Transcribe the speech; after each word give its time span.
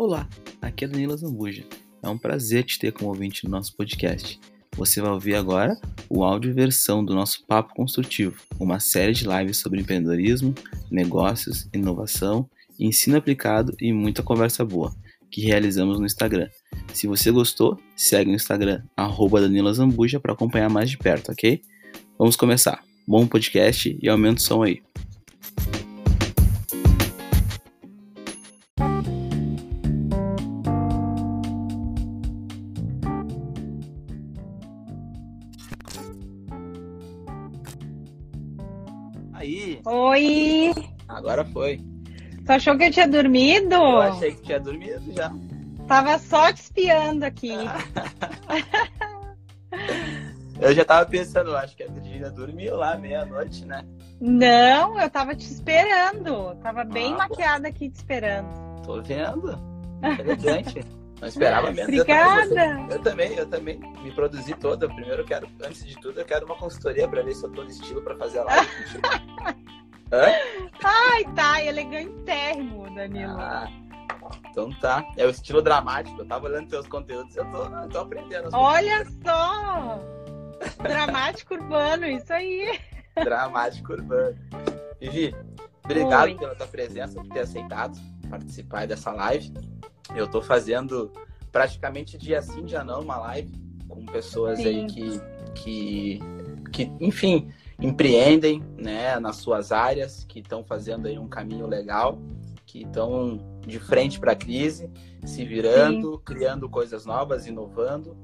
Olá, 0.00 0.28
aqui 0.62 0.84
é 0.84 0.88
Danila 0.88 1.16
Zambuja. 1.16 1.66
É 2.00 2.08
um 2.08 2.16
prazer 2.16 2.62
te 2.62 2.78
ter 2.78 2.92
como 2.92 3.10
ouvinte 3.10 3.44
no 3.44 3.50
nosso 3.50 3.74
podcast. 3.74 4.38
Você 4.76 5.00
vai 5.00 5.10
ouvir 5.10 5.34
agora 5.34 5.76
o 6.08 6.22
áudio 6.22 6.54
versão 6.54 7.04
do 7.04 7.16
nosso 7.16 7.44
Papo 7.48 7.74
Construtivo, 7.74 8.40
uma 8.60 8.78
série 8.78 9.12
de 9.12 9.26
lives 9.26 9.56
sobre 9.56 9.80
empreendedorismo, 9.80 10.54
negócios, 10.88 11.68
inovação, 11.74 12.48
ensino 12.78 13.16
aplicado 13.16 13.74
e 13.80 13.92
muita 13.92 14.22
conversa 14.22 14.64
boa, 14.64 14.94
que 15.32 15.40
realizamos 15.40 15.98
no 15.98 16.06
Instagram. 16.06 16.48
Se 16.94 17.08
você 17.08 17.32
gostou, 17.32 17.76
segue 17.96 18.30
no 18.30 18.36
Instagram, 18.36 18.84
arroba 18.96 19.40
Danila 19.40 19.72
Zambuja 19.72 20.20
para 20.20 20.32
acompanhar 20.32 20.70
mais 20.70 20.88
de 20.88 20.96
perto, 20.96 21.32
ok? 21.32 21.60
Vamos 22.16 22.36
começar. 22.36 22.84
Bom 23.04 23.26
podcast 23.26 23.98
e 24.00 24.08
aumenta 24.08 24.40
o 24.40 24.44
som. 24.44 24.62
Aí, 24.62 24.80
agora 41.38 41.44
foi. 41.52 41.80
Tu 42.44 42.52
achou 42.52 42.76
que 42.76 42.84
eu 42.84 42.90
tinha 42.90 43.08
dormido? 43.08 43.74
Eu 43.74 44.00
achei 44.00 44.34
que 44.34 44.42
tinha 44.42 44.58
dormido 44.60 45.12
já. 45.12 45.30
Tava 45.86 46.18
só 46.18 46.52
te 46.52 46.60
espiando 46.62 47.24
aqui. 47.24 47.52
Eu 50.60 50.74
já 50.74 50.84
tava 50.84 51.06
pensando, 51.08 51.56
acho 51.56 51.76
que 51.76 51.84
a 51.84 51.86
Virgínia 51.88 52.30
dormiu 52.30 52.76
lá 52.76 52.96
meia-noite, 52.96 53.64
né? 53.64 53.84
Não, 54.20 54.98
eu 54.98 55.08
tava 55.08 55.36
te 55.36 55.44
esperando. 55.46 56.56
Tava 56.56 56.82
bem 56.82 57.12
Ah. 57.14 57.18
maquiada 57.18 57.68
aqui 57.68 57.88
te 57.88 57.94
esperando. 57.94 58.48
Tô 58.82 59.00
vendo. 59.00 59.56
Elegante. 60.18 60.84
Não 61.20 61.28
esperava 61.28 61.68
também, 61.68 61.84
Obrigada. 61.84 62.86
eu 62.90 62.98
também, 63.02 63.34
eu 63.34 63.46
também 63.46 63.78
me 64.02 64.10
produzi 64.10 64.52
toda. 64.54 64.88
Primeiro 64.88 65.22
eu 65.22 65.26
quero, 65.26 65.46
antes 65.64 65.86
de 65.86 65.94
tudo, 66.00 66.18
eu 66.18 66.24
quero 66.24 66.44
uma 66.46 66.56
consultoria 66.56 67.06
pra 67.06 67.22
ver 67.22 67.34
se 67.36 67.44
eu 67.44 67.50
tô 67.52 67.62
no 67.62 67.70
estilo 67.70 68.02
pra 68.02 68.16
fazer 68.16 68.40
a 68.40 68.44
live. 68.44 68.68
Hã? 70.12 70.26
Ai, 70.82 71.24
tá, 71.34 71.62
elegantérrimo, 71.62 72.94
Danilo. 72.94 73.38
Ah, 73.38 73.68
então 74.50 74.70
tá. 74.80 75.06
É 75.16 75.26
o 75.26 75.30
estilo 75.30 75.60
dramático. 75.60 76.20
Eu 76.20 76.26
tava 76.26 76.46
olhando 76.46 76.68
teus 76.68 76.86
conteúdos 76.86 77.34
e 77.34 77.38
eu 77.38 77.44
tô, 77.50 77.64
eu 77.64 77.88
tô 77.88 77.98
aprendendo. 77.98 78.48
Olha 78.52 79.04
só! 79.24 80.00
Dramático 80.82 81.54
urbano, 81.54 82.06
isso 82.06 82.32
aí. 82.32 82.78
Dramático 83.22 83.92
urbano. 83.92 84.36
Vivi, 85.00 85.34
obrigado 85.84 86.24
Oi. 86.24 86.34
pela 86.36 86.54
tua 86.54 86.66
presença, 86.66 87.14
por 87.14 87.28
ter 87.28 87.40
aceitado 87.40 87.98
participar 88.28 88.86
dessa 88.86 89.10
live. 89.12 89.52
Eu 90.14 90.28
tô 90.28 90.40
fazendo 90.40 91.12
praticamente 91.52 92.16
dia 92.18 92.42
sim, 92.42 92.64
dia 92.64 92.84
não, 92.84 93.00
uma 93.00 93.18
live 93.18 93.52
com 93.88 94.04
pessoas 94.06 94.58
aí 94.58 94.80
Sim. 94.80 94.86
que, 94.86 95.20
que, 95.54 96.18
que, 96.72 96.92
enfim, 97.00 97.50
empreendem 97.80 98.62
né, 98.76 99.18
nas 99.20 99.36
suas 99.36 99.70
áreas, 99.70 100.24
que 100.24 100.40
estão 100.40 100.64
fazendo 100.64 101.06
aí 101.06 101.18
um 101.18 101.28
caminho 101.28 101.66
legal, 101.66 102.18
que 102.66 102.82
estão 102.82 103.38
de 103.66 103.78
frente 103.78 104.18
para 104.18 104.32
a 104.32 104.36
crise, 104.36 104.90
se 105.24 105.44
virando, 105.44 106.18
criando 106.18 106.68
coisas 106.68 107.06
novas, 107.06 107.46
inovando 107.46 108.16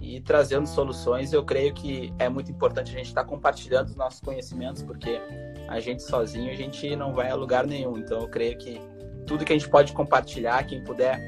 e 0.00 0.20
trazendo 0.20 0.66
soluções. 0.66 1.32
Eu 1.32 1.44
creio 1.44 1.74
que 1.74 2.12
é 2.18 2.28
muito 2.28 2.50
importante 2.50 2.92
a 2.92 2.96
gente 2.96 3.08
estar 3.08 3.24
compartilhando 3.24 3.88
os 3.88 3.96
nossos 3.96 4.20
conhecimentos, 4.20 4.82
porque 4.82 5.20
a 5.68 5.80
gente 5.80 6.02
sozinho 6.02 6.50
a 6.50 6.54
gente 6.54 6.94
não 6.96 7.12
vai 7.12 7.30
a 7.30 7.34
lugar 7.34 7.66
nenhum. 7.66 7.98
Então 7.98 8.20
eu 8.20 8.28
creio 8.28 8.56
que 8.56 8.80
tudo 9.26 9.44
que 9.44 9.52
a 9.52 9.58
gente 9.58 9.68
pode 9.68 9.92
compartilhar, 9.92 10.64
quem 10.64 10.82
puder 10.82 11.20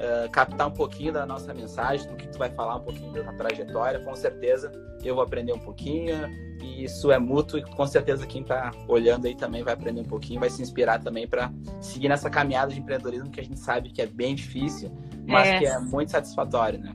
eh, 0.00 0.28
captar 0.32 0.66
um 0.66 0.70
pouquinho 0.72 1.12
da 1.12 1.24
nossa 1.26 1.52
mensagem, 1.54 2.08
do 2.08 2.16
que 2.16 2.26
tu 2.26 2.38
vai 2.38 2.48
falar 2.50 2.76
um 2.76 2.80
pouquinho 2.80 3.12
da 3.12 3.22
tua 3.22 3.34
trajetória, 3.34 4.00
com 4.00 4.14
certeza 4.16 4.72
eu 5.04 5.14
vou 5.14 5.22
aprender 5.22 5.52
um 5.52 5.58
pouquinho. 5.58 6.14
E 6.62 6.84
isso 6.84 7.10
é 7.10 7.18
mútuo 7.18 7.58
e 7.58 7.62
com 7.62 7.86
certeza 7.86 8.26
quem 8.26 8.42
está 8.42 8.70
olhando 8.86 9.26
aí 9.26 9.34
também 9.34 9.62
vai 9.62 9.72
aprender 9.72 10.00
um 10.02 10.04
pouquinho, 10.04 10.40
vai 10.40 10.50
se 10.50 10.60
inspirar 10.60 10.98
também 11.02 11.26
para 11.26 11.50
seguir 11.80 12.08
nessa 12.08 12.28
caminhada 12.28 12.70
de 12.72 12.80
empreendedorismo 12.80 13.30
que 13.30 13.40
a 13.40 13.44
gente 13.44 13.58
sabe 13.58 13.88
que 13.90 14.02
é 14.02 14.06
bem 14.06 14.34
difícil, 14.34 14.90
mas 15.26 15.48
É. 15.48 15.58
que 15.58 15.66
é 15.66 15.78
muito 15.78 16.10
satisfatório, 16.10 16.78
né? 16.78 16.94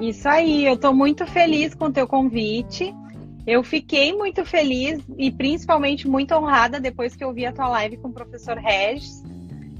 Isso 0.00 0.26
aí, 0.28 0.64
eu 0.66 0.76
tô 0.76 0.92
muito 0.92 1.26
feliz 1.26 1.74
com 1.74 1.86
o 1.86 1.92
teu 1.92 2.06
convite. 2.08 2.94
Eu 3.46 3.62
fiquei 3.62 4.12
muito 4.14 4.42
feliz 4.46 5.02
e 5.18 5.30
principalmente 5.30 6.08
muito 6.08 6.34
honrada 6.34 6.80
depois 6.80 7.14
que 7.14 7.22
eu 7.22 7.30
vi 7.32 7.44
a 7.44 7.52
tua 7.52 7.68
live 7.68 7.98
com 7.98 8.08
o 8.08 8.12
professor 8.12 8.56
Regis. 8.56 9.22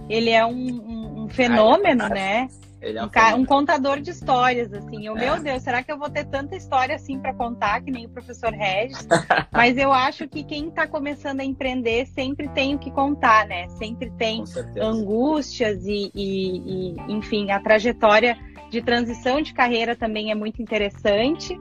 Ele 0.08 0.28
é 0.30 0.44
um, 0.44 0.52
um- 0.52 1.03
um 1.24 1.28
fenômeno, 1.28 2.08
né? 2.08 2.48
Ele 2.80 2.98
é 2.98 3.02
Um, 3.02 3.06
um 3.06 3.40
um 3.40 3.44
contador 3.46 3.98
de 3.98 4.10
histórias, 4.10 4.70
assim. 4.72 5.06
Eu, 5.06 5.16
É. 5.16 5.20
Meu 5.20 5.42
Deus, 5.42 5.62
será 5.62 5.82
que 5.82 5.90
eu 5.90 5.98
vou 5.98 6.10
ter 6.10 6.26
tanta 6.26 6.54
história 6.54 6.94
assim 6.94 7.18
para 7.18 7.32
contar 7.32 7.80
que 7.82 7.90
nem 7.90 8.04
o 8.04 8.10
professor 8.10 8.52
Regis? 8.52 9.06
Mas 9.50 9.78
eu 9.78 9.90
acho 9.90 10.28
que 10.28 10.44
quem 10.44 10.68
está 10.68 10.86
começando 10.86 11.40
a 11.40 11.44
empreender 11.44 12.06
sempre 12.08 12.46
tem 12.48 12.74
o 12.74 12.78
que 12.78 12.90
contar, 12.90 13.46
né? 13.46 13.68
Sempre 13.70 14.10
tem 14.18 14.44
angústias 14.80 15.84
e, 15.86 16.10
e- 16.14 16.94
e, 16.98 17.12
enfim, 17.12 17.50
a 17.50 17.58
trajetória 17.60 18.36
de 18.70 18.82
transição 18.82 19.40
de 19.40 19.54
carreira 19.54 19.96
também 19.96 20.30
é 20.30 20.34
muito 20.34 20.60
interessante. 20.60 21.58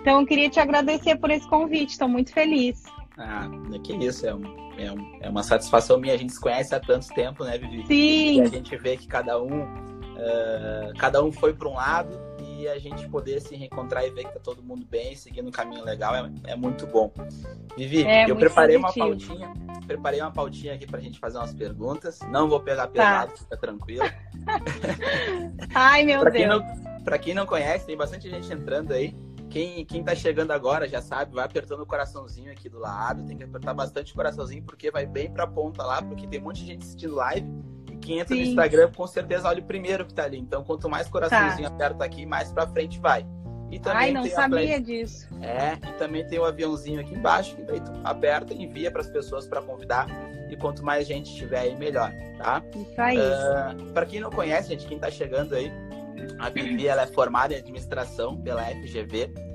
Então, 0.00 0.20
eu 0.20 0.26
queria 0.26 0.48
te 0.50 0.60
agradecer 0.60 1.16
por 1.16 1.30
esse 1.30 1.48
convite, 1.48 1.90
estou 1.90 2.08
muito 2.08 2.32
feliz. 2.32 2.82
Ah, 3.18 3.48
que 3.82 3.94
isso, 3.94 4.26
é, 4.26 4.34
um, 4.34 4.65
é, 4.78 4.92
um- 4.92 5.18
é 5.20 5.28
uma 5.28 5.42
satisfação 5.42 5.98
minha. 5.98 6.14
A 6.14 6.16
gente 6.16 6.32
se 6.32 6.40
conhece 6.40 6.74
há 6.74 6.80
tanto 6.80 7.08
tempo, 7.08 7.44
né, 7.44 7.56
Vivi? 7.58 7.82
E 7.82 7.86
Sim, 7.86 8.42
a 8.42 8.46
gente 8.46 8.76
vê 8.76 8.96
que 8.96 9.06
cada 9.06 9.40
um, 9.42 9.62
eh, 10.18 10.92
cada 10.98 11.22
um 11.22 11.30
foi 11.32 11.52
para 11.54 11.68
um 11.68 11.74
lado 11.74 12.18
e 12.48 12.66
a 12.68 12.78
gente 12.78 13.06
poder 13.08 13.40
se 13.40 13.54
reencontrar 13.54 14.04
e 14.06 14.10
ver 14.10 14.24
que 14.24 14.32
tá 14.34 14.40
todo 14.40 14.62
mundo 14.62 14.86
bem, 14.86 15.14
seguindo 15.14 15.48
um 15.48 15.52
caminho 15.52 15.84
legal 15.84 16.14
é, 16.14 16.30
é 16.44 16.56
muito 16.56 16.86
bom. 16.86 17.12
Vivi, 17.76 18.02
É 18.04 18.28
eu 18.30 18.34
preparei 18.36 18.76
uma 18.76 18.92
positivo. 18.92 19.38
pautinha, 19.38 19.52
preparei 19.86 20.20
uma 20.20 20.30
pautinha 20.32 20.74
aqui 20.74 20.86
pra 20.86 20.98
gente 21.00 21.18
fazer 21.18 21.36
umas 21.38 21.52
perguntas. 21.54 22.18
Não 22.30 22.48
vou 22.48 22.60
pegar 22.60 22.88
pesado, 22.88 23.32
fica 23.36 23.56
tranquilo. 23.58 24.04
ai 25.74 26.04
meu 26.04 26.20
Pra 26.20 26.30
quem, 26.30 26.48
Deus. 26.48 26.62
não, 26.62 27.02
pra 27.04 27.18
quem 27.18 27.34
não 27.34 27.46
conhece, 27.46 27.86
tem 27.86 27.96
bastante 27.96 28.28
gente 28.30 28.52
entrando 28.52 28.92
aí. 28.92 29.14
Quem, 29.56 29.84
quem 29.86 30.04
tá 30.04 30.14
chegando 30.14 30.50
agora 30.50 30.86
já 30.86 31.00
sabe, 31.00 31.34
vai 31.34 31.42
apertando 31.46 31.80
o 31.80 31.86
coraçãozinho 31.86 32.52
aqui 32.52 32.68
do 32.68 32.78
lado. 32.78 33.24
Tem 33.24 33.38
que 33.38 33.42
apertar 33.44 33.72
bastante 33.72 34.12
o 34.12 34.14
coraçãozinho, 34.14 34.62
porque 34.62 34.90
vai 34.90 35.06
bem 35.06 35.30
pra 35.30 35.46
ponta 35.46 35.82
lá, 35.82 36.02
porque 36.02 36.26
tem 36.26 36.38
um 36.40 36.44
monte 36.44 36.60
de 36.60 36.66
gente 36.66 36.82
assistindo 36.82 37.14
live. 37.14 37.48
E 37.90 37.96
quem 37.96 38.18
entra 38.18 38.36
no 38.36 38.42
Sim. 38.42 38.50
Instagram, 38.50 38.92
com 38.94 39.06
certeza 39.06 39.48
olha 39.48 39.62
o 39.62 39.64
primeiro 39.64 40.04
que 40.04 40.12
tá 40.12 40.24
ali. 40.24 40.38
Então, 40.38 40.62
quanto 40.62 40.90
mais 40.90 41.08
coraçãozinho 41.08 41.66
aperta 41.68 42.04
aqui, 42.04 42.26
mais 42.26 42.52
pra 42.52 42.66
frente 42.66 43.00
vai. 43.00 43.26
E 43.70 43.78
também 43.78 43.98
Ai, 44.08 44.12
não 44.12 44.22
tem 44.24 44.32
a 44.32 44.36
sabia 44.36 44.58
play- 44.58 44.80
disso. 44.80 45.26
É, 45.40 45.72
e 45.88 45.92
também 45.94 46.26
tem 46.26 46.38
o 46.38 46.44
aviãozinho 46.44 47.00
aqui 47.00 47.14
embaixo, 47.14 47.56
que 47.56 47.62
daí 47.62 47.80
tu 47.80 47.90
aperta 48.04 48.52
e 48.52 48.62
envia 48.62 48.90
pras 48.90 49.08
pessoas 49.08 49.46
pra 49.46 49.62
convidar. 49.62 50.06
E 50.50 50.56
quanto 50.58 50.84
mais 50.84 51.06
gente 51.06 51.34
tiver 51.34 51.60
aí, 51.60 51.74
melhor, 51.76 52.12
tá? 52.36 52.62
Isso 52.74 53.00
aí. 53.00 53.18
Para 53.94 54.04
quem 54.04 54.20
não 54.20 54.28
conhece, 54.30 54.68
gente, 54.68 54.86
quem 54.86 54.98
tá 54.98 55.10
chegando 55.10 55.54
aí, 55.54 55.72
a 56.38 56.50
Bibi 56.50 56.86
ela 56.86 57.02
é 57.02 57.06
formada 57.06 57.54
em 57.54 57.56
administração 57.56 58.36
pela 58.36 58.62
FGV. 58.62 59.45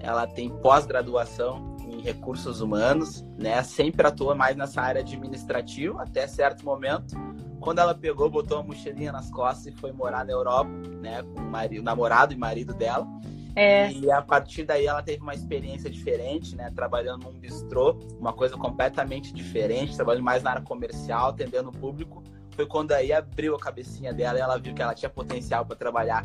Ela 0.00 0.26
tem 0.26 0.48
pós-graduação 0.48 1.76
em 1.86 2.00
recursos 2.00 2.60
humanos, 2.60 3.24
né? 3.38 3.62
Sempre 3.62 4.06
atua 4.06 4.34
mais 4.34 4.56
nessa 4.56 4.80
área 4.80 5.00
administrativa 5.00 6.02
até 6.02 6.26
certo 6.26 6.64
momento. 6.64 7.14
Quando 7.60 7.78
ela 7.78 7.94
pegou, 7.94 8.30
botou 8.30 8.58
uma 8.58 8.68
mochilinha 8.68 9.12
nas 9.12 9.30
costas 9.30 9.66
e 9.66 9.72
foi 9.72 9.92
morar 9.92 10.24
na 10.24 10.32
Europa, 10.32 10.70
né, 11.00 11.22
com 11.22 11.40
o, 11.40 11.50
marido, 11.50 11.82
o 11.82 11.84
namorado 11.84 12.32
e 12.32 12.36
marido 12.36 12.72
dela. 12.72 13.06
É, 13.54 13.92
E 13.92 14.10
a 14.10 14.22
partir 14.22 14.64
daí 14.64 14.86
ela 14.86 15.02
teve 15.02 15.22
uma 15.22 15.34
experiência 15.34 15.90
diferente, 15.90 16.56
né? 16.56 16.70
Trabalhando 16.74 17.24
num 17.24 17.38
bistrô, 17.38 17.98
uma 18.18 18.32
coisa 18.32 18.56
completamente 18.56 19.34
diferente, 19.34 19.94
trabalhando 19.96 20.24
mais 20.24 20.42
na 20.42 20.50
área 20.50 20.62
comercial, 20.62 21.30
atendendo 21.30 21.68
o 21.68 21.72
público. 21.72 22.22
Foi 22.52 22.64
quando 22.66 22.92
aí 22.92 23.12
abriu 23.12 23.54
a 23.54 23.58
cabecinha 23.58 24.12
dela 24.12 24.38
e 24.38 24.40
ela 24.40 24.56
viu 24.56 24.72
que 24.72 24.82
ela 24.82 24.94
tinha 24.94 25.10
potencial 25.10 25.66
para 25.66 25.76
trabalhar 25.76 26.24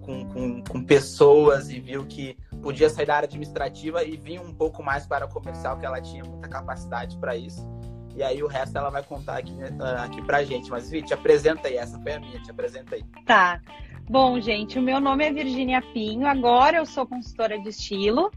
com, 0.00 0.24
com, 0.26 0.62
com 0.62 0.84
pessoas 0.84 1.70
e 1.70 1.80
viu 1.80 2.04
que 2.04 2.36
podia 2.62 2.88
sair 2.88 3.06
da 3.06 3.16
área 3.16 3.26
administrativa 3.26 4.04
e 4.04 4.16
vir 4.16 4.40
um 4.40 4.52
pouco 4.52 4.82
mais 4.82 5.06
para 5.06 5.24
a 5.24 5.28
comercial, 5.28 5.78
que 5.78 5.86
ela 5.86 6.00
tinha 6.00 6.24
muita 6.24 6.48
capacidade 6.48 7.16
para 7.18 7.36
isso. 7.36 7.66
E 8.14 8.22
aí 8.22 8.42
o 8.42 8.46
resto 8.46 8.76
ela 8.76 8.90
vai 8.90 9.02
contar 9.02 9.38
aqui, 9.38 9.52
né, 9.52 9.68
aqui 9.98 10.20
pra 10.22 10.42
gente. 10.42 10.70
Mas, 10.70 10.90
Vi, 10.90 11.02
te 11.02 11.14
apresenta 11.14 11.68
aí, 11.68 11.76
essa 11.76 11.98
foi 12.00 12.12
a 12.12 12.20
minha, 12.20 12.40
te 12.40 12.50
apresenta 12.50 12.94
aí. 12.94 13.04
tá. 13.24 13.60
Bom, 14.08 14.40
gente, 14.40 14.76
o 14.76 14.82
meu 14.82 14.98
nome 14.98 15.24
é 15.24 15.32
Virginia 15.32 15.80
Pinho. 15.80 16.26
Agora 16.26 16.78
eu 16.78 16.84
sou 16.84 17.06
consultora 17.06 17.56
de 17.60 17.68
estilo. 17.68 18.28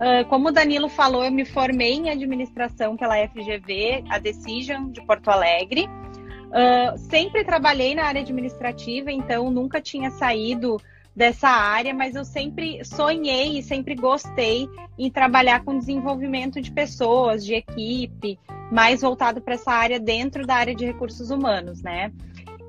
Ah, 0.00 0.24
como 0.24 0.48
o 0.48 0.52
Danilo 0.52 0.88
falou, 0.88 1.24
eu 1.24 1.30
me 1.30 1.44
formei 1.44 1.92
em 1.92 2.10
administração 2.10 2.96
pela 2.96 3.14
FGV, 3.28 4.02
a 4.10 4.18
Decision 4.18 4.90
de 4.90 5.00
Porto 5.06 5.28
Alegre. 5.28 5.88
Ah, 6.52 6.96
sempre 6.96 7.44
trabalhei 7.44 7.94
na 7.94 8.06
área 8.06 8.22
administrativa, 8.22 9.12
então 9.12 9.52
nunca 9.52 9.80
tinha 9.80 10.10
saído 10.10 10.78
dessa 11.14 11.48
área, 11.48 11.92
mas 11.92 12.14
eu 12.14 12.24
sempre 12.24 12.84
sonhei 12.84 13.58
e 13.58 13.62
sempre 13.62 13.94
gostei 13.94 14.68
em 14.98 15.10
trabalhar 15.10 15.64
com 15.64 15.78
desenvolvimento 15.78 16.60
de 16.60 16.70
pessoas, 16.70 17.44
de 17.44 17.54
equipe, 17.54 18.38
mais 18.70 19.00
voltado 19.00 19.40
para 19.40 19.54
essa 19.54 19.72
área 19.72 19.98
dentro 19.98 20.46
da 20.46 20.54
área 20.54 20.74
de 20.74 20.86
recursos 20.86 21.30
humanos, 21.30 21.82
né? 21.82 22.12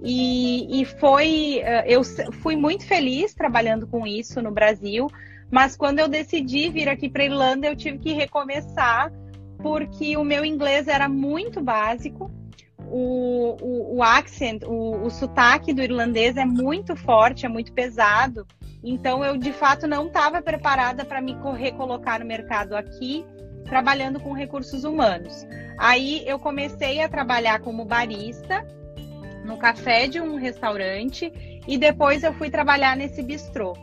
E, 0.04 0.82
e 0.82 0.86
foi, 0.86 1.62
uh, 1.64 1.86
eu 1.86 2.02
fui 2.42 2.56
muito 2.56 2.86
feliz 2.86 3.36
trabalhando 3.36 3.86
com 3.86 4.08
isso 4.08 4.42
no 4.42 4.52
Brasil, 4.52 5.08
mas 5.52 5.78
quando 5.78 6.00
eu 6.00 6.08
decidi 6.08 6.70
vir 6.70 6.90
aqui 6.90 7.08
para 7.08 7.26
Irlanda, 7.26 7.68
eu 7.68 7.76
tive 7.76 8.00
que 8.00 8.14
recomeçar, 8.14 9.12
porque 9.60 10.18
o 10.18 10.24
meu 10.24 10.44
inglês 10.44 10.88
era 10.88 11.08
muito 11.08 11.62
básico, 11.62 12.32
o, 12.92 13.58
o, 13.62 13.98
o 13.98 14.04
accent, 14.04 14.64
o, 14.64 15.06
o 15.06 15.10
sotaque 15.10 15.74
do 15.74 15.82
irlandês 15.82 16.36
é 16.36 16.46
muito 16.46 16.96
forte, 16.96 17.46
é 17.46 17.50
muito 17.50 17.72
pesado. 17.72 18.46
Então, 18.84 19.24
eu 19.24 19.38
de 19.38 19.54
fato 19.54 19.88
não 19.88 20.08
estava 20.08 20.42
preparada 20.42 21.06
para 21.06 21.22
me 21.22 21.36
recolocar 21.58 22.20
no 22.20 22.26
mercado 22.26 22.76
aqui, 22.76 23.26
trabalhando 23.66 24.20
com 24.20 24.34
recursos 24.34 24.84
humanos. 24.84 25.48
Aí, 25.78 26.24
eu 26.28 26.38
comecei 26.38 27.00
a 27.02 27.08
trabalhar 27.08 27.62
como 27.62 27.86
barista 27.86 28.68
no 29.46 29.58
café 29.58 30.08
de 30.08 30.20
um 30.20 30.36
restaurante 30.36 31.32
e 31.68 31.78
depois 31.78 32.24
eu 32.24 32.34
fui 32.34 32.50
trabalhar 32.50 32.98
nesse 32.98 33.24
bistrô. 33.24 33.74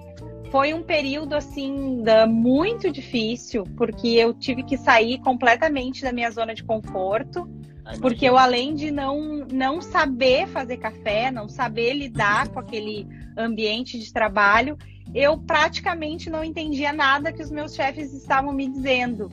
Foi 0.50 0.72
um 0.72 0.82
período 0.82 1.34
assim 1.34 2.02
muito 2.28 2.90
difícil, 2.90 3.64
porque 3.76 4.08
eu 4.08 4.32
tive 4.34 4.62
que 4.62 4.76
sair 4.76 5.18
completamente 5.20 6.02
da 6.02 6.12
minha 6.12 6.30
zona 6.30 6.54
de 6.54 6.64
conforto 6.64 7.48
porque 8.00 8.28
eu, 8.28 8.36
além 8.36 8.74
de 8.74 8.90
não, 8.90 9.46
não 9.50 9.80
saber 9.80 10.46
fazer 10.48 10.76
café, 10.76 11.30
não 11.30 11.48
saber 11.48 11.94
lidar 11.94 12.48
com 12.48 12.60
aquele 12.60 13.06
ambiente 13.36 13.98
de 13.98 14.12
trabalho, 14.12 14.76
eu 15.14 15.38
praticamente 15.38 16.28
não 16.28 16.44
entendia 16.44 16.92
nada 16.92 17.32
que 17.32 17.42
os 17.42 17.50
meus 17.50 17.74
chefes 17.74 18.12
estavam 18.12 18.52
me 18.52 18.68
dizendo. 18.68 19.30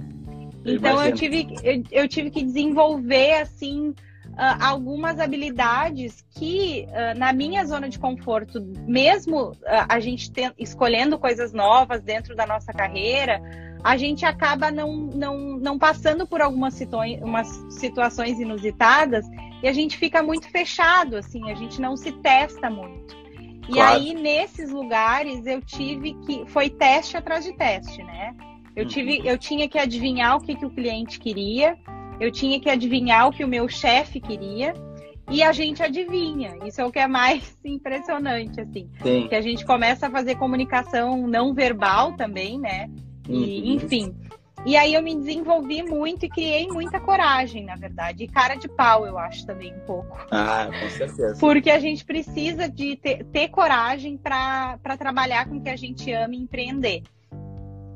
então 0.66 1.04
eu 1.04 1.14
tive, 1.14 1.48
eu, 1.64 1.84
eu, 1.92 2.08
tive 2.08 2.30
que 2.30 2.44
desenvolver 2.44 3.42
assim 3.42 3.90
uh, 3.90 3.96
algumas 4.62 5.20
habilidades 5.20 6.26
que 6.32 6.88
uh, 6.90 7.18
na 7.18 7.34
minha 7.34 7.66
zona 7.66 7.90
de 7.90 8.00
conforto, 8.00 8.62
mesmo 8.88 9.52
uh, 9.52 9.56
a 9.90 10.00
gente 10.00 10.32
escolhendo 10.58 11.20
coisas 11.20 11.52
novas 11.52 12.02
dentro 12.02 12.36
da 12.36 12.46
nossa 12.46 12.72
carreira, 12.72 13.42
a 13.86 13.98
gente 13.98 14.26
acaba 14.26 14.72
não, 14.72 14.96
não, 14.96 15.38
não 15.60 15.78
passando 15.78 16.26
por 16.26 16.42
algumas 16.42 16.74
situações, 16.74 17.22
umas 17.22 17.48
situações 17.70 18.40
inusitadas 18.40 19.28
e 19.62 19.68
a 19.68 19.74
gente 19.74 19.96
fica 19.96 20.24
muito 20.24 20.50
fechado, 20.50 21.16
assim, 21.16 21.52
a 21.52 21.54
gente 21.54 21.80
não 21.80 21.96
se 21.96 22.12
testa 22.12 22.68
muito. 22.68 23.16
E 23.70 23.74
claro. 23.74 24.00
aí, 24.00 24.16
nesses 24.16 24.72
lugares, 24.72 25.46
eu 25.46 25.62
tive 25.62 26.16
que. 26.26 26.44
Foi 26.48 26.68
teste 26.68 27.16
atrás 27.16 27.46
de 27.46 27.54
teste, 27.54 28.02
né? 28.02 28.36
Eu, 28.76 28.88
tive, 28.88 29.20
uhum. 29.20 29.26
eu 29.26 29.38
tinha 29.38 29.70
que 29.70 29.78
adivinhar 29.78 30.36
o 30.36 30.42
que, 30.42 30.56
que 30.56 30.66
o 30.66 30.72
cliente 30.72 31.20
queria, 31.20 31.78
eu 32.20 32.32
tinha 32.32 32.60
que 32.60 32.72
adivinhar 32.72 33.28
o 33.28 33.32
que 33.32 33.46
o 33.46 33.48
meu 33.48 33.70
chefe 33.70 34.20
queria, 34.20 34.74
e 35.30 35.44
a 35.44 35.52
gente 35.52 35.84
adivinha. 35.84 36.58
Isso 36.66 36.82
é 36.82 36.86
o 36.86 36.92
que 36.92 37.00
é 37.00 37.08
mais 37.08 37.56
impressionante, 37.64 38.60
assim. 38.60 38.90
Sim. 39.04 39.28
Que 39.28 39.36
a 39.36 39.42
gente 39.42 39.64
começa 39.64 40.08
a 40.08 40.12
fazer 40.12 40.38
comunicação 40.38 41.28
não 41.28 41.54
verbal 41.54 42.14
também, 42.14 42.60
né? 42.60 42.90
E, 43.28 43.34
uhum. 43.34 43.76
enfim. 43.76 44.16
E 44.66 44.76
aí 44.76 44.96
eu 44.96 45.04
me 45.04 45.16
desenvolvi 45.16 45.84
muito 45.84 46.26
e 46.26 46.30
criei 46.30 46.68
muita 46.68 47.00
coragem, 47.00 47.64
na 47.64 47.76
verdade. 47.76 48.24
E 48.24 48.28
cara 48.28 48.56
de 48.56 48.68
pau, 48.68 49.06
eu 49.06 49.16
acho 49.18 49.46
também 49.46 49.72
um 49.76 49.80
pouco. 49.82 50.18
Ah, 50.32 50.68
com 50.68 50.90
certeza. 50.90 51.38
Porque 51.40 51.70
a 51.70 51.80
gente 51.80 52.04
precisa 52.04 52.68
de 52.68 52.96
ter, 52.96 53.24
ter 53.26 53.50
coragem 53.50 54.18
para 54.18 54.80
trabalhar 54.98 55.48
com 55.48 55.58
o 55.58 55.62
que 55.62 55.70
a 55.70 55.76
gente 55.76 56.12
ama 56.12 56.34
e 56.34 56.40
empreender. 56.40 57.04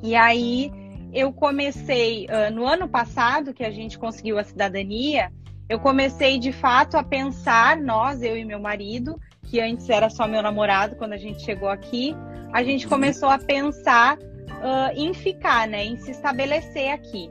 E 0.04 0.16
aí 0.16 0.72
eu 1.12 1.34
comecei, 1.34 2.28
no 2.54 2.68
ano 2.68 2.88
passado, 2.88 3.52
que 3.52 3.64
a 3.64 3.72
gente 3.72 3.98
conseguiu 3.98 4.38
a 4.38 4.44
cidadania, 4.44 5.32
eu 5.68 5.80
comecei 5.80 6.38
de 6.38 6.52
fato 6.52 6.98
a 6.98 7.04
pensar, 7.04 7.78
nós, 7.78 8.22
eu 8.22 8.38
e 8.38 8.46
meu 8.46 8.60
marido, 8.60 9.20
que 9.44 9.60
antes 9.60 9.90
era 9.90 10.10
só 10.10 10.28
meu 10.28 10.42
namorado 10.44 10.96
quando 10.96 11.14
a 11.14 11.18
gente 11.18 11.44
chegou 11.44 11.68
aqui, 11.68 12.16
a 12.54 12.64
gente 12.64 12.86
uhum. 12.86 12.92
começou 12.92 13.30
a 13.30 13.40
pensar 13.40 14.18
uh, 14.58 14.92
em 14.96 15.14
ficar, 15.14 15.68
né, 15.68 15.86
em 15.86 15.98
se 15.98 16.12
estabelecer 16.12 16.92
aqui. 16.92 17.30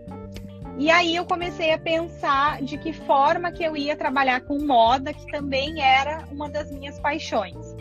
E 0.79 0.91
aí 0.91 1.17
eu 1.17 1.25
comecei 1.25 1.73
a 1.73 1.79
pensar 1.79 2.63
de 2.63 2.79
que 2.79 2.93
forma 2.93 3.51
que 3.51 3.65
eu 3.65 3.77
ia 3.77 3.97
trabalhar 3.97 4.43
com 4.43 4.65
moda, 4.65 5.13
que 5.13 5.27
também 5.27 5.83
era 5.83 6.25
uma 6.31 6.49
das 6.49 6.71
minhas 6.71 7.01
paixões. 7.01 7.75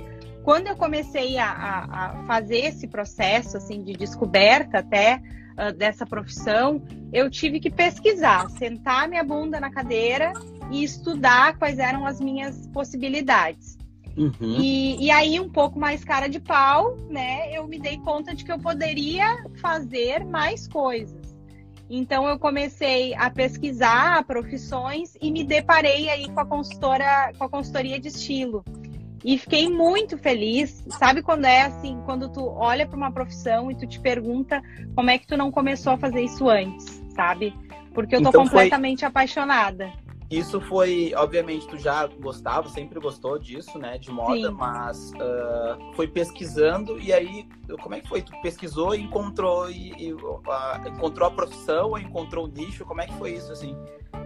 Quando 0.44 0.68
eu 0.68 0.76
comecei 0.76 1.38
a, 1.38 1.46
a, 1.46 2.06
a 2.06 2.24
fazer 2.26 2.60
esse 2.60 2.88
processo 2.88 3.58
assim 3.58 3.84
de 3.84 3.94
descoberta 3.94 4.80
até 4.80 5.22
uh, 5.58 5.72
dessa 5.74 6.06
profissão, 6.06 6.82
eu 7.14 7.30
tive 7.30 7.60
que 7.60 7.70
pesquisar, 7.70 8.50
sentar 8.52 9.08
minha 9.08 9.24
bunda 9.24 9.60
na 9.60 9.70
cadeira 9.70 10.34
e 10.72 10.84
estudar 10.84 11.58
quais 11.58 11.78
eram 11.78 12.06
as 12.06 12.20
minhas 12.20 12.66
possibilidades. 12.68 13.78
Uhum. 14.18 14.58
E, 14.60 15.06
e 15.06 15.12
aí, 15.12 15.40
um 15.40 15.50
pouco 15.50 15.80
mais 15.80 16.04
cara 16.04 16.28
de 16.28 16.40
pau, 16.40 16.98
né? 17.10 17.56
Eu 17.56 17.68
me 17.68 17.80
dei 17.80 17.98
conta 18.00 18.34
de 18.34 18.44
que 18.44 18.52
eu 18.52 18.58
poderia 18.58 19.46
fazer 19.62 20.26
mais 20.26 20.68
coisas. 20.68 21.38
Então 21.90 22.28
eu 22.28 22.38
comecei 22.38 23.14
a 23.16 23.30
pesquisar 23.30 24.24
profissões 24.26 25.16
e 25.22 25.32
me 25.32 25.44
deparei 25.44 26.10
aí 26.10 26.30
com 26.30 26.40
a 26.40 26.46
consultora, 26.46 27.32
com 27.38 27.46
a 27.46 27.50
consultoria 27.50 28.00
de 28.00 28.10
estilo. 28.10 28.66
E 29.24 29.38
fiquei 29.38 29.70
muito 29.70 30.18
feliz. 30.18 30.84
Sabe 30.90 31.22
quando 31.22 31.46
é 31.46 31.62
assim, 31.62 32.02
quando 32.06 32.30
tu 32.30 32.46
olha 32.46 32.86
para 32.86 32.98
uma 32.98 33.12
profissão 33.12 33.72
e 33.72 33.76
tu 33.76 33.88
te 33.88 34.00
pergunta 34.00 34.62
como 34.96 35.10
é 35.10 35.18
que 35.18 35.28
tu 35.28 35.38
não 35.38 35.52
começou 35.52 35.94
a 35.94 35.98
fazer 35.98 36.22
isso 36.22 36.50
antes, 36.50 37.02
sabe? 37.16 37.54
Porque 37.94 38.16
eu 38.16 38.22
tô 38.22 38.30
então 38.30 38.44
completamente 38.44 39.00
foi... 39.00 39.08
apaixonada. 39.08 39.92
Isso 40.30 40.60
foi, 40.60 41.14
obviamente, 41.16 41.68
tu 41.68 41.78
já 41.78 42.06
gostava, 42.06 42.68
sempre 42.68 43.00
gostou 43.00 43.40
disso, 43.40 43.80
né, 43.80 43.98
de 43.98 44.12
moda, 44.12 44.50
Sim. 44.50 44.54
mas 44.54 45.12
uh, 45.12 45.96
foi 45.96 46.06
pesquisando 46.06 47.00
e 47.00 47.14
aí, 47.14 47.48
como 47.82 47.96
é 47.96 48.02
que 48.02 48.10
foi? 48.10 48.22
Tu 48.22 48.34
pesquisou 48.42 48.94
e 48.94 49.02
encontrou 49.02 49.70
e, 49.70 49.94
e 49.98 50.14
uh, 50.14 50.42
encontrou 50.86 51.30
a 51.30 51.32
profissão 51.32 51.92
ou 51.92 51.98
encontrou 51.98 52.46
o 52.46 52.48
nicho? 52.48 52.84
Como 52.84 53.02
é 53.02 53.08
que 53.08 53.14
foi 53.14 53.36
isso 53.36 53.54
assim? 53.54 53.74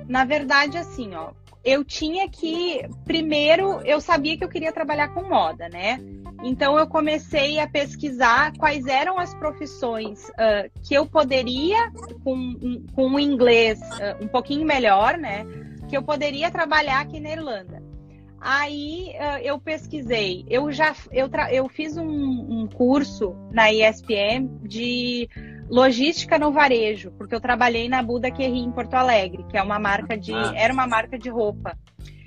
Na 0.08 0.26
verdade, 0.26 0.76
assim, 0.78 1.14
ó, 1.14 1.32
eu 1.64 1.86
tinha 1.86 2.28
que 2.28 2.82
primeiro 3.06 3.82
eu 3.82 4.02
sabia 4.02 4.36
que 4.36 4.44
eu 4.44 4.50
queria 4.50 4.74
trabalhar 4.74 5.10
com 5.10 5.30
moda, 5.30 5.70
né? 5.70 6.00
Então 6.44 6.80
eu 6.80 6.88
comecei 6.88 7.60
a 7.60 7.68
pesquisar 7.68 8.52
quais 8.58 8.88
eram 8.88 9.20
as 9.20 9.34
profissões 9.36 10.30
uh, 10.30 10.72
que 10.84 10.96
eu 10.96 11.06
poderia 11.06 11.92
com, 12.24 12.84
com 12.96 13.12
o 13.12 13.20
inglês 13.20 13.80
uh, 13.80 14.24
um 14.24 14.28
pouquinho 14.28 14.66
melhor, 14.66 15.18
né? 15.20 15.46
Que 15.92 15.98
eu 15.98 16.02
poderia 16.02 16.50
trabalhar 16.50 17.02
aqui 17.02 17.20
na 17.20 17.32
Irlanda. 17.32 17.84
Aí 18.40 19.14
eu 19.44 19.60
pesquisei, 19.60 20.46
eu 20.50 20.72
já 20.72 20.96
eu, 21.12 21.30
eu 21.52 21.68
fiz 21.70 21.98
um, 21.98 22.08
um, 22.08 22.66
curso 22.66 23.36
na 23.52 23.72
ESPM 23.72 24.50
de 24.64 25.30
logística 25.70 26.40
no 26.40 26.52
varejo, 26.52 27.12
porque 27.12 27.36
eu 27.36 27.42
trabalhei 27.42 27.88
na 27.88 28.02
Buda 28.02 28.32
Querri 28.32 28.60
em 28.60 28.72
Porto 28.72 28.96
Alegre, 28.96 29.46
que 29.48 29.58
é 29.58 29.62
uma 29.62 29.78
marca 29.78 30.18
de 30.18 30.34
ah. 30.34 30.54
era 30.56 30.74
uma 30.74 30.88
marca 30.88 31.20
de 31.20 31.30
roupa. 31.30 31.78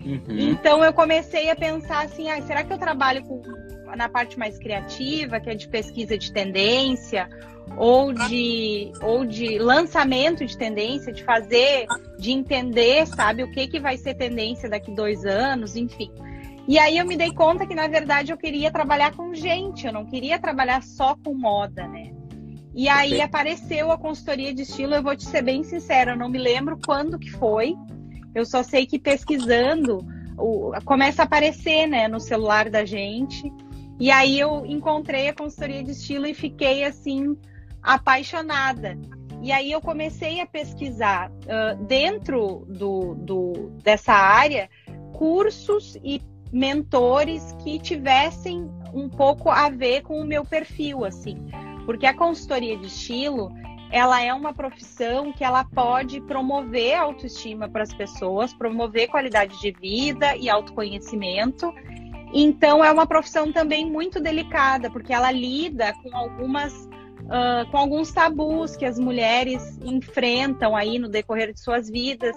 Uhum. 0.05 0.21
Então 0.29 0.85
eu 0.85 0.93
comecei 0.93 1.51
a 1.51 1.57
pensar 1.57 2.05
assim, 2.05 2.31
ah, 2.31 2.41
será 2.43 2.63
que 2.63 2.73
eu 2.73 2.79
trabalho 2.79 3.25
com, 3.25 3.43
na 3.97 4.09
parte 4.09 4.39
mais 4.39 4.59
criativa, 4.59 5.41
que 5.41 5.51
é 5.51 5.55
de 5.55 5.69
pesquisa 5.69 6.17
de 6.17 6.33
tendência, 6.33 7.29
ou 7.77 8.13
de, 8.13 8.93
ou 9.03 9.25
de 9.25 9.59
lançamento 9.59 10.45
de 10.45 10.57
tendência, 10.57 11.13
de 11.13 11.25
fazer, 11.25 11.87
de 12.19 12.31
entender, 12.31 13.07
sabe, 13.07 13.43
o 13.43 13.51
que, 13.51 13.67
que 13.67 13.81
vai 13.81 13.97
ser 13.97 14.15
tendência 14.15 14.69
daqui 14.69 14.93
dois 14.93 15.25
anos, 15.25 15.77
enfim. 15.77 16.11
E 16.67 16.79
aí 16.79 16.97
eu 16.97 17.07
me 17.07 17.17
dei 17.17 17.33
conta 17.33 17.67
que, 17.67 17.75
na 17.75 17.87
verdade, 17.87 18.33
eu 18.33 18.39
queria 18.39 18.71
trabalhar 18.71 19.15
com 19.15 19.35
gente, 19.35 19.87
eu 19.87 19.93
não 19.93 20.07
queria 20.07 20.39
trabalhar 20.39 20.83
só 20.83 21.15
com 21.23 21.35
moda, 21.35 21.87
né? 21.87 22.13
E 22.75 22.89
aí 22.89 23.21
apareceu 23.21 23.93
a 23.93 23.99
consultoria 23.99 24.53
de 24.53 24.63
estilo, 24.63 24.95
eu 24.95 25.03
vou 25.03 25.15
te 25.15 25.25
ser 25.25 25.43
bem 25.43 25.63
sincera, 25.63 26.13
eu 26.13 26.17
não 26.17 26.29
me 26.29 26.39
lembro 26.39 26.79
quando 26.85 27.19
que 27.19 27.31
foi. 27.31 27.77
Eu 28.35 28.45
só 28.45 28.65
sei 28.65 28.85
que 28.85 28.99
pesquisando 28.99 30.05
o, 30.37 30.73
começa 30.85 31.23
a 31.23 31.25
aparecer, 31.25 31.87
né, 31.87 32.09
no 32.09 32.19
celular 32.19 32.69
da 32.69 32.85
gente. 32.85 33.53
E 33.99 34.11
aí 34.11 34.39
eu 34.39 34.67
encontrei 34.67 35.29
a 35.29 35.35
consultoria 35.35 35.83
de 35.83 35.93
estilo 35.93 36.27
e 36.27 36.35
fiquei 36.35 36.85
assim 36.85 37.37
apaixonada. 37.83 38.99
E 39.43 39.53
aí 39.53 39.71
eu 39.71 39.81
comecei 39.81 40.41
a 40.41 40.47
pesquisar 40.47 41.31
uh, 41.31 41.85
dentro 41.85 42.65
do, 42.67 43.15
do, 43.15 43.71
dessa 43.83 44.13
área 44.13 44.71
cursos 45.13 45.97
e 46.03 46.21
mentores 46.53 47.55
que 47.63 47.79
tivessem 47.79 48.71
um 48.93 49.09
pouco 49.09 49.51
a 49.51 49.69
ver 49.69 50.03
com 50.03 50.21
o 50.21 50.25
meu 50.25 50.45
perfil, 50.45 51.05
assim. 51.05 51.37
Porque 51.85 52.07
a 52.07 52.15
consultoria 52.15 52.77
de 52.77 52.87
estilo, 52.87 53.51
ela 53.91 54.23
é 54.23 54.33
uma 54.33 54.55
profissão 54.55 55.33
que 55.33 55.45
ela 55.45 55.65
pode 55.65 56.21
promover 56.23 56.95
autoestima 56.95 57.69
para 57.69 57.83
as 57.83 57.93
pessoas, 57.93 58.55
promover 58.55 59.09
qualidade 59.09 59.61
de 59.61 59.73
vida 59.73 60.37
e 60.37 60.49
autoconhecimento. 60.49 61.73
Então 62.35 62.85
é 62.85 62.91
uma 62.91 63.07
profissão 63.07 63.53
também 63.53 63.89
muito 63.89 64.21
delicada, 64.21 64.91
porque 64.91 65.13
ela 65.13 65.31
lida 65.31 65.95
com 66.03 66.15
algumas 66.17 66.73
uh, 67.25 67.71
com 67.71 67.77
alguns 67.79 68.13
tabus 68.13 68.77
que 68.77 68.85
as 68.85 68.99
mulheres 68.99 69.79
enfrentam 69.85 70.75
aí 70.75 70.99
no 70.99 71.09
decorrer 71.09 71.53
de 71.53 71.61
suas 71.61 71.89
vidas. 71.89 72.37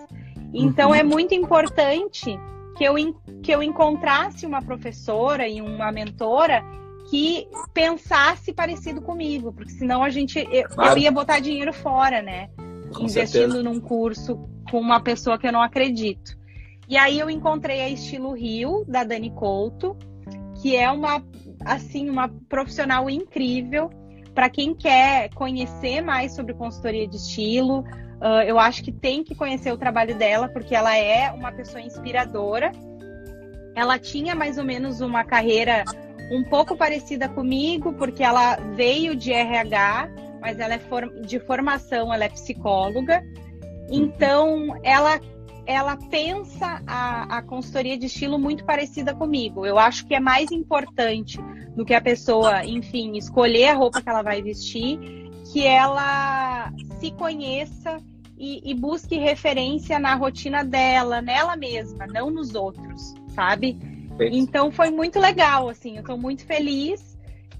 Então, 0.53 0.89
uhum. 0.89 0.95
é 0.95 1.03
muito 1.03 1.33
importante 1.33 2.39
que 2.77 2.83
eu, 2.83 2.95
que 3.41 3.51
eu 3.51 3.61
encontrasse 3.61 4.45
uma 4.45 4.61
professora 4.61 5.47
e 5.47 5.61
uma 5.61 5.91
mentora 5.91 6.63
que 7.09 7.47
pensasse 7.73 8.53
parecido 8.53 9.01
comigo, 9.01 9.53
porque 9.53 9.71
senão 9.71 10.03
a 10.03 10.09
gente 10.09 10.39
eu, 10.51 10.67
claro. 10.69 10.91
eu 10.91 10.97
ia 10.97 11.11
botar 11.11 11.39
dinheiro 11.39 11.73
fora, 11.73 12.21
né? 12.21 12.49
Com 12.93 13.03
Investindo 13.03 13.53
certeza. 13.53 13.63
num 13.63 13.79
curso 13.79 14.37
com 14.69 14.79
uma 14.79 14.99
pessoa 14.99 15.37
que 15.37 15.47
eu 15.47 15.51
não 15.51 15.61
acredito. 15.61 16.36
E 16.87 16.95
aí 16.95 17.19
eu 17.19 17.29
encontrei 17.29 17.81
a 17.81 17.89
Estilo 17.89 18.33
Rio 18.33 18.85
da 18.87 19.03
Dani 19.03 19.29
Couto, 19.31 19.97
que 20.61 20.75
é 20.75 20.89
uma 20.89 21.21
assim 21.65 22.09
uma 22.09 22.29
profissional 22.47 23.09
incrível 23.09 23.89
para 24.33 24.49
quem 24.49 24.73
quer 24.73 25.29
conhecer 25.33 26.01
mais 26.01 26.33
sobre 26.33 26.53
consultoria 26.53 27.07
de 27.07 27.17
estilo. 27.17 27.79
Uh, 28.21 28.41
eu 28.45 28.57
acho 28.57 28.83
que 28.83 28.91
tem 28.91 29.23
que 29.23 29.35
conhecer 29.35 29.71
o 29.71 29.77
trabalho 29.77 30.15
dela 30.15 30.47
porque 30.47 30.75
ela 30.75 30.95
é 30.95 31.31
uma 31.31 31.51
pessoa 31.51 31.81
inspiradora. 31.81 32.71
Ela 33.75 33.99
tinha 33.99 34.33
mais 34.33 34.57
ou 34.57 34.63
menos 34.63 35.01
uma 35.01 35.23
carreira 35.23 35.83
um 36.31 36.43
pouco 36.43 36.75
parecida 36.75 37.27
comigo, 37.27 37.93
porque 37.93 38.23
ela 38.23 38.55
veio 38.75 39.15
de 39.15 39.31
RH, 39.31 40.09
mas 40.41 40.59
ela 40.59 40.73
é 40.73 40.79
de 41.21 41.39
formação, 41.39 42.13
ela 42.13 42.25
é 42.25 42.29
psicóloga. 42.29 43.23
Então, 43.89 44.79
ela 44.83 45.19
ela 45.67 45.97
pensa 45.97 46.81
a, 46.87 47.37
a 47.37 47.41
consultoria 47.41 47.97
de 47.97 48.05
estilo 48.05 48.39
muito 48.39 48.63
parecida 48.63 49.13
comigo. 49.13 49.65
Eu 49.65 49.77
acho 49.77 50.07
que 50.07 50.15
é 50.15 50.19
mais 50.19 50.49
importante 50.49 51.37
do 51.75 51.83
que 51.83 51.93
a 51.93 51.99
pessoa, 51.99 52.65
enfim, 52.65 53.17
escolher 53.17 53.67
a 53.67 53.73
roupa 53.73 54.01
que 54.01 54.09
ela 54.09 54.21
vai 54.21 54.41
vestir, 54.41 54.97
que 55.51 55.65
ela 55.67 56.71
se 56.99 57.11
conheça 57.11 57.97
e, 58.37 58.71
e 58.71 58.73
busque 58.73 59.17
referência 59.17 59.99
na 59.99 60.15
rotina 60.15 60.63
dela, 60.63 61.21
nela 61.21 61.57
mesma, 61.57 62.07
não 62.07 62.31
nos 62.31 62.55
outros, 62.55 63.13
sabe? 63.35 63.77
Então 64.31 64.71
foi 64.71 64.89
muito 64.89 65.19
legal, 65.19 65.67
assim, 65.67 65.95
eu 65.95 66.01
estou 66.01 66.17
muito 66.17 66.45
feliz. 66.45 67.17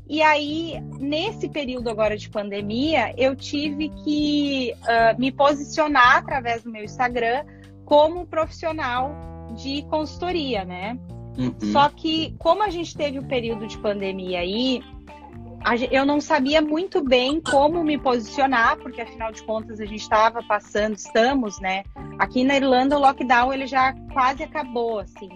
E 0.09 0.21
aí, 0.21 0.81
nesse 0.97 1.49
período 1.49 1.89
agora 1.89 2.17
de 2.17 2.29
pandemia, 2.29 3.13
eu 3.17 3.35
tive 3.35 3.89
que 3.89 4.73
uh, 4.83 5.19
me 5.19 5.29
posicionar 5.33 6.19
através 6.19 6.63
do 6.63 6.71
meu 6.71 6.85
Instagram 6.85 7.43
como 7.87 8.27
profissional 8.27 9.15
de 9.55 9.81
consultoria, 9.83 10.65
né? 10.65 10.99
Uhum. 11.37 11.71
Só 11.71 11.87
que, 11.87 12.35
como 12.37 12.61
a 12.61 12.69
gente 12.69 12.93
teve 12.97 13.17
o 13.17 13.25
período 13.25 13.65
de 13.65 13.77
pandemia 13.77 14.41
aí, 14.41 14.83
eu 15.89 16.05
não 16.05 16.19
sabia 16.19 16.61
muito 16.61 17.01
bem 17.01 17.39
como 17.39 17.85
me 17.85 17.97
posicionar, 17.97 18.77
porque 18.77 19.01
afinal 19.01 19.31
de 19.31 19.41
contas 19.41 19.79
a 19.79 19.85
gente 19.85 20.01
estava 20.01 20.43
passando, 20.43 20.97
estamos, 20.97 21.61
né? 21.61 21.83
Aqui 22.19 22.43
na 22.43 22.57
Irlanda 22.57 22.97
o 22.97 22.99
lockdown 22.99 23.53
ele 23.53 23.67
já 23.67 23.93
quase 24.11 24.43
acabou, 24.43 24.99
assim. 24.99 25.29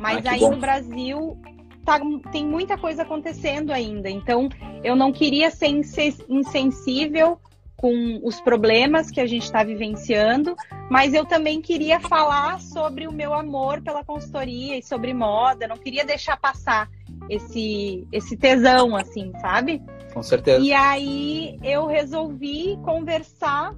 Mas 0.00 0.26
ah, 0.26 0.32
aí 0.32 0.40
bom. 0.40 0.50
no 0.50 0.56
Brasil 0.56 1.38
tá, 1.84 2.00
tem 2.32 2.44
muita 2.44 2.76
coisa 2.76 3.02
acontecendo 3.02 3.70
ainda. 3.70 4.10
Então, 4.10 4.48
eu 4.82 4.96
não 4.96 5.12
queria 5.12 5.52
ser 5.52 5.68
insensível 5.68 7.38
com 7.82 8.20
os 8.22 8.40
problemas 8.40 9.10
que 9.10 9.20
a 9.20 9.26
gente 9.26 9.42
está 9.42 9.64
vivenciando, 9.64 10.54
mas 10.88 11.12
eu 11.12 11.26
também 11.26 11.60
queria 11.60 11.98
falar 11.98 12.60
sobre 12.60 13.08
o 13.08 13.12
meu 13.12 13.34
amor 13.34 13.82
pela 13.82 14.04
consultoria 14.04 14.78
e 14.78 14.82
sobre 14.84 15.12
moda. 15.12 15.66
Não 15.66 15.76
queria 15.76 16.04
deixar 16.04 16.36
passar 16.36 16.88
esse, 17.28 18.06
esse 18.12 18.36
tesão, 18.36 18.94
assim, 18.94 19.32
sabe? 19.40 19.82
Com 20.14 20.22
certeza. 20.22 20.64
E 20.64 20.72
aí 20.72 21.58
eu 21.60 21.86
resolvi 21.86 22.78
conversar 22.84 23.74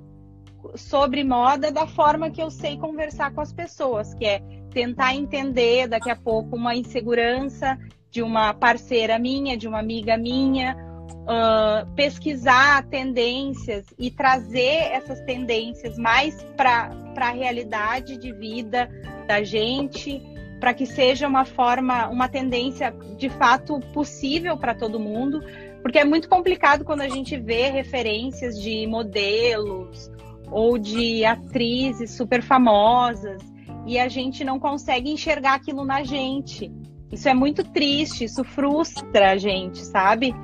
sobre 0.75 1.25
moda 1.25 1.73
da 1.73 1.87
forma 1.87 2.29
que 2.29 2.43
eu 2.43 2.51
sei 2.51 2.77
conversar 2.77 3.33
com 3.33 3.41
as 3.41 3.55
pessoas, 3.55 4.13
que 4.13 4.27
é 4.27 4.41
tentar 4.71 5.15
entender 5.15 5.89
daqui 5.89 6.11
a 6.11 6.17
pouco 6.17 6.57
uma 6.57 6.75
insegurança 6.75 7.79
de 8.11 8.21
uma 8.21 8.53
parceira 8.53 9.19
minha, 9.19 9.57
de 9.57 9.67
uma 9.67 9.79
amiga 9.79 10.19
minha, 10.19 10.77
uh, 11.25 11.91
pesquisar 11.95 12.87
tendências 12.87 13.87
e 13.99 14.11
trazer 14.11 14.93
essas 14.93 15.21
tendências 15.23 15.99
mais 15.99 16.43
para 16.57 16.91
a 17.17 17.31
realidade 17.31 18.17
de 18.17 18.33
vida 18.33 18.89
da 19.27 19.43
gente, 19.43 20.23
para 20.61 20.75
que 20.75 20.87
seja 20.87 21.27
uma 21.27 21.45
forma, 21.45 22.09
uma 22.09 22.29
tendência 22.29 22.95
de 23.17 23.29
fato 23.29 23.81
possível 23.93 24.57
para 24.57 24.75
todo 24.75 25.01
mundo, 25.01 25.43
porque 25.83 25.99
é 25.99 26.05
muito 26.05 26.29
complicado 26.29 26.85
quando 26.85 27.03
a 27.03 27.09
gente 27.09 27.37
vê 27.37 27.69
referências 27.69 28.59
de 28.61 28.87
modelos 28.87 30.11
ou 30.51 30.79
de 30.79 31.25
atrizes 31.25 32.13
super 32.13 32.43
famosas 32.43 33.43
e 33.87 33.99
a 33.99 34.09
gente 34.09 34.45
não 34.45 34.59
consegue 34.59 35.11
enxergar 35.11 35.55
aquilo 35.55 35.85
na 35.85 36.03
gente. 36.03 36.73
Isso 37.15 37.29
é 37.29 37.35
muito 37.35 37.63
triste, 37.63 38.25
isso 38.25 38.43
frustra 38.43 39.31
a 39.31 39.37
gente, 39.37 39.79
sabe? 39.79 40.35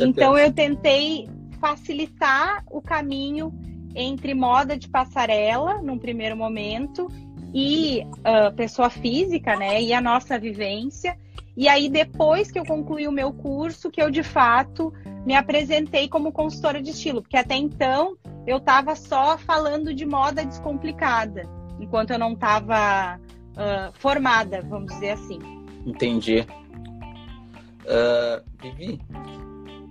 Então 0.00 0.38
eu 0.38 0.50
tentei 0.50 1.28
facilitar 1.60 2.64
o 2.70 2.80
caminho 2.80 3.52
entre 3.94 4.32
moda 4.32 4.74
de 4.74 4.88
passarela, 4.88 5.82
num 5.82 5.98
primeiro 5.98 6.34
momento, 6.34 7.08
e 7.52 8.02
uh, 8.20 8.52
pessoa 8.56 8.88
física, 8.88 9.54
né? 9.54 9.82
E 9.82 9.92
a 9.92 10.00
nossa 10.00 10.38
vivência. 10.38 11.16
E 11.54 11.68
aí, 11.68 11.90
depois 11.90 12.50
que 12.50 12.58
eu 12.58 12.64
concluí 12.64 13.06
o 13.06 13.12
meu 13.12 13.30
curso, 13.30 13.90
que 13.90 14.02
eu 14.02 14.10
de 14.10 14.22
fato 14.22 14.92
me 15.26 15.36
apresentei 15.36 16.08
como 16.08 16.32
consultora 16.32 16.80
de 16.80 16.90
estilo, 16.90 17.20
porque 17.20 17.36
até 17.36 17.54
então 17.54 18.16
eu 18.46 18.56
estava 18.56 18.96
só 18.96 19.36
falando 19.36 19.94
de 19.94 20.06
moda 20.06 20.44
descomplicada 20.44 21.42
enquanto 21.78 22.12
eu 22.12 22.18
não 22.18 22.32
estava 22.32 23.18
uh, 23.18 23.92
formada, 23.92 24.62
vamos 24.62 24.92
dizer 24.94 25.10
assim. 25.10 25.53
Entendi. 25.86 26.46
Uh, 27.84 28.42
Vivi, 28.60 29.00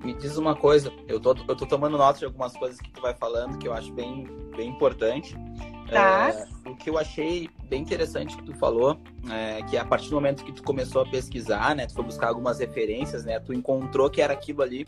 me 0.03 0.13
diz 0.13 0.38
uma 0.38 0.55
coisa. 0.55 0.91
Eu 1.07 1.19
tô, 1.19 1.35
eu 1.47 1.55
tô 1.55 1.65
tomando 1.65 1.97
nota 1.97 2.19
de 2.19 2.25
algumas 2.25 2.55
coisas 2.57 2.79
que 2.79 2.91
tu 2.91 3.01
vai 3.01 3.13
falando 3.13 3.57
que 3.57 3.67
eu 3.67 3.73
acho 3.73 3.93
bem, 3.93 4.25
bem 4.55 4.69
importante. 4.69 5.35
Tá. 5.89 6.33
Uh, 6.65 6.71
o 6.71 6.75
que 6.75 6.89
eu 6.89 6.97
achei 6.97 7.50
bem 7.69 7.81
interessante 7.81 8.35
que 8.35 8.43
tu 8.43 8.53
falou, 8.55 9.00
é 9.31 9.62
que 9.63 9.77
a 9.77 9.85
partir 9.85 10.09
do 10.09 10.15
momento 10.15 10.43
que 10.43 10.51
tu 10.51 10.63
começou 10.63 11.01
a 11.01 11.05
pesquisar, 11.05 11.75
né, 11.75 11.85
tu 11.85 11.93
foi 11.93 12.03
buscar 12.03 12.27
algumas 12.27 12.59
referências, 12.59 13.25
né, 13.25 13.39
tu 13.39 13.53
encontrou 13.53 14.09
que 14.09 14.21
era 14.21 14.33
aquilo 14.33 14.62
ali 14.62 14.88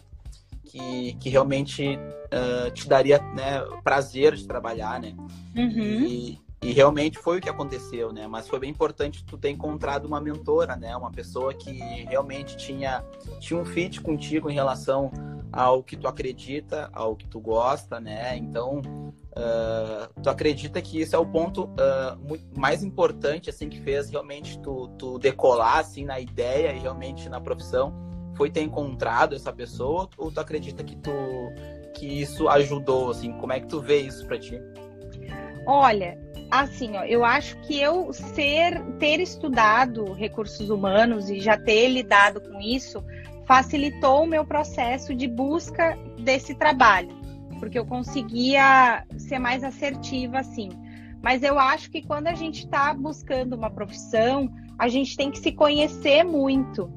que, 0.65 1.13
que 1.19 1.29
realmente 1.29 1.97
uh, 1.97 2.71
te 2.71 2.88
daria 2.88 3.19
né, 3.33 3.62
prazer 3.83 4.35
de 4.35 4.47
trabalhar, 4.47 5.00
né? 5.00 5.15
Uhum. 5.55 6.05
E, 6.05 6.39
e 6.65 6.74
realmente 6.74 7.19
foi 7.19 7.38
o 7.38 7.41
que 7.41 7.48
aconteceu, 7.48 8.12
né? 8.12 8.25
Mas 8.27 8.48
foi 8.48 8.57
bem 8.57 8.72
importante 8.72 9.24
tu 9.24 9.38
ter 9.38 9.51
encontrado 9.51 10.05
uma 10.05 10.19
mentora, 10.19 10.75
né? 10.75 10.98
Uma 10.98 11.12
pessoa 11.12 11.53
que 11.53 11.72
realmente 12.10 12.57
tinha, 12.57 13.05
tinha 13.39 13.60
um 13.60 13.63
fit 13.63 14.01
contigo 14.01 14.50
em 14.50 14.53
relação 14.55 15.12
ao 15.51 15.84
que 15.84 15.95
tu 15.95 16.07
acredita, 16.07 16.89
ao 16.91 17.15
que 17.15 17.27
tu 17.27 17.39
gosta, 17.39 18.00
né? 18.00 18.36
Então, 18.36 18.79
uh, 18.79 20.22
tu 20.24 20.27
acredita 20.27 20.81
que 20.81 21.00
isso 21.00 21.15
é 21.15 21.19
o 21.19 21.25
ponto 21.27 21.65
uh, 21.65 22.39
mais 22.57 22.84
importante, 22.84 23.48
assim, 23.48 23.69
que 23.69 23.79
fez 23.81 24.10
realmente 24.10 24.57
tu, 24.60 24.88
tu 24.98 25.19
decolar, 25.19 25.77
assim, 25.77 26.03
na 26.03 26.19
ideia 26.19 26.74
e 26.74 26.79
realmente 26.79 27.29
na 27.29 27.39
profissão? 27.39 27.93
Foi 28.34 28.50
ter 28.50 28.62
encontrado 28.62 29.36
essa 29.36 29.53
pessoa? 29.53 30.10
Ou 30.17 30.31
tu 30.31 30.39
acredita 30.39 30.84
que 30.84 30.95
tu 30.95 31.12
que 31.93 32.07
isso 32.07 32.50
ajudou, 32.50 33.12
assim? 33.12 33.34
Como 33.34 33.53
é 33.53 33.60
que 33.60 33.67
tu 33.67 33.79
vê 33.79 34.00
isso 34.00 34.25
para 34.25 34.39
ti? 34.39 34.60
Olha, 35.67 36.25
assim, 36.49 36.95
ó, 36.95 37.03
eu 37.03 37.23
acho 37.25 37.57
que 37.61 37.79
eu 37.79 38.11
ser 38.13 38.81
ter 38.99 39.19
estudado 39.19 40.13
recursos 40.13 40.69
humanos 40.69 41.29
e 41.29 41.39
já 41.39 41.57
ter 41.57 41.89
lidado 41.89 42.41
com 42.41 42.59
isso 42.59 43.03
facilitou 43.45 44.23
o 44.23 44.27
meu 44.27 44.45
processo 44.45 45.13
de 45.13 45.27
busca 45.27 45.97
desse 46.19 46.55
trabalho, 46.55 47.09
porque 47.59 47.77
eu 47.77 47.85
conseguia 47.85 49.05
ser 49.17 49.39
mais 49.39 49.63
assertiva 49.63 50.39
assim. 50.39 50.69
Mas 51.21 51.41
eu 51.43 51.57
acho 51.57 51.89
que 51.89 52.01
quando 52.01 52.27
a 52.27 52.33
gente 52.33 52.65
está 52.65 52.93
buscando 52.93 53.55
uma 53.55 53.69
profissão, 53.69 54.49
a 54.77 54.87
gente 54.87 55.15
tem 55.15 55.31
que 55.31 55.39
se 55.39 55.51
conhecer 55.51 56.23
muito. 56.23 56.91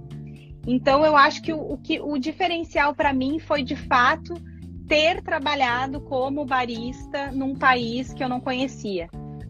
Então 0.66 1.04
eu 1.04 1.16
acho 1.16 1.40
que 1.42 1.52
o, 1.52 1.72
o 1.72 1.78
que 1.78 2.00
o 2.00 2.18
diferencial 2.18 2.94
para 2.94 3.12
mim 3.12 3.38
foi 3.38 3.62
de 3.62 3.76
fato 3.76 4.34
ter 4.86 5.22
trabalhado 5.22 6.00
como 6.00 6.44
barista 6.44 7.30
num 7.30 7.54
país 7.54 8.12
que 8.12 8.24
eu 8.24 8.28
não 8.28 8.40
conhecia. 8.40 9.08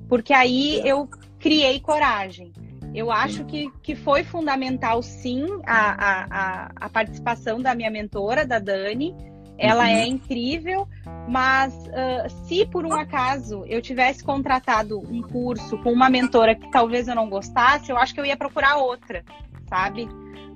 Porque 0.08 0.32
aí 0.32 0.80
eu 0.84 1.08
criei 1.38 1.80
coragem. 1.80 2.52
Eu 2.94 3.12
acho 3.12 3.44
que, 3.44 3.70
que 3.82 3.94
foi 3.94 4.24
fundamental, 4.24 5.02
sim, 5.02 5.46
a, 5.66 6.24
a, 6.30 6.70
a 6.74 6.88
participação 6.88 7.60
da 7.60 7.74
minha 7.74 7.90
mentora, 7.90 8.46
da 8.46 8.58
Dani. 8.58 9.14
Ela 9.58 9.84
uhum. 9.84 9.88
é 9.88 10.06
incrível, 10.06 10.88
mas 11.28 11.74
uh, 11.74 12.46
se 12.46 12.64
por 12.66 12.86
um 12.86 12.92
acaso 12.92 13.64
eu 13.66 13.82
tivesse 13.82 14.22
contratado 14.22 15.00
um 15.00 15.20
curso 15.20 15.76
com 15.78 15.92
uma 15.92 16.08
mentora 16.08 16.54
que 16.54 16.70
talvez 16.70 17.08
eu 17.08 17.14
não 17.14 17.28
gostasse, 17.28 17.90
eu 17.90 17.98
acho 17.98 18.14
que 18.14 18.20
eu 18.20 18.24
ia 18.24 18.36
procurar 18.36 18.76
outra, 18.76 19.24
sabe? 19.68 20.08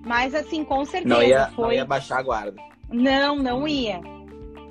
Mas 0.04 0.34
assim, 0.34 0.64
com 0.64 0.84
certeza. 0.84 1.14
Não 1.14 1.22
ia, 1.22 1.48
foi... 1.48 1.64
não 1.64 1.72
ia 1.72 1.84
baixar 1.84 2.18
a 2.18 2.22
guarda. 2.22 2.62
Não, 2.90 3.36
não 3.36 3.66
ia. 3.66 4.00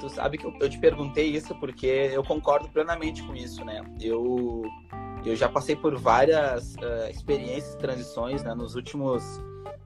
Tu 0.01 0.09
sabe 0.09 0.35
que 0.35 0.45
eu, 0.45 0.53
eu 0.59 0.67
te 0.67 0.79
perguntei 0.79 1.27
isso 1.27 1.53
porque 1.55 1.85
eu 1.85 2.23
concordo 2.23 2.67
plenamente 2.69 3.21
com 3.21 3.35
isso, 3.35 3.63
né? 3.63 3.83
Eu 3.99 4.63
eu 5.23 5.35
já 5.35 5.47
passei 5.47 5.75
por 5.75 5.95
várias 5.99 6.73
uh, 6.77 7.09
experiências, 7.11 7.75
transições, 7.75 8.43
né? 8.43 8.55
Nos 8.55 8.73
últimos 8.73 9.23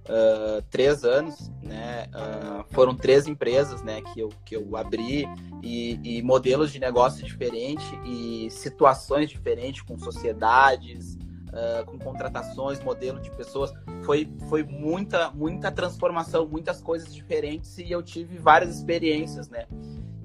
uh, 0.08 0.62
três 0.70 1.04
anos, 1.04 1.52
né? 1.62 2.08
Uh, 2.08 2.74
foram 2.74 2.96
três 2.96 3.28
empresas, 3.28 3.84
né? 3.84 4.02
Que 4.02 4.22
eu, 4.22 4.30
que 4.46 4.56
eu 4.56 4.78
abri 4.78 5.28
e, 5.62 6.00
e 6.02 6.22
modelos 6.22 6.72
de 6.72 6.80
negócio 6.80 7.26
diferentes 7.26 7.86
e 8.06 8.48
situações 8.50 9.30
diferentes 9.30 9.82
com 9.82 10.00
sociedades, 10.00 11.18
Uh, 11.56 11.86
com 11.86 11.98
contratações, 11.98 12.84
modelo 12.84 13.18
de 13.22 13.32
pessoas. 13.32 13.72
Foi, 14.04 14.30
foi 14.50 14.62
muita, 14.64 15.32
muita 15.32 15.72
transformação, 15.72 16.46
muitas 16.46 16.82
coisas 16.82 17.16
diferentes 17.16 17.78
e 17.78 17.90
eu 17.90 18.04
tive 18.04 18.38
várias 18.38 18.76
experiências, 18.76 19.48
né? 19.48 19.66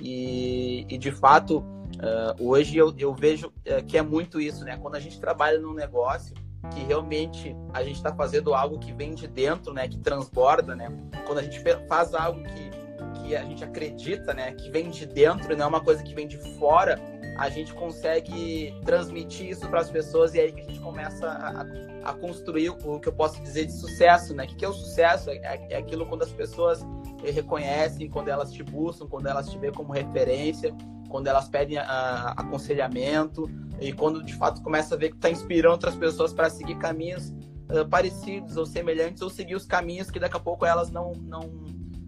E, 0.02 0.84
e 0.88 0.98
de 0.98 1.12
fato, 1.12 1.58
uh, 1.58 2.34
hoje 2.40 2.76
eu, 2.76 2.92
eu 2.98 3.14
vejo 3.14 3.46
uh, 3.46 3.84
que 3.86 3.96
é 3.96 4.02
muito 4.02 4.40
isso, 4.40 4.64
né? 4.64 4.76
Quando 4.76 4.96
a 4.96 5.00
gente 5.00 5.20
trabalha 5.20 5.60
num 5.60 5.72
negócio, 5.72 6.34
que 6.74 6.80
realmente 6.80 7.56
a 7.72 7.82
gente 7.82 7.96
está 7.96 8.14
fazendo 8.14 8.52
algo 8.52 8.78
que 8.78 8.92
vem 8.92 9.14
de 9.14 9.26
dentro, 9.26 9.72
né? 9.72 9.88
Que 9.88 9.98
transborda, 9.98 10.74
né? 10.74 10.90
Quando 11.26 11.38
a 11.38 11.42
gente 11.42 11.60
faz 11.88 12.12
algo 12.12 12.42
que, 12.42 12.70
que 13.14 13.36
a 13.36 13.42
gente 13.42 13.64
acredita, 13.64 14.34
né? 14.34 14.52
Que 14.52 14.70
vem 14.70 14.90
de 14.90 15.06
dentro, 15.06 15.56
não 15.56 15.64
é 15.64 15.68
uma 15.68 15.80
coisa 15.82 16.02
que 16.02 16.14
vem 16.14 16.26
de 16.26 16.38
fora, 16.58 17.00
a 17.36 17.48
gente 17.48 17.72
consegue 17.72 18.74
transmitir 18.84 19.48
isso 19.48 19.66
para 19.68 19.80
as 19.80 19.90
pessoas 19.90 20.34
e 20.34 20.40
é 20.40 20.42
aí 20.42 20.52
que 20.52 20.60
a 20.60 20.64
gente 20.64 20.80
começa 20.80 21.26
a, 21.26 22.10
a, 22.10 22.14
construir 22.14 22.70
o 22.70 23.00
que 23.00 23.08
eu 23.08 23.12
posso 23.12 23.40
dizer 23.42 23.66
de 23.66 23.72
sucesso, 23.72 24.34
né? 24.34 24.44
O 24.44 24.46
que 24.46 24.64
é 24.64 24.68
o 24.68 24.72
sucesso? 24.72 25.30
É, 25.30 25.66
é 25.70 25.76
aquilo 25.76 26.06
quando 26.06 26.22
as 26.22 26.32
pessoas 26.32 26.84
reconhecem, 27.24 28.08
quando 28.10 28.28
elas 28.28 28.52
te 28.52 28.62
buscam, 28.62 29.06
quando 29.06 29.26
elas 29.26 29.48
te 29.48 29.58
vêem 29.58 29.72
como 29.72 29.92
referência, 29.92 30.74
quando 31.08 31.26
elas 31.26 31.48
pedem 31.48 31.78
a, 31.78 32.34
aconselhamento 32.36 33.50
e 33.80 33.92
quando 33.92 34.22
de 34.22 34.34
fato 34.34 34.62
começa 34.62 34.94
a 34.94 34.98
ver 34.98 35.10
que 35.10 35.16
está 35.16 35.30
inspirando 35.30 35.72
outras 35.72 35.94
pessoas 35.94 36.32
para 36.32 36.50
seguir 36.50 36.76
caminhos 36.76 37.30
uh, 37.70 37.88
parecidos 37.88 38.56
ou 38.56 38.66
semelhantes 38.66 39.22
ou 39.22 39.30
seguir 39.30 39.54
os 39.54 39.66
caminhos 39.66 40.10
que 40.10 40.18
daqui 40.18 40.36
a 40.36 40.40
pouco 40.40 40.66
elas 40.66 40.90
não, 40.90 41.12
não 41.12 41.48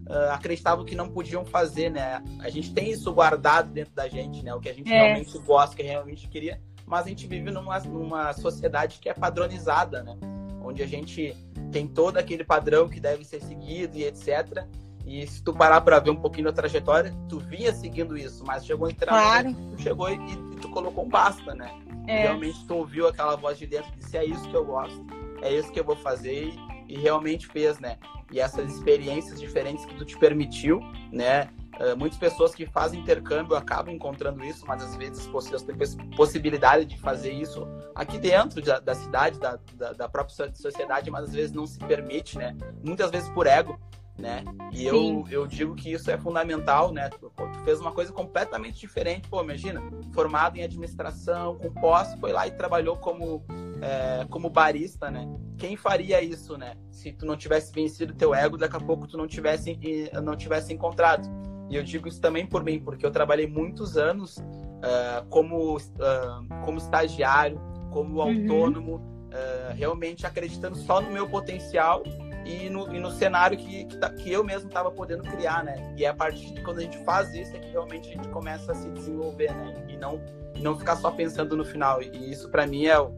uh, 0.07 0.31
acreditavam 0.31 0.85
que 0.85 0.95
não 0.95 1.09
podiam 1.09 1.45
fazer, 1.45 1.89
né? 1.89 2.23
A 2.39 2.49
gente 2.49 2.73
tem 2.73 2.91
isso 2.91 3.11
guardado 3.13 3.71
dentro 3.71 3.93
da 3.93 4.07
gente, 4.07 4.43
né? 4.43 4.53
O 4.53 4.59
que 4.59 4.69
a 4.69 4.73
gente 4.73 4.91
é. 4.91 4.95
realmente 4.95 5.37
gosta, 5.39 5.75
que 5.75 5.83
realmente 5.83 6.27
queria, 6.27 6.59
mas 6.85 7.05
a 7.05 7.09
gente 7.09 7.27
vive 7.27 7.51
numa, 7.51 7.79
numa 7.79 8.33
sociedade 8.33 8.99
que 8.99 9.09
é 9.09 9.13
padronizada, 9.13 10.03
né? 10.03 10.17
Onde 10.63 10.81
a 10.81 10.87
gente 10.87 11.35
tem 11.71 11.87
todo 11.87 12.17
aquele 12.17 12.43
padrão 12.43 12.87
que 12.87 12.99
deve 12.99 13.23
ser 13.25 13.41
seguido 13.41 13.97
e 13.97 14.03
etc. 14.03 14.65
E 15.05 15.27
se 15.27 15.43
tu 15.43 15.53
parar 15.53 15.81
para 15.81 15.99
ver 15.99 16.11
um 16.11 16.15
pouquinho 16.15 16.45
da 16.45 16.53
trajetória, 16.53 17.13
tu 17.27 17.39
vinha 17.39 17.73
seguindo 17.73 18.17
isso, 18.17 18.43
mas 18.45 18.65
chegou 18.65 18.89
em 18.89 18.93
claro. 18.93 19.53
tu 19.71 19.81
chegou 19.81 20.09
e, 20.09 20.15
e, 20.15 20.55
tu 20.61 20.69
colocou 20.69 21.05
um 21.05 21.09
basta, 21.09 21.53
né? 21.53 21.69
É. 22.07 22.23
Realmente 22.23 22.65
tu 22.65 22.75
ouviu 22.75 23.07
aquela 23.07 23.35
voz 23.35 23.57
de 23.57 23.67
dentro 23.67 23.91
e 23.95 23.99
disse, 23.99 24.17
é 24.17 24.25
isso 24.25 24.47
que 24.49 24.55
eu 24.55 24.63
gosto, 24.63 25.05
é 25.41 25.53
isso 25.53 25.71
que 25.71 25.79
eu 25.79 25.83
vou 25.83 25.95
fazer 25.97 26.53
e, 26.93 26.99
realmente 26.99 27.47
fez, 27.47 27.79
né? 27.79 27.97
E 28.31 28.39
essas 28.39 28.71
experiências 28.73 29.39
diferentes 29.39 29.85
que 29.85 29.95
tu 29.95 30.05
te 30.05 30.17
permitiu, 30.17 30.79
né? 31.11 31.49
Uh, 31.79 31.97
muitas 31.97 32.19
pessoas 32.19 32.53
que 32.53 32.67
fazem 32.67 32.99
intercâmbio 32.99 33.55
acabam 33.55 33.93
encontrando 33.93 34.43
isso, 34.45 34.63
mas 34.67 34.83
às 34.83 34.95
vezes 34.95 35.25
vocês 35.25 35.63
têm 35.63 35.75
possibilidade 36.15 36.85
de 36.85 36.99
fazer 36.99 37.33
isso 37.33 37.67
aqui 37.95 38.19
dentro 38.19 38.61
da, 38.61 38.79
da 38.79 38.93
cidade, 38.93 39.39
da, 39.39 39.57
da, 39.73 39.93
da, 39.93 40.07
própria 40.07 40.53
sociedade, 40.53 41.09
mas 41.09 41.29
às 41.29 41.33
vezes 41.33 41.51
não 41.51 41.65
se 41.65 41.79
permite, 41.79 42.37
né? 42.37 42.55
Muitas 42.83 43.09
vezes 43.09 43.27
por 43.29 43.47
ego 43.47 43.79
né? 44.17 44.43
E 44.71 44.85
eu, 44.85 45.25
eu 45.29 45.47
digo 45.47 45.75
que 45.75 45.91
isso 45.91 46.09
é 46.11 46.17
fundamental, 46.17 46.91
né? 46.91 47.09
Tu, 47.09 47.31
tu, 47.35 47.59
fez 47.63 47.79
uma 47.79 47.91
coisa 47.91 48.11
completamente 48.11 48.79
diferente, 48.79 49.27
pô, 49.27 49.41
imagina, 49.41 49.81
formado 50.13 50.57
em 50.57 50.63
administração, 50.63 51.57
com 51.57 51.71
posse, 51.73 52.17
foi 52.19 52.31
lá 52.31 52.47
e 52.47 52.51
trabalhou 52.51 52.95
como, 52.97 53.43
é, 53.83 54.25
como 54.29 54.49
barista, 54.49 55.11
né? 55.11 55.27
Quem 55.57 55.75
faria 55.75 56.21
isso, 56.21 56.57
né? 56.57 56.75
Se 56.89 57.11
tu 57.11 57.25
não 57.25 57.35
tivesse 57.35 57.71
vencido 57.73 58.13
teu 58.13 58.33
ego, 58.33 58.57
daqui 58.57 58.77
a 58.77 58.79
pouco 58.79 59.05
tu 59.07 59.17
não 59.17 59.27
tivesse, 59.27 59.77
não 60.23 60.37
tivesse 60.37 60.73
encontrado. 60.73 61.27
E 61.69 61.75
eu 61.75 61.83
digo 61.83 62.07
isso 62.07 62.21
também 62.21 62.45
por 62.45 62.63
mim, 62.63 62.79
porque 62.79 63.05
eu 63.05 63.11
trabalhei 63.11 63.47
muitos 63.47 63.97
anos 63.97 64.37
uh, 64.37 65.25
como, 65.29 65.75
uh, 65.77 66.63
como 66.63 66.77
estagiário, 66.77 67.59
como 67.91 68.21
uhum. 68.21 68.21
autônomo, 68.21 68.95
uh, 68.95 69.73
realmente 69.75 70.25
acreditando 70.25 70.77
só 70.77 71.01
no 71.01 71.11
meu 71.11 71.27
potencial 71.27 72.03
e 72.45 72.69
no, 72.69 72.93
e 72.93 72.99
no 72.99 73.11
cenário 73.11 73.57
que, 73.57 73.85
que, 73.85 73.97
tá, 73.97 74.09
que 74.09 74.31
eu 74.31 74.43
mesmo 74.43 74.67
estava 74.67 74.91
podendo 74.91 75.23
criar, 75.23 75.63
né? 75.63 75.93
E 75.97 76.05
é 76.05 76.09
a 76.09 76.13
partir 76.13 76.53
de 76.53 76.61
quando 76.61 76.79
a 76.79 76.81
gente 76.81 76.97
faz 77.03 77.33
isso 77.33 77.55
é 77.55 77.59
que 77.59 77.69
realmente 77.69 78.09
a 78.09 78.13
gente 78.13 78.27
começa 78.29 78.71
a 78.71 78.75
se 78.75 78.89
desenvolver, 78.91 79.53
né? 79.53 79.87
E 79.89 79.97
não, 79.97 80.21
não 80.59 80.77
ficar 80.77 80.95
só 80.97 81.09
pensando 81.11 81.55
no 81.57 81.65
final. 81.65 82.01
E 82.01 82.31
isso 82.31 82.49
para 82.49 82.67
mim 82.67 82.85
é 82.85 82.99
o, 82.99 83.15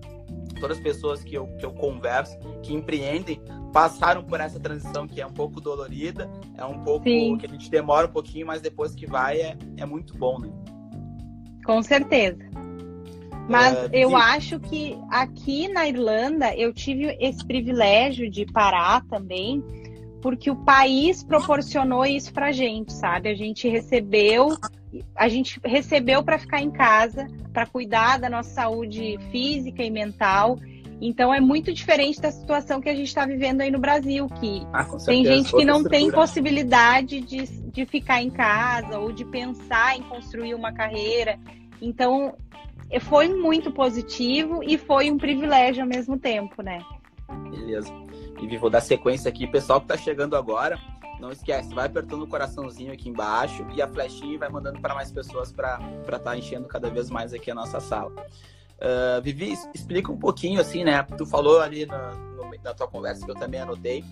todas 0.60 0.78
as 0.78 0.84
pessoas 0.84 1.24
que 1.24 1.36
eu, 1.36 1.48
que 1.58 1.66
eu 1.66 1.72
converso, 1.72 2.38
que 2.62 2.74
empreendem, 2.74 3.42
passaram 3.72 4.24
por 4.24 4.40
essa 4.40 4.60
transição 4.60 5.08
que 5.08 5.20
é 5.20 5.26
um 5.26 5.34
pouco 5.34 5.60
dolorida, 5.60 6.30
é 6.58 6.64
um 6.64 6.84
pouco 6.84 7.04
Sim. 7.04 7.38
que 7.38 7.46
a 7.46 7.50
gente 7.50 7.70
demora 7.70 8.08
um 8.08 8.12
pouquinho, 8.12 8.48
mas 8.48 8.62
depois 8.62 8.96
que 8.96 9.06
vai 9.06 9.42
é, 9.42 9.58
é 9.78 9.86
muito 9.86 10.18
bom, 10.18 10.40
né? 10.40 10.50
Com 11.66 11.82
certeza. 11.82 12.38
Mas 13.50 13.74
uh, 13.74 13.90
eu 13.92 14.16
acho 14.16 14.60
que 14.60 14.98
aqui 15.10 15.68
na 15.68 15.88
Irlanda 15.88 16.56
eu 16.56 16.74
tive 16.74 17.16
esse 17.20 17.46
privilégio 17.46 18.30
de 18.30 18.46
parar 18.46 19.04
também, 19.06 19.64
porque 20.22 20.50
o 20.50 20.56
país 20.56 21.24
proporcionou 21.24 22.06
isso 22.06 22.34
pra 22.34 22.52
gente, 22.52 22.94
sabe? 22.94 23.30
A 23.30 23.36
gente 23.36 23.68
recebeu, 23.68 24.58
a 25.16 25.28
gente 25.28 25.60
recebeu 25.64 26.24
para 26.24 26.38
ficar 26.38 26.62
em 26.62 26.72
casa, 26.72 27.28
para 27.52 27.66
cuidar 27.66 28.20
da 28.20 28.30
nossa 28.30 28.50
saúde 28.50 29.18
física 29.32 29.84
e 29.84 29.90
mental. 29.90 30.60
Então 31.02 31.34
é 31.34 31.42
muito 31.42 31.74
diferente 31.74 32.22
da 32.22 32.32
situação 32.32 32.80
que 32.80 32.90
a 32.90 32.96
gente 32.96 33.08
está 33.08 33.26
vivendo 33.26 33.62
aí 33.62 33.70
no 33.70 33.80
Brasil, 33.80 34.28
que 34.28 34.66
ah, 34.72 34.86
tem 35.06 35.26
gente 35.26 35.52
que 35.52 35.66
não 35.66 35.84
tem 35.84 36.10
possibilidade 36.10 37.20
de, 37.20 37.46
de 37.46 37.86
ficar 37.86 38.22
em 38.22 38.30
casa 38.30 38.98
ou 38.98 39.12
de 39.12 39.26
pensar 39.26 39.98
em 39.98 40.04
construir 40.04 40.54
uma 40.56 40.72
carreira. 40.72 41.38
Então 41.82 42.34
foi 43.02 43.28
muito 43.28 43.72
positivo 43.72 44.62
e 44.64 44.78
foi 44.78 45.12
um 45.12 45.18
privilégio 45.18 45.84
ao 45.84 45.90
mesmo 45.90 46.18
tempo, 46.18 46.62
né? 46.62 46.80
Beleza. 47.50 47.92
E 48.42 48.58
vou 48.58 48.70
dar 48.70 48.82
sequência 48.82 49.30
aqui. 49.30 49.48
Pessoal 49.48 49.82
que 49.82 49.88
tá 49.88 49.98
chegando 49.98 50.36
agora, 50.36 50.80
não 51.20 51.32
esquece, 51.32 51.74
vai 51.74 51.86
apertando 51.86 52.24
o 52.24 52.28
coraçãozinho 52.28 52.92
aqui 52.92 53.10
embaixo 53.10 53.66
e 53.74 53.82
a 53.82 53.88
flechinha 53.88 54.38
vai 54.38 54.50
mandando 54.50 54.80
para 54.80 54.94
mais 54.94 55.12
pessoas 55.12 55.52
para 55.52 55.80
estar 56.02 56.20
tá 56.20 56.38
enchendo 56.38 56.68
cada 56.68 56.90
vez 56.90 57.10
mais 57.10 57.34
aqui 57.34 57.50
a 57.52 57.56
nossa 57.56 57.80
sala. 57.80 58.12
Uh, 58.78 59.22
Vivi, 59.22 59.54
explica 59.74 60.12
um 60.12 60.18
pouquinho 60.18 60.60
assim, 60.60 60.84
né? 60.84 61.02
Tu 61.18 61.26
falou 61.26 61.62
ali 61.62 61.86
na, 61.86 62.12
na 62.64 62.74
tua 62.74 62.88
conversa 62.88 63.24
que 63.24 63.32
eu 63.32 63.36
também 63.36 63.62
anotei 63.62 64.04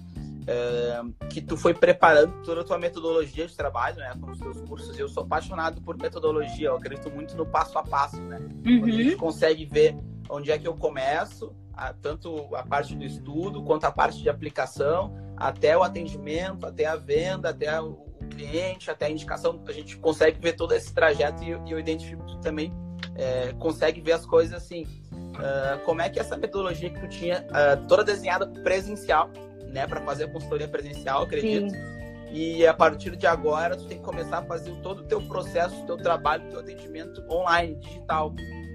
que 1.30 1.42
tu 1.42 1.56
foi 1.56 1.74
preparando 1.74 2.34
toda 2.44 2.62
a 2.62 2.63
tua 2.63 2.78
metodologia 2.78 3.48
de 3.48 3.56
trabalho, 3.56 3.98
né, 3.98 4.13
com 4.20 4.32
os 4.32 4.39
teus 4.39 4.62
cursos. 4.62 4.98
Eu 4.98 5.08
sou 5.08 5.24
apaixonado 5.24 5.82
por 5.82 5.98
metodologia, 5.98 6.68
eu 6.68 6.76
acredito 6.76 7.10
muito 7.10 7.36
no 7.36 7.46
passo 7.46 7.78
a 7.78 7.84
passo, 7.84 8.22
né? 8.22 8.39
Uhum. 8.66 8.84
A 8.86 8.92
gente 8.92 9.16
consegue 9.16 9.66
ver 9.66 9.96
onde 10.30 10.52
é 10.52 10.58
que 10.58 10.68
eu 10.68 10.76
começo, 10.76 11.54
a, 11.74 11.94
tanto 11.94 12.56
a 12.56 12.64
parte 12.64 12.96
do 12.96 13.04
estudo 13.04 13.64
quanto 13.64 13.86
a 13.86 13.92
parte 13.92 14.22
de 14.22 14.30
aplicação, 14.30 15.14
até 15.36 15.78
o 15.78 15.84
atendimento, 15.84 16.66
até 16.66 16.86
a 16.86 16.96
venda, 16.96 17.50
até 17.50 17.80
o, 17.82 18.04
cliente, 18.30 18.90
até 18.90 19.06
a 19.06 19.10
indicação. 19.10 19.62
A 19.68 19.72
gente 19.72 19.98
consegue 19.98 20.40
ver 20.40 20.54
todo 20.54 20.74
esse 20.74 20.94
trajeto 20.94 21.44
e, 21.44 21.50
e 21.50 21.72
eu 21.72 21.80
identifico 21.80 22.26
que 22.26 22.34
tu 22.34 22.42
também 22.42 22.74
é, 23.16 23.54
consegue 23.60 24.02
ver 24.02 24.14
as 24.14 24.26
coisas 24.26 24.54
assim. 24.54 24.84
Uh, 25.14 25.84
como 25.84 26.02
é 26.02 26.10
que 26.10 26.20
essa 26.20 26.38
metodologia 26.38 26.92
que 26.92 27.00
tu 27.00 27.08
tinha, 27.08 27.46
uh, 27.50 27.88
toda 27.88 28.04
desenhada 28.04 28.46
presencial, 28.62 29.32
né, 29.68 29.88
para 29.88 30.00
fazer 30.02 30.26
a 30.26 30.28
consultoria 30.28 30.68
presencial, 30.68 31.24
acredito. 31.24 31.72
Sim. 31.72 32.04
E 32.32 32.66
a 32.66 32.74
partir 32.74 33.16
de 33.16 33.28
agora, 33.28 33.76
tu 33.76 33.86
tem 33.86 33.98
que 33.98 34.04
começar 34.04 34.40
a 34.40 34.44
fazer 34.44 34.72
todo 34.82 35.00
o 35.00 35.04
teu 35.04 35.22
processo, 35.28 35.76
o 35.84 35.86
teu 35.86 35.98
trabalho, 35.98 36.46
o 36.46 36.50
teu 36.50 36.60
atendimento 36.60 37.24
online, 37.30 37.76
digital. 37.76 38.34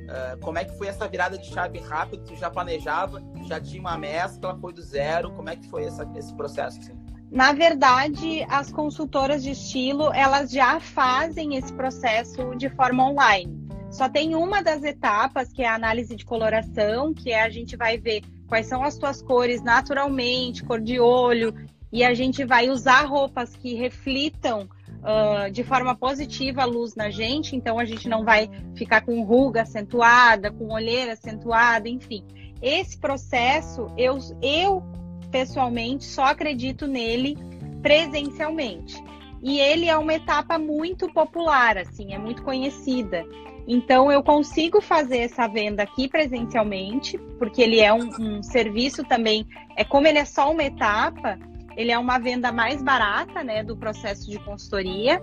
Uh, 0.08 0.40
como 0.40 0.58
é 0.58 0.64
que 0.64 0.76
foi 0.78 0.86
essa 0.86 1.06
virada 1.06 1.36
de 1.36 1.46
chave 1.48 1.78
rápida? 1.80 2.24
Tu 2.24 2.34
já 2.36 2.50
planejava? 2.50 3.22
Já 3.46 3.60
tinha 3.60 3.80
uma 3.80 3.98
mescla? 3.98 4.56
Foi 4.58 4.72
do 4.72 4.80
zero? 4.80 5.30
Como 5.32 5.50
é 5.50 5.56
que 5.56 5.68
foi 5.68 5.84
essa, 5.84 6.10
esse 6.16 6.34
processo? 6.34 6.80
Assim? 6.80 6.98
Na 7.30 7.52
verdade, 7.52 8.42
as 8.48 8.72
consultoras 8.72 9.42
de 9.42 9.50
estilo, 9.50 10.12
elas 10.14 10.50
já 10.50 10.80
fazem 10.80 11.56
esse 11.56 11.70
processo 11.74 12.56
de 12.56 12.70
forma 12.70 13.06
online. 13.06 13.68
Só 13.90 14.08
tem 14.08 14.34
uma 14.34 14.62
das 14.62 14.82
etapas, 14.82 15.52
que 15.52 15.62
é 15.62 15.68
a 15.68 15.74
análise 15.74 16.16
de 16.16 16.24
coloração, 16.24 17.12
que 17.12 17.30
é 17.30 17.42
a 17.42 17.50
gente 17.50 17.76
vai 17.76 17.98
ver 17.98 18.22
quais 18.46 18.66
são 18.66 18.82
as 18.82 18.96
tuas 18.96 19.20
cores 19.20 19.62
naturalmente, 19.62 20.64
cor 20.64 20.80
de 20.80 20.98
olho, 20.98 21.54
e 21.92 22.02
a 22.02 22.14
gente 22.14 22.44
vai 22.44 22.70
usar 22.70 23.04
roupas 23.04 23.54
que 23.54 23.74
reflitam 23.74 24.66
uh, 25.08 25.50
de 25.50 25.64
forma 25.64 25.96
positiva 25.96 26.62
a 26.62 26.66
luz 26.66 26.94
na 26.94 27.08
gente, 27.08 27.56
então 27.56 27.78
a 27.78 27.84
gente 27.84 28.08
não 28.08 28.24
vai 28.24 28.50
ficar 28.76 29.00
com 29.00 29.22
ruga 29.22 29.62
acentuada, 29.62 30.52
com 30.52 30.72
olheira 30.72 31.14
acentuada, 31.14 31.88
enfim. 31.88 32.22
Esse 32.60 32.98
processo, 32.98 33.90
eu, 33.96 34.18
eu 34.42 34.82
pessoalmente 35.30 36.04
só 36.04 36.24
acredito 36.24 36.86
nele 36.86 37.38
presencialmente. 37.80 39.02
E 39.40 39.60
ele 39.60 39.86
é 39.86 39.96
uma 39.96 40.14
etapa 40.14 40.58
muito 40.58 41.12
popular, 41.12 41.78
assim, 41.78 42.12
é 42.12 42.18
muito 42.18 42.42
conhecida. 42.42 43.24
Então 43.68 44.10
eu 44.10 44.22
consigo 44.22 44.80
fazer 44.80 45.18
essa 45.18 45.46
venda 45.46 45.82
aqui 45.82 46.08
presencialmente, 46.08 47.18
porque 47.38 47.62
ele 47.62 47.78
é 47.78 47.92
um, 47.92 48.08
um 48.18 48.42
serviço 48.42 49.04
também, 49.04 49.46
é 49.76 49.84
como 49.84 50.06
ele 50.06 50.18
é 50.18 50.24
só 50.24 50.50
uma 50.50 50.64
etapa, 50.64 51.38
ele 51.78 51.92
é 51.92 51.98
uma 51.98 52.18
venda 52.18 52.50
mais 52.50 52.82
barata, 52.82 53.44
né, 53.44 53.62
do 53.62 53.76
processo 53.76 54.28
de 54.28 54.36
consultoria. 54.40 55.22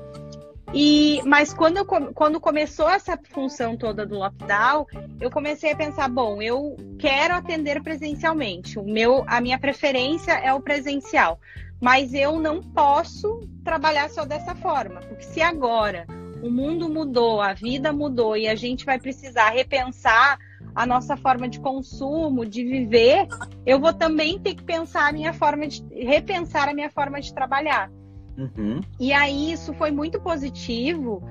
E, 0.73 1.21
mas 1.25 1.53
quando, 1.53 1.77
eu, 1.77 1.85
quando 1.85 2.39
começou 2.39 2.89
essa 2.89 3.19
função 3.29 3.75
toda 3.75 4.05
do 4.05 4.15
lockdown, 4.15 4.85
eu 5.19 5.29
comecei 5.29 5.73
a 5.73 5.75
pensar, 5.75 6.07
bom, 6.07 6.41
eu 6.41 6.77
quero 6.97 7.33
atender 7.33 7.83
presencialmente. 7.83 8.79
O 8.79 8.85
meu, 8.85 9.25
a 9.27 9.41
minha 9.41 9.59
preferência 9.59 10.31
é 10.31 10.53
o 10.53 10.61
presencial, 10.61 11.41
mas 11.81 12.13
eu 12.13 12.39
não 12.39 12.61
posso 12.61 13.41
trabalhar 13.61 14.09
só 14.09 14.23
dessa 14.23 14.55
forma, 14.55 15.01
porque 15.01 15.25
se 15.25 15.41
agora 15.41 16.07
o 16.41 16.49
mundo 16.49 16.87
mudou, 16.87 17.41
a 17.41 17.53
vida 17.53 17.91
mudou 17.91 18.37
e 18.37 18.47
a 18.47 18.55
gente 18.55 18.85
vai 18.85 18.97
precisar 18.97 19.49
repensar 19.49 20.39
a 20.75 20.85
nossa 20.85 21.15
forma 21.15 21.47
de 21.47 21.59
consumo, 21.59 22.45
de 22.45 22.63
viver, 22.63 23.27
eu 23.65 23.79
vou 23.79 23.93
também 23.93 24.37
ter 24.37 24.55
que 24.55 24.63
pensar 24.63 25.09
a 25.09 25.11
minha 25.13 25.33
forma 25.33 25.67
de 25.67 25.81
repensar 25.93 26.67
a 26.67 26.73
minha 26.73 26.89
forma 26.89 27.21
de 27.21 27.33
trabalhar. 27.33 27.89
Uhum. 28.37 28.81
E 28.99 29.13
aí 29.13 29.53
isso 29.53 29.73
foi 29.73 29.91
muito 29.91 30.19
positivo, 30.19 31.23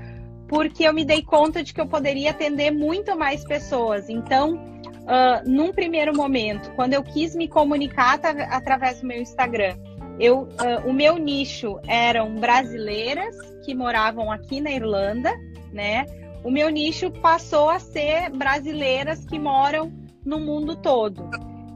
porque 0.49 0.85
eu 0.85 0.95
me 0.95 1.05
dei 1.05 1.23
conta 1.23 1.63
de 1.63 1.75
que 1.75 1.81
eu 1.81 1.87
poderia 1.87 2.31
atender 2.31 2.71
muito 2.71 3.17
mais 3.17 3.45
pessoas. 3.45 4.09
Então, 4.09 4.55
uh, 4.55 5.47
num 5.49 5.73
primeiro 5.73 6.17
momento, 6.17 6.71
quando 6.75 6.95
eu 6.95 7.03
quis 7.03 7.37
me 7.37 7.47
comunicar 7.47 8.19
através 8.51 9.03
do 9.03 9.07
meu 9.07 9.21
Instagram, 9.21 9.77
eu, 10.19 10.43
uh, 10.43 10.89
o 10.89 10.93
meu 10.93 11.19
nicho 11.19 11.79
eram 11.87 12.37
brasileiras 12.37 13.37
que 13.65 13.75
moravam 13.75 14.31
aqui 14.31 14.61
na 14.61 14.71
Irlanda, 14.71 15.31
né? 15.73 16.07
O 16.45 16.51
meu 16.51 16.69
nicho 16.69 17.11
passou 17.11 17.71
a 17.71 17.79
ser 17.79 18.29
brasileiras 18.29 19.25
que 19.25 19.39
moram 19.39 19.91
no 20.25 20.39
mundo 20.39 20.77
todo. 20.77 21.27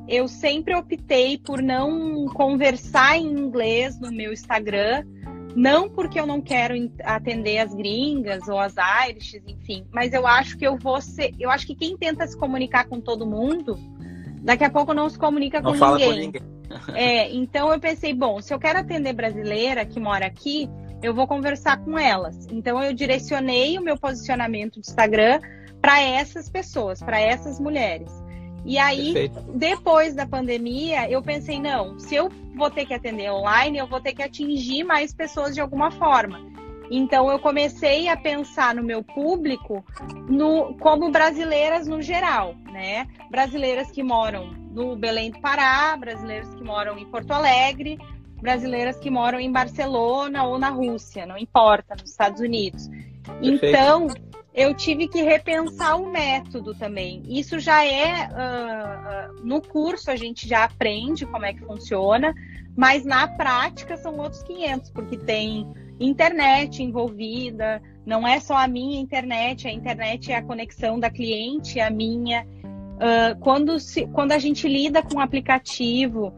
Eu 0.06 0.28
sempre 0.28 0.74
optei 0.74 1.38
por 1.38 1.62
não 1.62 2.26
conversar 2.26 3.16
em 3.16 3.26
inglês 3.26 3.98
no 3.98 4.12
meu 4.12 4.30
Instagram, 4.30 5.04
não 5.56 5.88
porque 5.88 6.20
eu 6.20 6.26
não 6.26 6.42
quero 6.42 6.74
atender 7.02 7.58
as 7.58 7.74
gringas 7.74 8.46
ou 8.46 8.58
as 8.58 8.74
Irish, 9.08 9.40
enfim, 9.46 9.86
mas 9.90 10.12
eu 10.12 10.26
acho 10.26 10.58
que 10.58 10.66
eu 10.66 10.76
vou 10.76 11.00
ser. 11.00 11.34
Eu 11.40 11.50
acho 11.50 11.66
que 11.66 11.74
quem 11.74 11.96
tenta 11.96 12.26
se 12.26 12.36
comunicar 12.36 12.86
com 12.86 13.00
todo 13.00 13.26
mundo, 13.26 13.78
daqui 14.42 14.64
a 14.64 14.70
pouco 14.70 14.92
não 14.92 15.08
se 15.08 15.18
comunica 15.18 15.62
não 15.62 15.78
com 15.78 15.92
ninguém. 15.92 16.08
Com 16.08 16.20
ninguém. 16.20 16.42
é, 16.94 17.34
então 17.34 17.72
eu 17.72 17.80
pensei, 17.80 18.12
bom, 18.12 18.42
se 18.42 18.52
eu 18.52 18.58
quero 18.58 18.80
atender 18.80 19.14
brasileira 19.14 19.86
que 19.86 19.98
mora 19.98 20.26
aqui, 20.26 20.68
eu 21.02 21.14
vou 21.14 21.26
conversar 21.26 21.78
com 21.78 21.98
elas. 21.98 22.46
Então 22.50 22.82
eu 22.82 22.92
direcionei 22.92 23.78
o 23.78 23.82
meu 23.82 23.96
posicionamento 23.96 24.74
do 24.74 24.80
Instagram 24.80 25.40
para 25.80 26.00
essas 26.00 26.48
pessoas, 26.48 27.02
para 27.02 27.20
essas 27.20 27.60
mulheres. 27.60 28.10
E 28.64 28.76
aí, 28.76 29.14
Perfeito. 29.14 29.52
depois 29.54 30.14
da 30.14 30.26
pandemia, 30.26 31.08
eu 31.10 31.22
pensei, 31.22 31.60
não, 31.60 31.98
se 31.98 32.14
eu 32.14 32.30
vou 32.56 32.70
ter 32.70 32.84
que 32.84 32.92
atender 32.92 33.30
online, 33.30 33.78
eu 33.78 33.86
vou 33.86 34.00
ter 34.00 34.12
que 34.12 34.22
atingir 34.22 34.84
mais 34.84 35.14
pessoas 35.14 35.54
de 35.54 35.60
alguma 35.60 35.90
forma. 35.90 36.48
Então 36.90 37.30
eu 37.30 37.38
comecei 37.38 38.08
a 38.08 38.16
pensar 38.16 38.74
no 38.74 38.82
meu 38.82 39.02
público 39.02 39.84
no, 40.28 40.74
como 40.74 41.10
brasileiras 41.10 41.86
no 41.86 42.00
geral, 42.00 42.54
né? 42.72 43.06
Brasileiras 43.30 43.90
que 43.90 44.02
moram 44.02 44.50
no 44.70 44.96
Belém 44.96 45.30
do 45.30 45.40
Pará, 45.40 45.96
brasileiras 45.96 46.52
que 46.54 46.64
moram 46.64 46.98
em 46.98 47.04
Porto 47.06 47.30
Alegre, 47.30 47.98
brasileiras 48.40 48.98
que 48.98 49.10
moram 49.10 49.38
em 49.38 49.50
Barcelona 49.50 50.44
ou 50.44 50.58
na 50.58 50.70
Rússia, 50.70 51.26
não 51.26 51.36
importa, 51.36 51.94
nos 51.94 52.10
Estados 52.10 52.40
Unidos. 52.40 52.88
Perfeito. 52.88 53.66
Então, 53.66 54.08
eu 54.54 54.74
tive 54.74 55.06
que 55.06 55.22
repensar 55.22 55.96
o 56.00 56.10
método 56.10 56.74
também. 56.74 57.22
Isso 57.28 57.60
já 57.60 57.84
é 57.84 58.28
uh, 58.28 59.32
uh, 59.32 59.46
no 59.46 59.60
curso 59.60 60.10
a 60.10 60.16
gente 60.16 60.48
já 60.48 60.64
aprende 60.64 61.24
como 61.26 61.46
é 61.46 61.52
que 61.52 61.64
funciona, 61.64 62.34
mas 62.76 63.04
na 63.04 63.28
prática 63.28 63.96
são 63.96 64.16
outros 64.18 64.42
500, 64.42 64.90
porque 64.90 65.16
tem 65.16 65.72
internet 66.00 66.82
envolvida, 66.82 67.82
não 68.04 68.26
é 68.26 68.40
só 68.40 68.56
a 68.56 68.66
minha 68.66 69.00
internet, 69.00 69.68
a 69.68 69.72
internet 69.72 70.32
é 70.32 70.36
a 70.36 70.42
conexão 70.42 70.98
da 70.98 71.10
cliente, 71.10 71.78
a 71.78 71.90
minha. 71.90 72.44
Uh, 72.44 73.38
quando, 73.40 73.78
se, 73.78 74.06
quando 74.08 74.32
a 74.32 74.38
gente 74.38 74.66
lida 74.66 75.02
com 75.02 75.18
o 75.18 75.20
aplicativo, 75.20 76.32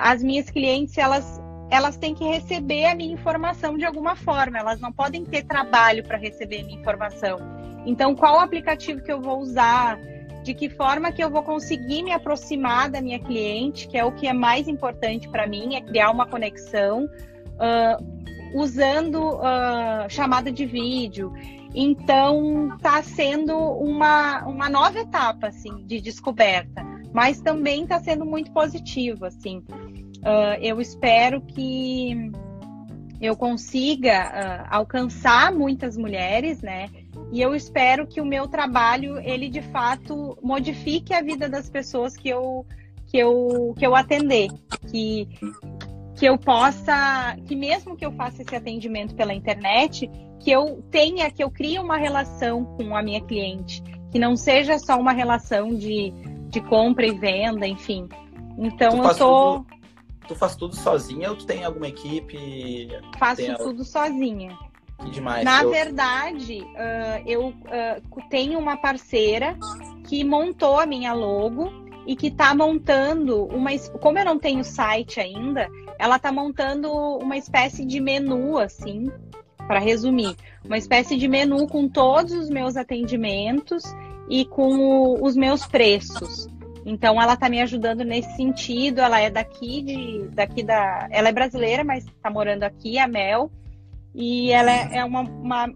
as 0.00 0.22
minhas 0.22 0.50
clientes 0.50 0.96
elas 0.98 1.40
elas 1.70 1.96
têm 1.96 2.14
que 2.14 2.24
receber 2.24 2.86
a 2.86 2.94
minha 2.94 3.12
informação 3.12 3.76
de 3.76 3.84
alguma 3.84 4.14
forma, 4.14 4.58
elas 4.58 4.80
não 4.80 4.92
podem 4.92 5.24
ter 5.24 5.44
trabalho 5.44 6.04
para 6.04 6.16
receber 6.16 6.60
a 6.60 6.64
minha 6.64 6.78
informação. 6.78 7.38
Então, 7.86 8.14
qual 8.14 8.38
aplicativo 8.38 9.02
que 9.02 9.12
eu 9.12 9.20
vou 9.20 9.40
usar? 9.40 9.98
De 10.42 10.54
que 10.54 10.68
forma 10.68 11.10
que 11.10 11.24
eu 11.24 11.30
vou 11.30 11.42
conseguir 11.42 12.02
me 12.02 12.12
aproximar 12.12 12.90
da 12.90 13.00
minha 13.00 13.18
cliente, 13.18 13.88
que 13.88 13.96
é 13.96 14.04
o 14.04 14.12
que 14.12 14.26
é 14.26 14.32
mais 14.32 14.68
importante 14.68 15.28
para 15.28 15.46
mim, 15.46 15.74
é 15.74 15.80
criar 15.80 16.10
uma 16.10 16.26
conexão, 16.26 17.06
uh, 17.06 18.58
usando 18.58 19.36
uh, 19.36 20.08
chamada 20.08 20.52
de 20.52 20.66
vídeo. 20.66 21.32
Então, 21.74 22.76
está 22.76 23.02
sendo 23.02 23.56
uma, 23.56 24.44
uma 24.44 24.68
nova 24.68 24.98
etapa, 24.98 25.48
assim, 25.48 25.84
de 25.86 26.00
descoberta. 26.00 26.84
Mas 27.14 27.40
também 27.40 27.84
está 27.84 28.00
sendo 28.00 28.26
muito 28.26 28.50
positivo, 28.50 29.24
assim. 29.24 29.58
Uh, 29.58 30.58
eu 30.60 30.80
espero 30.80 31.40
que 31.40 32.32
eu 33.20 33.36
consiga 33.36 34.64
uh, 34.68 34.68
alcançar 34.68 35.52
muitas 35.52 35.96
mulheres, 35.96 36.60
né? 36.60 36.88
E 37.32 37.40
eu 37.40 37.54
espero 37.54 38.06
que 38.06 38.20
o 38.20 38.26
meu 38.26 38.48
trabalho 38.48 39.18
ele 39.20 39.48
de 39.48 39.62
fato 39.62 40.36
modifique 40.42 41.14
a 41.14 41.22
vida 41.22 41.48
das 41.48 41.70
pessoas 41.70 42.16
que 42.16 42.28
eu 42.28 42.66
que 43.06 43.16
eu 43.16 43.74
que 43.78 43.86
eu 43.86 43.94
atender, 43.94 44.50
que 44.90 45.28
que 46.16 46.26
eu 46.26 46.38
possa, 46.38 47.36
que 47.46 47.56
mesmo 47.56 47.96
que 47.96 48.06
eu 48.06 48.12
faça 48.12 48.42
esse 48.42 48.54
atendimento 48.54 49.14
pela 49.14 49.34
internet, 49.34 50.08
que 50.40 50.50
eu 50.50 50.82
tenha, 50.90 51.30
que 51.30 51.42
eu 51.42 51.50
crie 51.50 51.78
uma 51.78 51.96
relação 51.96 52.64
com 52.64 52.96
a 52.96 53.02
minha 53.02 53.20
cliente, 53.20 53.82
que 54.12 54.18
não 54.18 54.36
seja 54.36 54.78
só 54.78 54.98
uma 54.98 55.12
relação 55.12 55.74
de, 55.74 56.12
de 56.54 56.60
compra 56.60 57.04
e 57.04 57.12
venda, 57.12 57.66
enfim. 57.66 58.08
Então 58.56 59.04
eu 59.04 59.14
tô 59.16 59.58
tudo, 59.58 59.66
tu 60.28 60.34
faz 60.34 60.54
tudo 60.54 60.76
sozinha 60.76 61.30
ou 61.30 61.36
tu 61.36 61.44
tem 61.44 61.64
alguma 61.64 61.88
equipe? 61.88 62.88
Faço 63.18 63.42
tudo 63.58 63.84
sozinha. 63.84 64.56
Que 65.02 65.10
demais. 65.10 65.44
Na 65.44 65.64
eu... 65.64 65.70
verdade, 65.70 66.60
uh, 66.60 67.22
eu 67.26 67.48
uh, 67.48 68.28
tenho 68.30 68.58
uma 68.58 68.76
parceira 68.76 69.58
que 70.06 70.22
montou 70.22 70.78
a 70.78 70.86
minha 70.86 71.12
logo 71.12 71.72
e 72.06 72.14
que 72.14 72.28
está 72.28 72.54
montando 72.54 73.44
uma. 73.46 73.76
Como 74.00 74.18
eu 74.18 74.24
não 74.24 74.38
tenho 74.38 74.62
site 74.62 75.18
ainda, 75.18 75.68
ela 75.98 76.16
está 76.16 76.30
montando 76.30 76.92
uma 76.92 77.36
espécie 77.36 77.84
de 77.84 77.98
menu, 77.98 78.56
assim, 78.56 79.10
para 79.66 79.80
resumir, 79.80 80.36
uma 80.64 80.78
espécie 80.78 81.16
de 81.16 81.26
menu 81.26 81.66
com 81.66 81.88
todos 81.88 82.32
os 82.32 82.48
meus 82.48 82.76
atendimentos 82.76 83.82
e 84.28 84.44
com 84.44 84.76
o, 84.76 85.24
os 85.24 85.36
meus 85.36 85.66
preços. 85.66 86.48
Então 86.86 87.20
ela 87.20 87.34
está 87.34 87.48
me 87.48 87.60
ajudando 87.60 88.04
nesse 88.04 88.36
sentido. 88.36 89.00
Ela 89.00 89.20
é 89.20 89.30
daqui 89.30 89.82
de, 89.82 90.28
daqui 90.28 90.62
da, 90.62 91.08
ela 91.10 91.28
é 91.28 91.32
brasileira, 91.32 91.82
mas 91.82 92.04
está 92.04 92.30
morando 92.30 92.62
aqui, 92.62 92.98
a 92.98 93.08
Mel. 93.08 93.50
E 94.14 94.50
ela 94.50 94.70
é, 94.70 94.98
é 94.98 95.04
uma, 95.04 95.22
uma, 95.22 95.72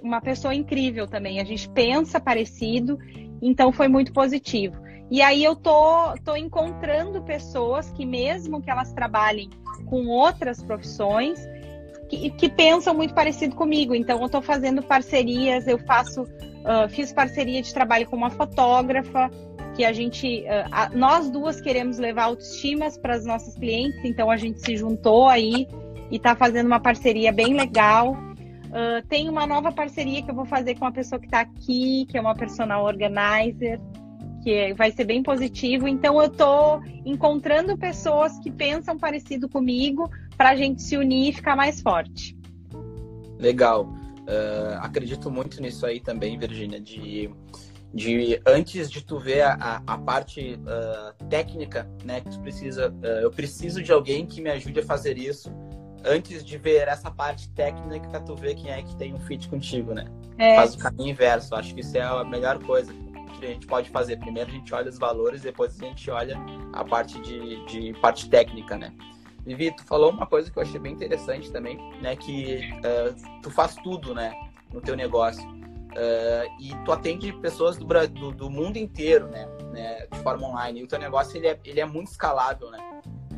uma 0.00 0.20
pessoa 0.20 0.54
incrível 0.54 1.06
também. 1.06 1.40
A 1.40 1.44
gente 1.44 1.68
pensa 1.68 2.18
parecido, 2.18 2.98
então 3.42 3.72
foi 3.72 3.88
muito 3.88 4.12
positivo. 4.12 4.76
E 5.10 5.22
aí 5.22 5.42
eu 5.42 5.56
tô, 5.56 6.14
tô 6.22 6.36
encontrando 6.36 7.22
pessoas 7.22 7.90
que, 7.90 8.04
mesmo 8.04 8.60
que 8.60 8.70
elas 8.70 8.92
trabalhem 8.92 9.48
com 9.86 10.06
outras 10.06 10.62
profissões, 10.62 11.40
que, 12.08 12.30
que 12.30 12.48
pensam 12.48 12.94
muito 12.94 13.14
parecido 13.14 13.54
comigo. 13.54 13.94
Então, 13.94 14.18
eu 14.18 14.26
estou 14.26 14.42
fazendo 14.42 14.82
parcerias, 14.82 15.66
eu 15.66 15.78
faço, 15.78 16.24
uh, 16.60 16.88
fiz 16.88 17.12
parceria 17.12 17.62
de 17.62 17.72
trabalho 17.72 18.06
com 18.06 18.16
uma 18.16 18.30
fotógrafa, 18.30 19.30
que 19.74 19.84
a 19.84 19.92
gente, 19.92 20.42
uh, 20.42 20.68
a, 20.70 20.88
nós 20.90 21.30
duas 21.30 21.60
queremos 21.60 21.98
levar 21.98 22.24
autoestimas 22.24 22.98
para 22.98 23.14
as 23.14 23.24
nossas 23.24 23.54
clientes, 23.54 24.00
então 24.04 24.30
a 24.30 24.36
gente 24.36 24.60
se 24.60 24.76
juntou 24.76 25.28
aí 25.28 25.66
e 26.10 26.16
está 26.16 26.34
fazendo 26.34 26.66
uma 26.66 26.80
parceria 26.80 27.32
bem 27.32 27.54
legal. 27.54 28.12
Uh, 28.12 29.06
tem 29.08 29.28
uma 29.28 29.46
nova 29.46 29.72
parceria 29.72 30.22
que 30.22 30.30
eu 30.30 30.34
vou 30.34 30.44
fazer 30.44 30.74
com 30.74 30.84
uma 30.84 30.92
pessoa 30.92 31.18
que 31.18 31.26
está 31.26 31.40
aqui, 31.40 32.06
que 32.08 32.18
é 32.18 32.20
uma 32.20 32.34
personal 32.34 32.84
organizer, 32.84 33.80
que 34.42 34.74
vai 34.74 34.90
ser 34.90 35.04
bem 35.04 35.22
positivo. 35.22 35.88
Então, 35.88 36.20
eu 36.20 36.26
estou 36.26 36.80
encontrando 37.04 37.76
pessoas 37.76 38.38
que 38.38 38.50
pensam 38.50 38.98
parecido 38.98 39.48
comigo 39.48 40.10
para 40.36 40.50
a 40.50 40.56
gente 40.56 40.82
se 40.82 40.96
unir 40.96 41.30
e 41.30 41.32
ficar 41.32 41.56
mais 41.56 41.80
forte. 41.80 42.36
Legal. 43.38 43.88
Uh, 44.28 44.78
acredito 44.82 45.30
muito 45.30 45.60
nisso 45.62 45.86
aí 45.86 46.00
também, 46.00 46.38
Virginia, 46.38 46.78
de, 46.78 47.30
de 47.94 48.40
antes 48.46 48.90
de 48.90 49.02
tu 49.02 49.18
ver 49.18 49.40
a, 49.42 49.82
a 49.86 49.96
parte 49.96 50.60
uh, 50.60 51.24
técnica, 51.30 51.88
né, 52.04 52.20
que 52.20 52.30
tu 52.30 52.40
precisa, 52.40 52.90
uh, 52.90 53.06
eu 53.22 53.30
preciso 53.30 53.82
de 53.82 53.90
alguém 53.90 54.26
que 54.26 54.42
me 54.42 54.50
ajude 54.50 54.80
a 54.80 54.84
fazer 54.84 55.16
isso 55.16 55.50
antes 56.04 56.44
de 56.44 56.58
ver 56.58 56.88
essa 56.88 57.10
parte 57.10 57.48
técnica, 57.50 58.20
tu 58.20 58.34
vê 58.34 58.54
quem 58.54 58.70
é 58.70 58.82
que 58.82 58.94
tem 58.96 59.14
um 59.14 59.20
fit 59.20 59.48
contigo, 59.48 59.94
né? 59.94 60.06
É. 60.38 60.56
Faz 60.56 60.74
o 60.74 60.78
caminho 60.78 61.10
inverso. 61.10 61.54
Acho 61.54 61.74
que 61.74 61.80
isso 61.80 61.96
é 61.96 62.02
a 62.02 62.24
melhor 62.24 62.58
coisa 62.62 62.92
que 63.38 63.46
a 63.46 63.48
gente 63.48 63.66
pode 63.66 63.90
fazer. 63.90 64.18
Primeiro 64.18 64.50
a 64.50 64.52
gente 64.52 64.72
olha 64.74 64.88
os 64.88 64.98
valores, 64.98 65.42
depois 65.42 65.80
a 65.80 65.84
gente 65.84 66.10
olha 66.10 66.36
a 66.72 66.84
parte 66.84 67.20
de, 67.20 67.64
de 67.66 67.92
parte 68.00 68.28
técnica, 68.28 68.76
né? 68.76 68.92
Vivi, 69.48 69.74
tu 69.74 69.82
falou 69.84 70.10
uma 70.10 70.26
coisa 70.26 70.50
que 70.50 70.58
eu 70.58 70.62
achei 70.62 70.78
bem 70.78 70.92
interessante 70.92 71.50
também, 71.50 71.78
né? 72.02 72.14
Que 72.14 72.70
uh, 72.78 73.40
tu 73.42 73.50
faz 73.50 73.74
tudo, 73.76 74.14
né? 74.14 74.32
No 74.72 74.80
teu 74.80 74.94
negócio. 74.94 75.42
Uh, 75.48 76.60
e 76.60 76.74
tu 76.84 76.92
atende 76.92 77.32
pessoas 77.32 77.78
do, 77.78 77.86
do, 78.08 78.30
do 78.30 78.50
mundo 78.50 78.76
inteiro, 78.76 79.26
né? 79.28 79.48
né? 79.72 80.06
De 80.12 80.18
forma 80.18 80.46
online. 80.46 80.80
E 80.80 80.84
o 80.84 80.86
teu 80.86 80.98
negócio, 80.98 81.36
ele 81.38 81.48
é, 81.48 81.58
ele 81.64 81.80
é 81.80 81.86
muito 81.86 82.08
escalável, 82.08 82.70
né? 82.70 82.78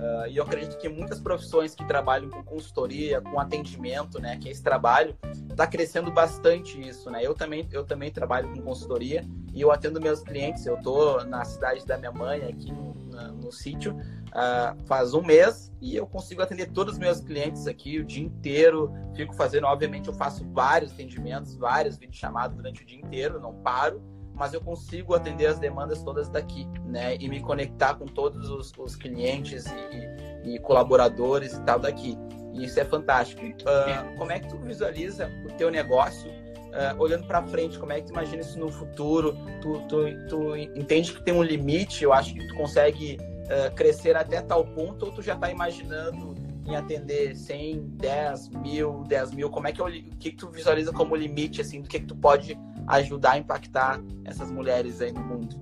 Uh, 0.01 0.29
e 0.31 0.39
eu 0.39 0.45
acredito 0.45 0.79
que 0.79 0.89
muitas 0.89 1.21
profissões 1.21 1.75
que 1.75 1.85
trabalham 1.85 2.31
com 2.31 2.43
consultoria, 2.43 3.21
com 3.21 3.39
atendimento, 3.39 4.19
né, 4.19 4.39
que 4.39 4.49
é 4.49 4.51
esse 4.51 4.63
trabalho, 4.63 5.15
está 5.51 5.67
crescendo 5.67 6.11
bastante 6.11 6.81
isso, 6.81 7.11
né? 7.11 7.21
Eu 7.23 7.35
também, 7.35 7.69
eu 7.71 7.85
também 7.85 8.11
trabalho 8.11 8.49
com 8.49 8.63
consultoria 8.63 9.23
e 9.53 9.61
eu 9.61 9.71
atendo 9.71 10.01
meus 10.01 10.23
clientes. 10.23 10.65
Eu 10.65 10.81
tô 10.81 11.23
na 11.25 11.45
cidade 11.45 11.85
da 11.85 11.99
minha 11.99 12.13
mãe, 12.13 12.43
aqui 12.49 12.73
no, 12.73 12.95
no, 13.43 13.53
sítio, 13.53 13.95
uh, 13.95 14.83
faz 14.87 15.13
um 15.13 15.23
mês 15.23 15.71
e 15.83 15.97
eu 15.97 16.07
consigo 16.07 16.41
atender 16.41 16.71
todos 16.71 16.95
os 16.95 16.99
meus 16.99 17.21
clientes 17.21 17.67
aqui 17.67 17.99
o 17.99 18.05
dia 18.05 18.25
inteiro. 18.25 18.91
Fico 19.15 19.35
fazendo, 19.35 19.67
obviamente, 19.67 20.09
eu 20.09 20.15
faço 20.15 20.49
vários 20.51 20.93
atendimentos, 20.93 21.55
vários 21.57 21.99
vídeos 21.99 22.17
chamados 22.17 22.57
durante 22.57 22.83
o 22.83 22.87
dia 22.87 22.99
inteiro, 22.99 23.39
não 23.39 23.53
paro 23.53 24.03
mas 24.41 24.55
eu 24.55 24.61
consigo 24.63 25.15
atender 25.15 25.45
as 25.45 25.59
demandas 25.59 26.03
todas 26.03 26.31
daqui, 26.31 26.67
né? 26.87 27.15
E 27.21 27.29
me 27.29 27.41
conectar 27.41 27.95
com 27.97 28.07
todos 28.07 28.49
os, 28.49 28.73
os 28.79 28.97
clientes 28.97 29.67
e, 29.67 30.55
e, 30.55 30.59
colaboradores 30.61 31.53
e 31.53 31.61
tal 31.61 31.79
daqui. 31.79 32.17
E 32.55 32.65
isso 32.65 32.81
é 32.81 32.85
fantástico. 32.87 33.45
Uh, 33.45 34.17
como 34.17 34.33
é 34.33 34.41
que 34.41 34.49
tu 34.49 34.57
visualiza 34.57 35.31
o 35.45 35.53
teu 35.59 35.71
negócio 35.71 36.31
uh, 36.31 36.99
olhando 36.99 37.27
para 37.27 37.43
frente? 37.49 37.79
Como 37.79 37.93
é 37.93 38.01
que 38.01 38.07
tu 38.07 38.13
imagina 38.13 38.41
isso 38.41 38.59
no 38.59 38.73
futuro? 38.73 39.37
Tu, 39.61 39.79
tu, 39.89 40.27
tu 40.31 40.57
entende 40.57 41.13
que 41.13 41.23
tem 41.23 41.35
um 41.35 41.43
limite? 41.43 42.03
Eu 42.03 42.15
acho 42.15 42.33
que 42.33 42.49
tu 42.49 42.55
consegue 42.55 43.19
uh, 43.45 43.75
crescer 43.75 44.17
até 44.17 44.41
tal 44.41 44.65
ponto 44.65 45.05
ou 45.05 45.13
tu 45.13 45.21
já 45.21 45.35
está 45.35 45.51
imaginando 45.51 46.35
em 46.67 46.77
atender 46.77 47.37
100, 47.37 47.81
10 47.99 48.49
mil, 48.49 49.05
10 49.07 49.33
mil? 49.33 49.51
Como 49.51 49.69
é 49.69 49.73
que 49.73 49.83
é 49.83 49.85
o, 49.85 49.89
o 49.89 50.17
que, 50.17 50.31
que 50.31 50.37
tu 50.37 50.49
visualiza 50.49 50.93
como 50.93 51.15
limite 51.15 51.61
assim 51.61 51.83
do 51.83 51.89
que, 51.91 52.01
que 52.01 52.07
tu 52.07 52.17
pode 52.17 52.59
ajudar 52.97 53.33
a 53.33 53.39
impactar 53.39 54.01
essas 54.25 54.51
mulheres 54.51 55.01
aí 55.01 55.13
no 55.13 55.21
mundo? 55.21 55.57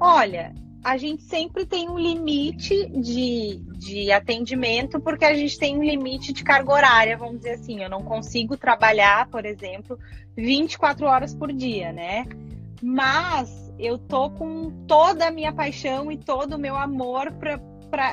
Olha, 0.00 0.54
a 0.84 0.96
gente 0.96 1.22
sempre 1.22 1.66
tem 1.66 1.88
um 1.88 1.98
limite 1.98 2.88
de, 2.88 3.60
de 3.78 4.12
atendimento, 4.12 5.00
porque 5.00 5.24
a 5.24 5.34
gente 5.34 5.58
tem 5.58 5.76
um 5.76 5.82
limite 5.82 6.32
de 6.32 6.44
carga 6.44 6.72
horária, 6.72 7.16
vamos 7.16 7.38
dizer 7.38 7.52
assim. 7.52 7.82
Eu 7.82 7.90
não 7.90 8.02
consigo 8.02 8.56
trabalhar, 8.56 9.28
por 9.28 9.44
exemplo, 9.44 9.98
24 10.36 11.06
horas 11.06 11.34
por 11.34 11.52
dia, 11.52 11.92
né? 11.92 12.26
Mas 12.80 13.72
eu 13.78 13.98
tô 13.98 14.30
com 14.30 14.70
toda 14.86 15.26
a 15.26 15.30
minha 15.30 15.52
paixão 15.52 16.10
e 16.12 16.16
todo 16.16 16.54
o 16.54 16.58
meu 16.58 16.76
amor 16.76 17.32
para 17.90 18.08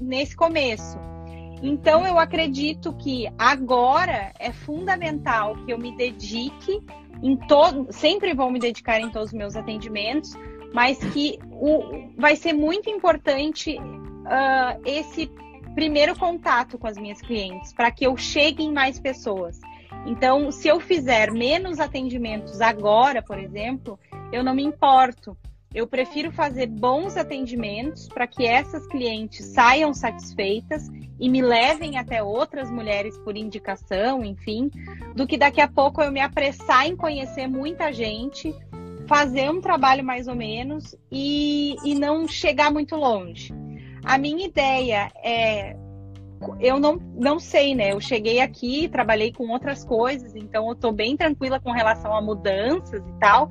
nesse 0.00 0.36
começo. 0.36 0.98
Então 1.62 2.06
eu 2.06 2.18
acredito 2.18 2.92
que 2.94 3.26
agora 3.38 4.32
é 4.38 4.52
fundamental 4.52 5.56
que 5.64 5.72
eu 5.72 5.78
me 5.78 5.96
dedique 5.96 6.80
em 7.22 7.36
todo, 7.36 7.86
sempre 7.90 8.34
vou 8.34 8.50
me 8.50 8.58
dedicar 8.58 9.00
em 9.00 9.10
todos 9.10 9.28
os 9.28 9.34
meus 9.34 9.56
atendimentos, 9.56 10.34
mas 10.74 10.98
que 10.98 11.38
o, 11.50 12.10
vai 12.18 12.36
ser 12.36 12.52
muito 12.52 12.90
importante 12.90 13.78
uh, 13.78 14.80
esse 14.84 15.30
primeiro 15.74 16.16
contato 16.16 16.78
com 16.78 16.86
as 16.86 16.96
minhas 16.96 17.20
clientes, 17.20 17.72
para 17.72 17.90
que 17.90 18.06
eu 18.06 18.16
chegue 18.16 18.62
em 18.62 18.72
mais 18.72 18.98
pessoas. 18.98 19.58
Então, 20.06 20.50
se 20.50 20.68
eu 20.68 20.78
fizer 20.80 21.30
menos 21.30 21.80
atendimentos 21.80 22.60
agora, 22.60 23.22
por 23.22 23.38
exemplo, 23.38 23.98
eu 24.32 24.44
não 24.44 24.54
me 24.54 24.62
importo. 24.62 25.36
Eu 25.74 25.88
prefiro 25.88 26.30
fazer 26.30 26.68
bons 26.68 27.16
atendimentos 27.16 28.06
para 28.06 28.28
que 28.28 28.46
essas 28.46 28.86
clientes 28.86 29.44
saiam 29.46 29.92
satisfeitas 29.92 30.88
e 31.18 31.28
me 31.28 31.42
levem 31.42 31.98
até 31.98 32.22
outras 32.22 32.70
mulheres 32.70 33.18
por 33.18 33.36
indicação, 33.36 34.24
enfim, 34.24 34.70
do 35.16 35.26
que 35.26 35.36
daqui 35.36 35.60
a 35.60 35.66
pouco 35.66 36.00
eu 36.00 36.12
me 36.12 36.20
apressar 36.20 36.86
em 36.86 36.94
conhecer 36.94 37.48
muita 37.48 37.92
gente, 37.92 38.54
fazer 39.08 39.50
um 39.50 39.60
trabalho 39.60 40.04
mais 40.04 40.28
ou 40.28 40.36
menos 40.36 40.94
e, 41.10 41.74
e 41.84 41.92
não 41.96 42.28
chegar 42.28 42.70
muito 42.70 42.94
longe. 42.94 43.52
A 44.04 44.16
minha 44.16 44.46
ideia 44.46 45.10
é. 45.24 45.76
Eu 46.60 46.78
não, 46.78 46.96
não 47.14 47.40
sei, 47.40 47.74
né? 47.74 47.92
Eu 47.92 48.00
cheguei 48.00 48.38
aqui, 48.38 48.86
trabalhei 48.88 49.32
com 49.32 49.48
outras 49.48 49.82
coisas, 49.82 50.36
então 50.36 50.68
eu 50.68 50.74
tô 50.74 50.92
bem 50.92 51.16
tranquila 51.16 51.58
com 51.58 51.70
relação 51.72 52.14
a 52.14 52.20
mudanças 52.20 53.00
e 53.00 53.18
tal 53.18 53.48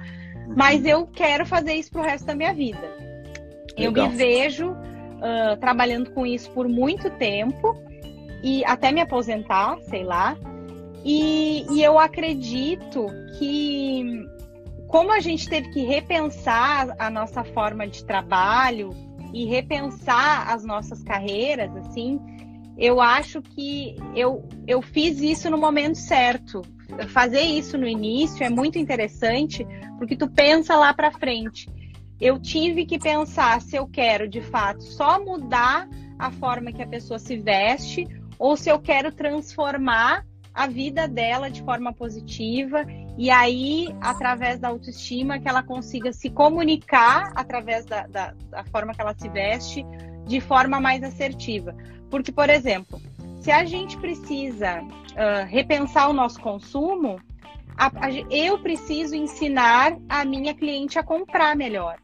mas 0.47 0.86
eu 0.86 1.08
quero 1.08 1.45
fazer 1.45 1.73
isso 1.73 1.91
pro 1.91 2.01
resto 2.01 2.25
da 2.25 2.36
minha 2.36 2.53
vida. 2.53 2.91
Legal. 3.77 4.06
Eu 4.06 4.12
me 4.12 4.15
vejo 4.15 4.71
uh, 4.71 5.58
trabalhando 5.60 6.12
com 6.12 6.25
isso 6.25 6.49
por 6.51 6.67
muito 6.67 7.10
tempo 7.12 7.75
e 8.43 8.63
até 8.65 8.91
me 8.91 9.01
aposentar, 9.01 9.77
sei 9.84 10.03
lá. 10.03 10.38
E, 11.03 11.65
e 11.71 11.84
eu 11.84 11.99
acredito 11.99 13.08
que, 13.38 14.25
como 14.88 15.12
a 15.12 15.19
gente 15.19 15.49
teve 15.49 15.69
que 15.69 15.84
repensar 15.84 16.95
a 16.97 17.10
nossa 17.10 17.43
forma 17.43 17.88
de 17.88 18.06
trabalho 18.06 18.91
e 19.34 19.45
repensar 19.45 20.49
as 20.51 20.63
nossas 20.63 21.03
carreiras, 21.03 21.75
assim, 21.77 22.19
eu 22.77 22.99
acho 22.99 23.41
que 23.41 23.95
eu, 24.15 24.47
eu 24.67 24.81
fiz 24.81 25.19
isso 25.19 25.49
no 25.49 25.57
momento 25.57 25.95
certo 25.97 26.62
fazer 27.09 27.41
isso 27.41 27.77
no 27.77 27.88
início 27.88 28.43
é 28.43 28.49
muito 28.49 28.77
interessante, 28.77 29.65
porque 29.97 30.15
tu 30.15 30.29
pensa 30.29 30.75
lá 30.75 30.93
para 30.93 31.12
frente. 31.12 31.69
Eu 32.19 32.39
tive 32.39 32.86
que 32.86 32.99
pensar 32.99 33.62
se 33.62 33.75
eu 33.75 33.88
quero, 33.88 34.27
de 34.27 34.41
fato, 34.41 34.83
só 34.83 35.23
mudar 35.23 35.88
a 36.19 36.31
forma 36.31 36.71
que 36.71 36.81
a 36.81 36.88
pessoa 36.88 37.19
se 37.19 37.36
veste 37.38 38.07
ou 38.38 38.55
se 38.55 38.69
eu 38.69 38.79
quero 38.79 39.12
transformar 39.12 40.25
a 40.53 40.67
vida 40.67 41.07
dela 41.07 41.49
de 41.49 41.63
forma 41.63 41.91
positiva 41.91 42.86
e 43.17 43.29
aí, 43.29 43.88
através 44.01 44.59
da 44.59 44.69
autoestima, 44.69 45.39
que 45.39 45.47
ela 45.47 45.63
consiga 45.63 46.13
se 46.13 46.29
comunicar 46.29 47.31
através 47.36 47.86
da, 47.86 48.07
da, 48.07 48.33
da 48.49 48.63
forma 48.65 48.93
que 48.93 49.01
ela 49.01 49.15
se 49.17 49.27
veste 49.29 49.86
de 50.25 50.39
forma 50.39 50.79
mais 50.79 51.03
assertiva. 51.03 51.75
Porque, 52.09 52.31
por 52.31 52.49
exemplo, 52.49 53.01
se 53.41 53.51
a 53.51 53.65
gente 53.65 53.97
precisa 53.97 54.81
uh, 54.81 55.45
repensar 55.47 56.09
o 56.09 56.13
nosso 56.13 56.39
consumo, 56.39 57.19
a, 57.77 57.88
a, 57.88 58.12
eu 58.29 58.59
preciso 58.59 59.15
ensinar 59.15 59.97
a 60.07 60.23
minha 60.23 60.53
cliente 60.53 60.97
a 60.97 61.03
comprar 61.03 61.55
melhor. 61.55 61.97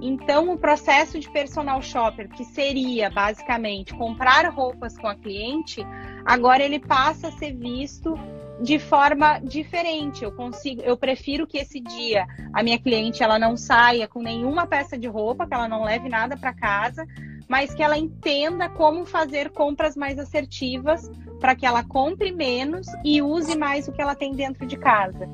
Então, 0.00 0.52
o 0.52 0.58
processo 0.58 1.18
de 1.18 1.28
personal 1.28 1.82
shopper, 1.82 2.28
que 2.28 2.44
seria 2.44 3.10
basicamente 3.10 3.92
comprar 3.94 4.48
roupas 4.48 4.96
com 4.96 5.08
a 5.08 5.14
cliente, 5.14 5.84
agora 6.24 6.62
ele 6.62 6.78
passa 6.78 7.28
a 7.28 7.32
ser 7.32 7.52
visto 7.52 8.14
de 8.60 8.78
forma 8.78 9.40
diferente. 9.40 10.22
Eu 10.22 10.32
consigo, 10.32 10.82
eu 10.82 10.96
prefiro 10.96 11.46
que 11.46 11.58
esse 11.58 11.80
dia 11.80 12.26
a 12.52 12.62
minha 12.62 12.78
cliente 12.78 13.22
ela 13.22 13.38
não 13.38 13.56
saia 13.56 14.06
com 14.06 14.22
nenhuma 14.22 14.66
peça 14.66 14.96
de 14.96 15.08
roupa, 15.08 15.46
que 15.46 15.54
ela 15.54 15.68
não 15.68 15.82
leve 15.82 16.08
nada 16.08 16.36
para 16.36 16.54
casa, 16.54 17.04
mas 17.48 17.74
que 17.74 17.82
ela 17.82 17.98
entenda 17.98 18.68
como 18.68 19.06
fazer 19.06 19.50
compras 19.50 19.96
mais 19.96 20.18
assertivas 20.18 21.10
para 21.40 21.56
que 21.56 21.64
ela 21.64 21.82
compre 21.82 22.30
menos 22.30 22.86
e 23.04 23.22
use 23.22 23.56
mais 23.56 23.88
o 23.88 23.92
que 23.92 24.02
ela 24.02 24.14
tem 24.14 24.32
dentro 24.32 24.66
de 24.66 24.76
casa. 24.76 25.28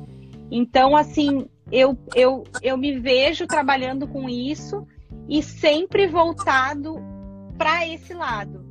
Então, 0.49 0.95
assim, 0.95 1.47
eu, 1.71 1.97
eu, 2.15 2.43
eu 2.61 2.77
me 2.77 2.99
vejo 2.99 3.47
trabalhando 3.47 4.07
com 4.07 4.29
isso 4.29 4.87
e 5.27 5.41
sempre 5.41 6.07
voltado 6.07 6.97
para 7.57 7.87
esse 7.87 8.13
lado 8.13 8.63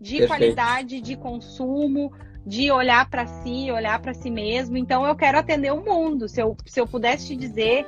de 0.00 0.18
Perfeito. 0.18 0.28
qualidade 0.28 1.00
de 1.00 1.16
consumo, 1.16 2.12
de 2.44 2.70
olhar 2.70 3.08
para 3.08 3.26
si, 3.26 3.70
olhar 3.70 4.00
para 4.00 4.12
si 4.12 4.30
mesmo. 4.30 4.76
Então, 4.76 5.06
eu 5.06 5.16
quero 5.16 5.38
atender 5.38 5.72
o 5.72 5.82
mundo. 5.82 6.28
Se 6.28 6.42
eu, 6.42 6.56
se 6.66 6.80
eu 6.80 6.86
pudesse 6.86 7.28
te 7.28 7.36
dizer 7.36 7.86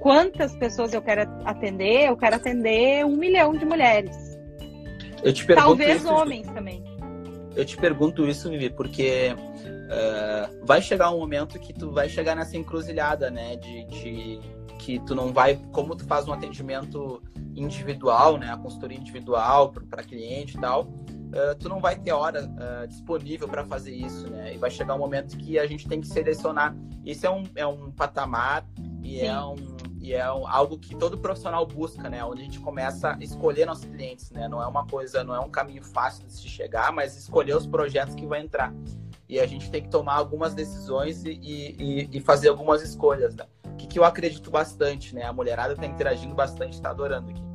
quantas 0.00 0.56
pessoas 0.56 0.94
eu 0.94 1.02
quero 1.02 1.22
atender, 1.44 2.08
eu 2.08 2.16
quero 2.16 2.36
atender 2.36 3.04
um 3.04 3.16
milhão 3.16 3.52
de 3.52 3.64
mulheres. 3.64 4.35
Eu 5.22 5.32
te 5.32 5.44
pergunto 5.44 5.66
Talvez 5.66 6.02
isso, 6.02 6.12
homens 6.12 6.46
também. 6.48 6.84
Eu 7.54 7.64
te 7.64 7.76
pergunto 7.76 8.26
isso, 8.26 8.50
Vivi, 8.50 8.70
porque 8.70 9.34
uh, 9.34 10.66
vai 10.66 10.82
chegar 10.82 11.10
um 11.10 11.18
momento 11.18 11.58
que 11.58 11.72
tu 11.72 11.90
vai 11.90 12.08
chegar 12.08 12.36
nessa 12.36 12.56
encruzilhada, 12.56 13.30
né? 13.30 13.56
De, 13.56 13.84
de, 13.84 14.40
que 14.78 14.98
tu 15.00 15.14
não 15.14 15.32
vai, 15.32 15.56
como 15.72 15.96
tu 15.96 16.04
faz 16.04 16.28
um 16.28 16.32
atendimento 16.32 17.22
individual, 17.54 18.36
né? 18.36 18.52
A 18.52 18.56
consultoria 18.56 18.98
individual 18.98 19.72
para 19.72 20.02
cliente 20.02 20.56
e 20.56 20.60
tal, 20.60 20.82
uh, 20.82 21.54
tu 21.58 21.68
não 21.68 21.80
vai 21.80 21.96
ter 21.96 22.12
hora 22.12 22.44
uh, 22.44 22.86
disponível 22.86 23.48
para 23.48 23.64
fazer 23.64 23.94
isso, 23.94 24.28
né? 24.28 24.54
E 24.54 24.58
vai 24.58 24.70
chegar 24.70 24.94
um 24.94 24.98
momento 24.98 25.36
que 25.38 25.58
a 25.58 25.66
gente 25.66 25.88
tem 25.88 26.00
que 26.00 26.06
selecionar. 26.06 26.76
Isso 27.04 27.26
é 27.26 27.30
um, 27.30 27.44
é 27.54 27.66
um 27.66 27.90
patamar 27.90 28.66
e 29.02 29.20
é 29.20 29.40
um 29.40 29.76
e 30.06 30.14
é 30.14 30.20
algo 30.20 30.78
que 30.78 30.94
todo 30.94 31.18
profissional 31.18 31.66
busca, 31.66 32.08
né? 32.08 32.24
Onde 32.24 32.42
a 32.42 32.44
gente 32.44 32.60
começa 32.60 33.16
a 33.16 33.24
escolher 33.24 33.66
nossos 33.66 33.86
clientes, 33.86 34.30
né? 34.30 34.46
Não 34.46 34.62
é 34.62 34.66
uma 34.68 34.86
coisa, 34.86 35.24
não 35.24 35.34
é 35.34 35.40
um 35.40 35.50
caminho 35.50 35.82
fácil 35.82 36.24
de 36.24 36.32
se 36.32 36.48
chegar, 36.48 36.92
mas 36.92 37.16
escolher 37.16 37.56
os 37.56 37.66
projetos 37.66 38.14
que 38.14 38.24
vai 38.24 38.40
entrar. 38.40 38.72
E 39.28 39.40
a 39.40 39.46
gente 39.46 39.68
tem 39.68 39.82
que 39.82 39.88
tomar 39.88 40.14
algumas 40.14 40.54
decisões 40.54 41.24
e, 41.24 41.40
e, 41.42 42.08
e 42.12 42.20
fazer 42.20 42.50
algumas 42.50 42.82
escolhas, 42.82 43.34
né? 43.34 43.46
O 43.64 43.74
que, 43.74 43.88
que 43.88 43.98
eu 43.98 44.04
acredito 44.04 44.48
bastante, 44.48 45.12
né? 45.12 45.24
A 45.24 45.32
mulherada 45.32 45.72
está 45.72 45.84
interagindo 45.84 46.36
bastante, 46.36 46.74
está 46.74 46.90
adorando 46.90 47.30
aqui. 47.30 47.45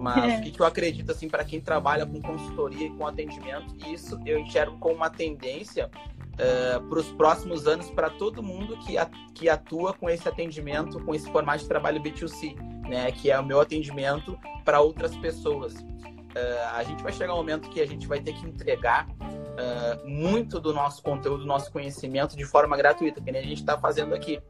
Mas 0.00 0.32
é. 0.32 0.38
o 0.38 0.42
que, 0.42 0.50
que 0.50 0.60
eu 0.60 0.66
acredito, 0.66 1.12
assim, 1.12 1.28
para 1.28 1.44
quem 1.44 1.60
trabalha 1.60 2.06
com 2.06 2.22
consultoria 2.22 2.86
e 2.86 2.90
com 2.90 3.06
atendimento, 3.06 3.76
isso 3.86 4.18
eu 4.24 4.38
enxergo 4.38 4.78
como 4.78 4.94
uma 4.94 5.10
tendência 5.10 5.90
uh, 5.90 6.38
eh, 6.38 6.80
para 6.88 6.98
os 6.98 7.12
próximos 7.12 7.66
anos 7.66 7.90
para 7.90 8.08
todo 8.08 8.42
mundo 8.42 8.78
que, 8.78 8.96
a, 8.96 9.06
que 9.34 9.46
atua 9.46 9.92
com 9.92 10.08
esse 10.08 10.26
atendimento, 10.26 10.98
com 11.04 11.14
esse 11.14 11.30
formato 11.30 11.58
de 11.58 11.68
trabalho 11.68 12.00
B2C, 12.02 12.56
né? 12.88 13.12
Que 13.12 13.30
é 13.30 13.38
o 13.38 13.44
meu 13.44 13.60
atendimento 13.60 14.38
para 14.64 14.80
outras 14.80 15.14
pessoas. 15.16 15.74
Uh, 15.74 16.74
a 16.74 16.82
gente 16.82 17.02
vai 17.02 17.12
chegar 17.12 17.34
um 17.34 17.36
momento 17.36 17.68
que 17.68 17.82
a 17.82 17.86
gente 17.86 18.06
vai 18.06 18.20
ter 18.20 18.32
que 18.32 18.46
entregar 18.46 19.06
uh, 19.06 20.08
muito 20.08 20.58
do 20.58 20.72
nosso 20.72 21.02
conteúdo, 21.02 21.40
do 21.40 21.46
nosso 21.46 21.70
conhecimento 21.70 22.38
de 22.38 22.44
forma 22.46 22.74
gratuita, 22.74 23.20
que 23.20 23.30
nem 23.30 23.42
a 23.42 23.44
gente 23.44 23.60
está 23.60 23.76
fazendo 23.76 24.14
aqui. 24.14 24.40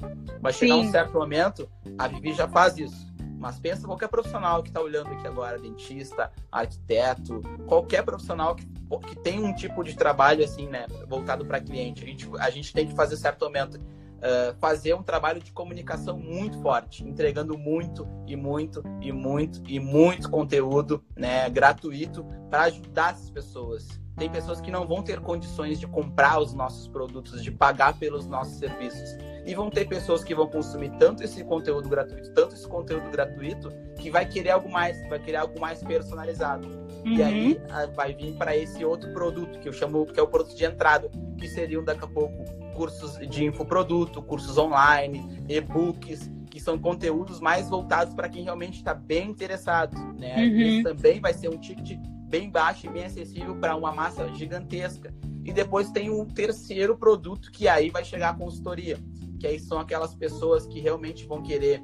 Vai 0.40 0.52
chegar 0.52 0.74
Sim. 0.74 0.86
um 0.86 0.90
certo 0.92 1.14
momento, 1.14 1.68
a 1.98 2.06
Vivi 2.06 2.34
já 2.34 2.46
faz 2.46 2.78
isso 2.78 3.09
mas 3.40 3.58
pensa 3.58 3.86
qualquer 3.86 4.08
profissional 4.08 4.62
que 4.62 4.68
está 4.68 4.80
olhando 4.82 5.08
aqui 5.08 5.26
agora, 5.26 5.58
dentista, 5.58 6.30
arquiteto, 6.52 7.40
qualquer 7.66 8.04
profissional 8.04 8.54
que, 8.54 8.66
que 8.66 9.16
tem 9.16 9.42
um 9.42 9.54
tipo 9.54 9.82
de 9.82 9.96
trabalho 9.96 10.44
assim, 10.44 10.68
né, 10.68 10.86
voltado 11.08 11.46
para 11.46 11.58
cliente. 11.58 12.04
A 12.04 12.06
gente, 12.06 12.28
a 12.38 12.50
gente 12.50 12.72
tem 12.72 12.86
que 12.86 12.94
fazer 12.94 13.16
certo 13.16 13.46
momento 13.46 13.76
uh, 13.76 14.54
fazer 14.60 14.94
um 14.94 15.02
trabalho 15.02 15.40
de 15.40 15.52
comunicação 15.52 16.18
muito 16.18 16.60
forte, 16.60 17.02
entregando 17.02 17.56
muito 17.56 18.06
e 18.26 18.36
muito 18.36 18.84
e 19.00 19.10
muito 19.10 19.62
e 19.66 19.80
muito 19.80 20.30
conteúdo, 20.30 21.02
né, 21.16 21.48
gratuito 21.48 22.22
para 22.50 22.64
ajudar 22.64 23.14
essas 23.14 23.30
pessoas. 23.30 23.88
Tem 24.18 24.28
pessoas 24.28 24.60
que 24.60 24.70
não 24.70 24.86
vão 24.86 25.02
ter 25.02 25.18
condições 25.20 25.80
de 25.80 25.86
comprar 25.86 26.40
os 26.40 26.52
nossos 26.52 26.86
produtos, 26.86 27.42
de 27.42 27.50
pagar 27.50 27.98
pelos 27.98 28.26
nossos 28.26 28.58
serviços 28.58 29.16
e 29.46 29.54
vão 29.54 29.70
ter 29.70 29.86
pessoas 29.86 30.22
que 30.22 30.34
vão 30.34 30.46
consumir 30.46 30.90
tanto 30.98 31.22
esse 31.22 31.42
conteúdo 31.44 31.88
gratuito, 31.88 32.30
tanto 32.32 32.54
esse 32.54 32.66
conteúdo 32.66 33.10
gratuito, 33.10 33.72
que 33.98 34.10
vai 34.10 34.26
querer 34.26 34.50
algo 34.50 34.70
mais, 34.70 35.00
vai 35.08 35.18
querer 35.18 35.38
algo 35.38 35.58
mais 35.60 35.82
personalizado. 35.82 36.68
Uhum. 37.04 37.14
E 37.14 37.22
aí 37.22 37.60
vai 37.94 38.14
vir 38.14 38.34
para 38.34 38.56
esse 38.56 38.84
outro 38.84 39.12
produto, 39.12 39.58
que 39.58 39.68
eu 39.68 39.72
chamo 39.72 40.06
que 40.06 40.20
é 40.20 40.22
o 40.22 40.28
produto 40.28 40.54
de 40.54 40.64
entrada, 40.64 41.10
que 41.38 41.48
seriam 41.48 41.82
daqui 41.82 42.04
a 42.04 42.08
pouco 42.08 42.44
cursos 42.74 43.18
de 43.28 43.44
infoproduto, 43.44 44.22
cursos 44.22 44.56
online, 44.56 45.44
e-books, 45.48 46.30
que 46.50 46.60
são 46.60 46.78
conteúdos 46.78 47.40
mais 47.40 47.68
voltados 47.68 48.14
para 48.14 48.28
quem 48.28 48.44
realmente 48.44 48.76
está 48.76 48.92
bem 48.92 49.30
interessado. 49.30 49.96
Né? 50.18 50.34
Uhum. 50.36 50.60
Esse 50.60 50.82
também 50.82 51.20
vai 51.20 51.32
ser 51.32 51.48
um 51.48 51.58
ticket 51.58 51.98
bem 52.28 52.50
baixo 52.50 52.86
e 52.86 52.90
bem 52.90 53.04
acessível 53.04 53.56
para 53.56 53.76
uma 53.76 53.92
massa 53.92 54.28
gigantesca. 54.34 55.12
E 55.44 55.52
depois 55.52 55.90
tem 55.90 56.10
um 56.10 56.24
terceiro 56.24 56.96
produto 56.96 57.50
que 57.50 57.66
aí 57.66 57.90
vai 57.90 58.04
chegar 58.04 58.30
a 58.30 58.34
consultoria 58.34 58.98
que 59.40 59.46
aí 59.46 59.58
são 59.58 59.80
aquelas 59.80 60.14
pessoas 60.14 60.66
que 60.66 60.78
realmente 60.78 61.26
vão 61.26 61.42
querer 61.42 61.82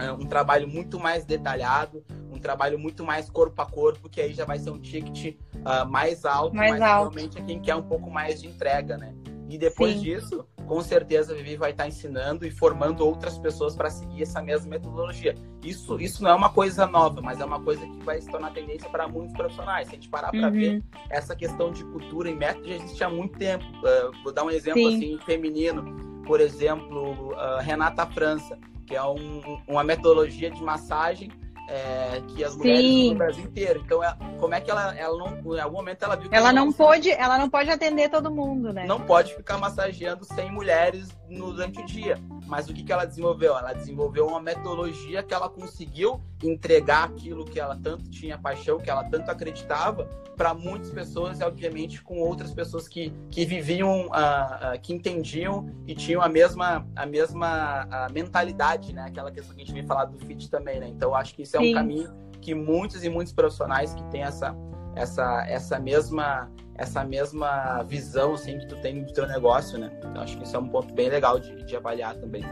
é, 0.00 0.10
um 0.10 0.26
trabalho 0.26 0.66
muito 0.66 0.98
mais 0.98 1.24
detalhado, 1.24 2.02
um 2.32 2.38
trabalho 2.38 2.78
muito 2.78 3.04
mais 3.04 3.30
corpo 3.30 3.60
a 3.60 3.66
corpo, 3.66 4.08
que 4.08 4.20
aí 4.20 4.32
já 4.32 4.44
vai 4.44 4.58
ser 4.58 4.70
um 4.70 4.80
ticket 4.80 5.36
uh, 5.54 5.88
mais 5.88 6.24
alto, 6.24 6.56
mais 6.56 6.72
mas 6.72 6.80
alto. 6.82 7.14
realmente 7.14 7.38
é 7.38 7.42
quem 7.42 7.60
quer 7.60 7.76
um 7.76 7.82
pouco 7.82 8.10
mais 8.10 8.40
de 8.40 8.48
entrega, 8.48 8.96
né? 8.96 9.14
E 9.48 9.56
depois 9.56 9.94
Sim. 9.94 10.02
disso, 10.02 10.44
com 10.66 10.80
certeza 10.82 11.32
a 11.32 11.36
Vivi 11.36 11.56
vai 11.56 11.70
estar 11.70 11.86
ensinando 11.86 12.44
e 12.44 12.50
formando 12.50 13.06
outras 13.06 13.38
pessoas 13.38 13.76
para 13.76 13.88
seguir 13.88 14.22
essa 14.22 14.42
mesma 14.42 14.70
metodologia. 14.70 15.36
Isso, 15.62 16.00
isso 16.00 16.22
não 16.22 16.30
é 16.30 16.34
uma 16.34 16.50
coisa 16.50 16.84
nova, 16.86 17.20
mas 17.20 17.40
é 17.40 17.44
uma 17.44 17.62
coisa 17.62 17.86
que 17.86 18.02
vai 18.02 18.20
se 18.20 18.28
tornar 18.28 18.52
tendência 18.52 18.90
para 18.90 19.06
muitos 19.06 19.36
profissionais. 19.36 19.86
Se 19.86 19.92
a 19.92 19.96
gente 19.96 20.08
parar 20.08 20.30
para 20.30 20.48
uhum. 20.48 20.52
ver, 20.52 20.82
essa 21.10 21.36
questão 21.36 21.70
de 21.70 21.84
cultura 21.84 22.28
e 22.28 22.34
método 22.34 22.68
já 22.68 22.74
existe 22.74 23.04
há 23.04 23.08
muito 23.08 23.38
tempo. 23.38 23.64
Uh, 23.64 24.24
vou 24.24 24.32
dar 24.32 24.44
um 24.44 24.50
exemplo 24.50 24.82
Sim. 24.90 24.96
assim 24.96 25.18
feminino 25.24 26.05
por 26.26 26.40
exemplo, 26.40 27.32
uh, 27.32 27.60
Renata 27.60 28.04
França, 28.06 28.58
que 28.86 28.94
é 28.94 29.02
um, 29.02 29.60
uma 29.66 29.84
metodologia 29.84 30.50
de 30.50 30.62
massagem 30.62 31.30
é, 31.68 32.22
que 32.28 32.44
as 32.44 32.56
mulheres 32.56 32.80
Sim. 32.80 33.08
do 33.10 33.18
Brasil 33.18 33.44
inteiro. 33.44 33.82
Então, 33.84 34.02
ela, 34.02 34.16
como 34.38 34.54
é 34.54 34.60
que 34.60 34.70
ela, 34.70 34.96
ela 34.96 35.16
não, 35.16 35.56
em 35.56 35.60
algum 35.60 35.76
momento 35.76 36.04
ela 36.04 36.16
viu 36.16 36.28
que 36.28 36.36
ela 36.36 36.52
não, 36.52 36.72
pode, 36.72 37.10
ela 37.10 37.38
não 37.38 37.50
pode 37.50 37.70
atender 37.70 38.08
todo 38.08 38.30
mundo, 38.30 38.72
né? 38.72 38.86
Não 38.86 39.00
pode 39.00 39.34
ficar 39.34 39.58
massageando 39.58 40.24
100 40.24 40.52
mulheres 40.52 41.08
durante 41.28 41.80
o 41.80 41.86
dia. 41.86 42.18
Mas 42.46 42.68
o 42.68 42.74
que, 42.74 42.82
que 42.82 42.92
ela 42.92 43.04
desenvolveu? 43.04 43.56
Ela 43.56 43.72
desenvolveu 43.72 44.26
uma 44.26 44.40
metodologia 44.40 45.22
que 45.22 45.34
ela 45.34 45.48
conseguiu 45.48 46.20
entregar 46.42 47.04
aquilo 47.04 47.44
que 47.44 47.58
ela 47.58 47.76
tanto 47.82 48.08
tinha 48.10 48.38
paixão, 48.38 48.78
que 48.78 48.90
ela 48.90 49.02
tanto 49.04 49.30
acreditava, 49.30 50.08
para 50.36 50.52
muitas 50.52 50.90
pessoas 50.90 51.40
e, 51.40 51.44
obviamente, 51.44 52.02
com 52.02 52.18
outras 52.18 52.52
pessoas 52.52 52.86
que, 52.86 53.12
que 53.30 53.44
viviam, 53.44 54.06
uh, 54.06 54.74
uh, 54.76 54.80
que 54.80 54.92
entendiam 54.92 55.70
e 55.86 55.94
tinham 55.94 56.20
a 56.20 56.28
mesma, 56.28 56.86
a 56.94 57.06
mesma 57.06 57.88
mentalidade, 58.12 58.92
né? 58.92 59.06
Aquela 59.08 59.32
questão 59.32 59.56
que 59.56 59.62
a 59.62 59.64
gente 59.64 59.74
vem 59.74 59.86
falar 59.86 60.04
do 60.04 60.18
fit 60.18 60.50
também, 60.50 60.78
né? 60.78 60.88
Então, 60.88 61.14
acho 61.14 61.34
que 61.34 61.42
isso 61.42 61.55
é 61.56 61.60
um 61.60 61.72
caminho 61.72 62.12
que 62.40 62.54
muitos 62.54 63.04
e 63.04 63.08
muitos 63.08 63.32
profissionais 63.32 63.94
que 63.94 64.02
têm 64.04 64.22
essa, 64.22 64.54
essa, 64.94 65.44
essa 65.48 65.78
mesma 65.80 66.50
essa 66.78 67.02
mesma 67.04 67.82
visão 67.84 68.34
assim 68.34 68.58
que 68.58 68.66
tu 68.66 68.76
tem 68.82 69.02
do 69.02 69.12
teu 69.12 69.26
negócio, 69.26 69.78
né? 69.78 69.90
Então 69.98 70.22
acho 70.22 70.36
que 70.36 70.44
isso 70.44 70.54
é 70.54 70.58
um 70.58 70.68
ponto 70.68 70.92
bem 70.94 71.08
legal 71.08 71.40
de, 71.40 71.64
de 71.64 71.74
avaliar 71.74 72.14
também. 72.16 72.44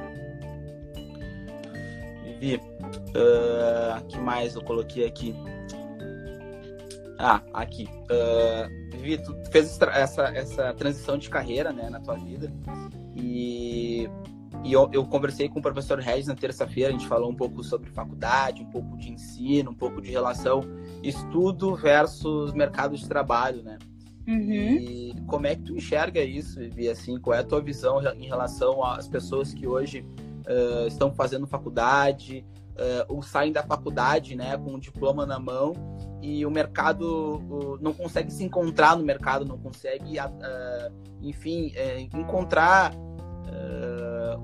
Vivi, 2.22 2.56
uh, 2.56 4.04
que 4.08 4.18
mais 4.18 4.54
eu 4.54 4.62
coloquei 4.62 5.06
aqui? 5.06 5.34
Ah, 7.18 7.42
aqui. 7.52 7.86
Uh, 8.10 8.96
Vivi, 8.96 9.18
tu 9.18 9.36
fez 9.50 9.78
essa, 9.80 10.22
essa 10.28 10.74
transição 10.74 11.18
de 11.18 11.28
carreira, 11.28 11.72
né, 11.72 11.90
na 11.90 12.00
tua 12.00 12.16
vida 12.16 12.50
e 13.14 14.08
e 14.64 14.72
eu, 14.72 14.88
eu, 14.92 15.04
conversei 15.04 15.46
com 15.46 15.58
o 15.58 15.62
professor 15.62 15.98
Regis 15.98 16.26
na 16.26 16.34
terça-feira, 16.34 16.88
a 16.88 16.92
gente 16.92 17.06
falou 17.06 17.30
um 17.30 17.34
pouco 17.36 17.62
sobre 17.62 17.90
faculdade, 17.90 18.62
um 18.62 18.70
pouco 18.70 18.96
de 18.96 19.12
ensino, 19.12 19.70
um 19.70 19.74
pouco 19.74 20.00
de 20.00 20.10
relação 20.10 20.62
estudo 21.02 21.74
versus 21.74 22.54
mercado 22.54 22.96
de 22.96 23.06
trabalho, 23.06 23.62
né? 23.62 23.78
Uhum. 24.26 24.76
E 24.78 25.14
como 25.26 25.46
é 25.46 25.54
que 25.54 25.62
tu 25.62 25.76
enxerga 25.76 26.22
isso, 26.22 26.58
Vivi? 26.58 26.88
Assim, 26.88 27.20
qual 27.20 27.36
é 27.36 27.40
a 27.40 27.44
tua 27.44 27.60
visão 27.60 28.00
em 28.14 28.26
relação 28.26 28.82
às 28.82 29.06
pessoas 29.06 29.52
que 29.52 29.66
hoje 29.66 30.00
uh, 30.00 30.86
estão 30.86 31.12
fazendo 31.14 31.46
faculdade 31.46 32.42
uh, 32.70 33.04
ou 33.14 33.22
saem 33.22 33.52
da 33.52 33.62
faculdade, 33.62 34.34
né, 34.34 34.56
com 34.56 34.74
um 34.74 34.78
diploma 34.78 35.26
na 35.26 35.38
mão 35.38 35.74
e 36.22 36.46
o 36.46 36.50
mercado 36.50 37.36
uh, 37.36 37.78
não 37.82 37.92
consegue 37.92 38.32
se 38.32 38.42
encontrar 38.42 38.96
no 38.96 39.04
mercado, 39.04 39.44
não 39.44 39.58
consegue, 39.58 40.16
enfim, 41.20 41.70
encontrar 42.14 42.94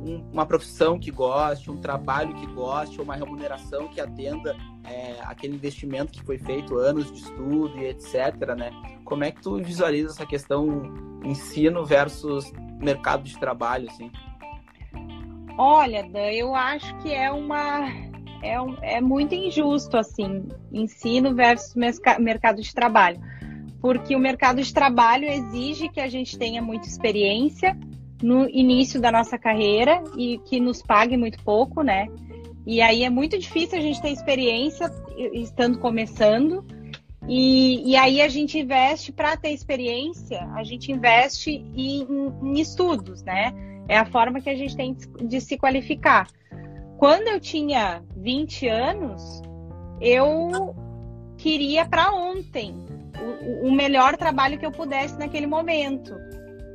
um, 0.01 0.31
uma 0.33 0.47
profissão 0.47 0.99
que 0.99 1.11
goste, 1.11 1.71
um 1.71 1.77
trabalho 1.77 2.35
que 2.35 2.47
goste, 2.47 3.01
uma 3.01 3.15
remuneração 3.15 3.89
que 3.89 4.01
atenda 4.01 4.57
é, 4.85 5.17
aquele 5.23 5.55
investimento 5.55 6.13
que 6.13 6.25
foi 6.25 6.39
feito, 6.39 6.77
anos 6.79 7.11
de 7.13 7.19
estudo 7.19 7.79
e 7.79 7.87
etc. 7.87 8.55
Né? 8.57 8.71
Como 9.05 9.25
é 9.25 9.31
que 9.31 9.41
tu 9.41 9.57
visualiza 9.63 10.11
essa 10.11 10.27
questão 10.27 10.83
ensino 11.25 11.85
versus 11.85 12.51
mercado 12.81 13.25
de 13.25 13.39
trabalho? 13.39 13.89
Assim? 13.89 14.11
Olha, 15.59 16.03
Dan, 16.03 16.31
eu 16.33 16.55
acho 16.55 16.97
que 16.99 17.13
é 17.13 17.31
uma 17.31 17.87
é, 18.43 18.61
um, 18.61 18.77
é 18.81 19.01
muito 19.01 19.35
injusto 19.35 19.97
assim, 19.97 20.49
ensino 20.73 21.35
versus 21.35 21.75
mercado 22.19 22.63
de 22.63 22.75
trabalho, 22.75 23.21
porque 23.81 24.17
o 24.17 24.19
mercado 24.19 24.63
de 24.63 24.73
trabalho 24.73 25.27
exige 25.27 25.91
que 25.91 26.01
a 26.01 26.09
gente 26.09 26.39
tenha 26.39 26.63
muita 26.63 26.89
experiência 26.89 27.77
no 28.23 28.49
início 28.49 29.01
da 29.01 29.11
nossa 29.11 29.39
carreira 29.39 30.03
e 30.17 30.39
que 30.39 30.61
nos 30.61 30.83
pague 30.83 31.17
muito 31.17 31.43
pouco, 31.43 31.83
né? 31.83 32.07
E 32.67 32.81
aí 32.81 33.05
é 33.05 33.11
muito 33.11 33.39
difícil 33.39 33.79
a 33.79 33.81
gente 33.81 34.01
ter 34.01 34.11
experiência 34.11 34.91
estando 35.33 35.79
começando. 35.79 36.65
E, 37.29 37.91
e 37.91 37.97
aí 37.97 38.21
a 38.21 38.29
gente 38.29 38.59
investe 38.59 39.13
para 39.13 39.37
ter 39.37 39.51
experiência, 39.51 40.43
a 40.55 40.65
gente 40.65 40.91
investe 40.91 41.51
em, 41.51 42.07
em 42.43 42.61
estudos, 42.61 43.23
né? 43.23 43.53
É 43.89 43.97
a 43.97 44.05
forma 44.05 44.41
que 44.41 44.51
a 44.51 44.55
gente 44.55 44.77
tem 44.77 44.95
de 44.95 45.41
se 45.41 45.57
qualificar. 45.57 46.27
Quando 46.99 47.29
eu 47.29 47.41
tinha 47.41 48.03
20 48.17 48.69
anos, 48.69 49.43
eu 50.01 50.75
queria 51.37 51.85
para 51.87 52.13
ontem 52.13 52.75
o, 53.63 53.69
o 53.69 53.73
melhor 53.73 54.17
trabalho 54.17 54.59
que 54.59 54.67
eu 54.67 54.73
pudesse 54.73 55.19
naquele 55.19 55.47
momento. 55.47 56.15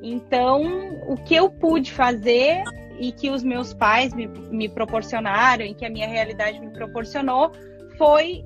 Então, 0.08 0.62
o 1.08 1.16
que 1.18 1.34
eu 1.34 1.50
pude 1.50 1.92
fazer 1.92 2.64
e 3.00 3.12
que 3.12 3.32
os 3.32 3.44
meus 3.44 3.74
pais 3.74 4.14
me, 4.14 4.28
me 4.28 4.70
proporcionaram 4.70 5.66
e 5.66 5.74
que 5.74 5.84
a 5.84 5.90
minha 5.90 6.08
realidade 6.08 6.60
me 6.60 6.70
proporcionou 6.72 7.52
foi 7.98 8.46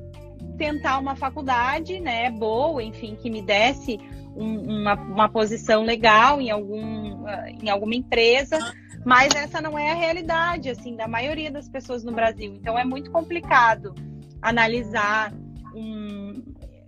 tentar 0.57 0.99
uma 0.99 1.15
faculdade, 1.15 1.99
né, 1.99 2.31
boa, 2.31 2.81
enfim, 2.81 3.15
que 3.15 3.29
me 3.29 3.41
desse 3.41 3.99
um, 4.35 4.79
uma, 4.79 4.93
uma 4.95 5.29
posição 5.29 5.83
legal 5.83 6.39
em, 6.39 6.49
algum, 6.49 7.25
em 7.61 7.69
alguma 7.69 7.95
empresa, 7.95 8.57
Mas 9.05 9.33
essa 9.33 9.61
não 9.61 9.77
é 9.77 9.91
a 9.91 9.95
realidade, 9.95 10.69
assim, 10.69 10.95
da 10.95 11.07
maioria 11.07 11.51
das 11.51 11.69
pessoas 11.69 12.03
no 12.03 12.11
Brasil. 12.11 12.53
Então 12.53 12.77
é 12.77 12.83
muito 12.83 13.11
complicado 13.11 13.93
analisar 14.41 15.33
um, 15.75 16.43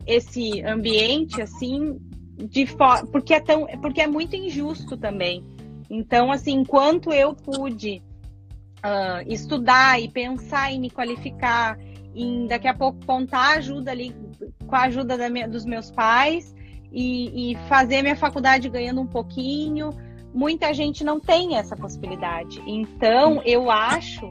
esse 0.05 0.61
ambiente, 0.63 1.41
assim, 1.41 1.99
de 2.41 2.67
porque 3.11 3.33
é 3.33 3.39
tão, 3.39 3.65
porque 3.81 4.01
é 4.01 4.07
muito 4.07 4.35
injusto 4.35 4.97
também. 4.97 5.45
Então, 5.89 6.31
assim, 6.31 6.53
enquanto 6.53 7.11
eu 7.11 7.33
pude 7.33 8.01
uh, 8.77 9.31
estudar 9.31 10.01
e 10.01 10.09
pensar 10.09 10.71
em 10.71 10.79
me 10.79 10.89
qualificar, 10.89 11.77
em 12.15 12.47
daqui 12.47 12.67
a 12.67 12.73
pouco 12.73 13.05
contar 13.05 13.57
ajuda 13.57 13.91
ali 13.91 14.15
com 14.65 14.75
a 14.75 14.83
ajuda 14.83 15.29
minha, 15.29 15.47
dos 15.47 15.65
meus 15.65 15.91
pais 15.91 16.53
e, 16.91 17.51
e 17.51 17.55
fazer 17.67 18.01
minha 18.01 18.15
faculdade 18.15 18.69
ganhando 18.69 19.01
um 19.01 19.07
pouquinho, 19.07 19.91
muita 20.33 20.73
gente 20.73 21.03
não 21.03 21.19
tem 21.19 21.57
essa 21.57 21.75
possibilidade. 21.75 22.61
Então, 22.65 23.41
eu 23.43 23.69
acho 23.69 24.29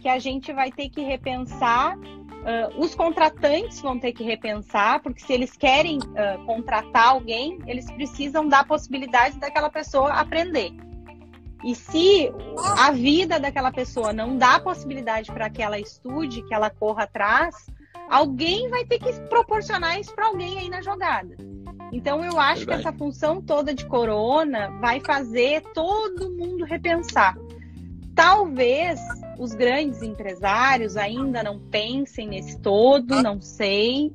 que 0.00 0.08
a 0.08 0.18
gente 0.18 0.52
vai 0.52 0.70
ter 0.70 0.88
que 0.88 1.00
repensar 1.00 1.96
Uh, 2.42 2.80
os 2.80 2.92
contratantes 2.92 3.80
vão 3.80 3.98
ter 3.98 4.12
que 4.12 4.24
repensar, 4.24 5.00
porque 5.00 5.20
se 5.20 5.32
eles 5.32 5.56
querem 5.56 5.98
uh, 5.98 6.44
contratar 6.44 7.08
alguém, 7.08 7.58
eles 7.66 7.88
precisam 7.92 8.48
dar 8.48 8.60
a 8.60 8.64
possibilidade 8.64 9.38
daquela 9.38 9.70
pessoa 9.70 10.10
aprender. 10.12 10.72
E 11.64 11.76
se 11.76 12.32
a 12.78 12.90
vida 12.90 13.38
daquela 13.38 13.70
pessoa 13.70 14.12
não 14.12 14.36
dá 14.36 14.58
possibilidade 14.58 15.30
para 15.30 15.48
que 15.48 15.62
ela 15.62 15.78
estude, 15.78 16.42
que 16.42 16.52
ela 16.52 16.68
corra 16.68 17.04
atrás, 17.04 17.54
alguém 18.10 18.68
vai 18.68 18.84
ter 18.84 18.98
que 18.98 19.12
proporcionar 19.28 20.00
isso 20.00 20.12
para 20.12 20.26
alguém 20.26 20.58
aí 20.58 20.68
na 20.68 20.82
jogada. 20.82 21.36
Então 21.92 22.24
eu 22.24 22.40
acho 22.40 22.60
Verdade. 22.60 22.82
que 22.82 22.88
essa 22.88 22.98
função 22.98 23.40
toda 23.40 23.72
de 23.72 23.86
corona 23.86 24.70
vai 24.80 24.98
fazer 24.98 25.62
todo 25.72 26.30
mundo 26.32 26.64
repensar. 26.64 27.36
Talvez 28.16 28.98
os 29.42 29.54
grandes 29.54 30.02
empresários 30.02 30.96
ainda 30.96 31.42
não 31.42 31.58
pensem 31.58 32.28
nesse 32.28 32.60
todo, 32.60 33.20
não 33.20 33.40
sei. 33.40 34.12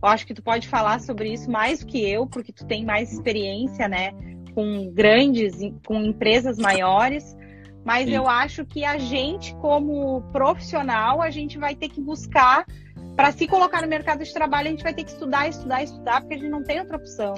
Eu 0.00 0.08
acho 0.08 0.24
que 0.24 0.32
tu 0.32 0.42
pode 0.42 0.68
falar 0.68 1.00
sobre 1.00 1.32
isso 1.32 1.50
mais 1.50 1.80
do 1.80 1.86
que 1.86 2.08
eu, 2.08 2.24
porque 2.26 2.52
tu 2.52 2.64
tem 2.64 2.84
mais 2.84 3.12
experiência, 3.12 3.88
né, 3.88 4.12
com 4.54 4.88
grandes, 4.92 5.58
com 5.84 6.00
empresas 6.04 6.56
maiores. 6.56 7.36
Mas 7.84 8.06
Sim. 8.06 8.14
eu 8.14 8.28
acho 8.28 8.64
que 8.64 8.84
a 8.84 8.96
gente, 8.96 9.54
como 9.56 10.22
profissional, 10.30 11.20
a 11.20 11.30
gente 11.30 11.58
vai 11.58 11.74
ter 11.74 11.88
que 11.88 12.00
buscar 12.00 12.64
para 13.16 13.32
se 13.32 13.48
colocar 13.48 13.82
no 13.82 13.88
mercado 13.88 14.22
de 14.22 14.32
trabalho, 14.32 14.68
a 14.68 14.70
gente 14.70 14.84
vai 14.84 14.94
ter 14.94 15.02
que 15.02 15.10
estudar, 15.10 15.48
estudar, 15.48 15.82
estudar, 15.82 16.20
porque 16.20 16.34
a 16.34 16.38
gente 16.38 16.50
não 16.50 16.62
tem 16.62 16.78
outra 16.78 16.96
opção. 16.96 17.34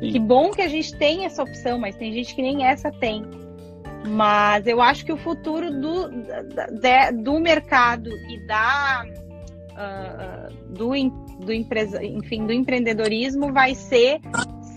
Sim. 0.00 0.10
Que 0.10 0.18
bom 0.18 0.50
que 0.50 0.62
a 0.62 0.68
gente 0.68 0.96
tem 0.96 1.24
essa 1.24 1.42
opção, 1.42 1.78
mas 1.78 1.94
tem 1.94 2.12
gente 2.12 2.34
que 2.34 2.42
nem 2.42 2.66
essa 2.66 2.90
tem. 2.90 3.24
Mas 4.06 4.66
eu 4.66 4.80
acho 4.80 5.04
que 5.04 5.12
o 5.12 5.16
futuro 5.16 5.70
do, 5.70 6.08
da, 6.80 7.10
do 7.10 7.40
mercado 7.40 8.10
e 8.10 8.46
da 8.46 9.04
uh, 9.72 10.54
do, 10.72 10.90
do, 11.44 11.52
empresa, 11.52 12.02
enfim, 12.04 12.46
do 12.46 12.52
empreendedorismo 12.52 13.52
vai 13.52 13.74
ser 13.74 14.20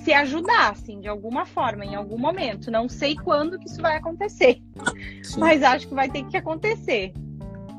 se 0.03 0.11
ajudar, 0.13 0.71
assim, 0.71 0.99
de 0.99 1.07
alguma 1.07 1.45
forma, 1.45 1.85
em 1.85 1.95
algum 1.95 2.17
momento. 2.17 2.71
Não 2.71 2.89
sei 2.89 3.15
quando 3.15 3.59
que 3.59 3.67
isso 3.67 3.81
vai 3.81 3.97
acontecer, 3.97 4.61
Sim. 5.23 5.39
mas 5.39 5.61
acho 5.61 5.87
que 5.87 5.93
vai 5.93 6.09
ter 6.09 6.25
que 6.25 6.35
acontecer. 6.35 7.13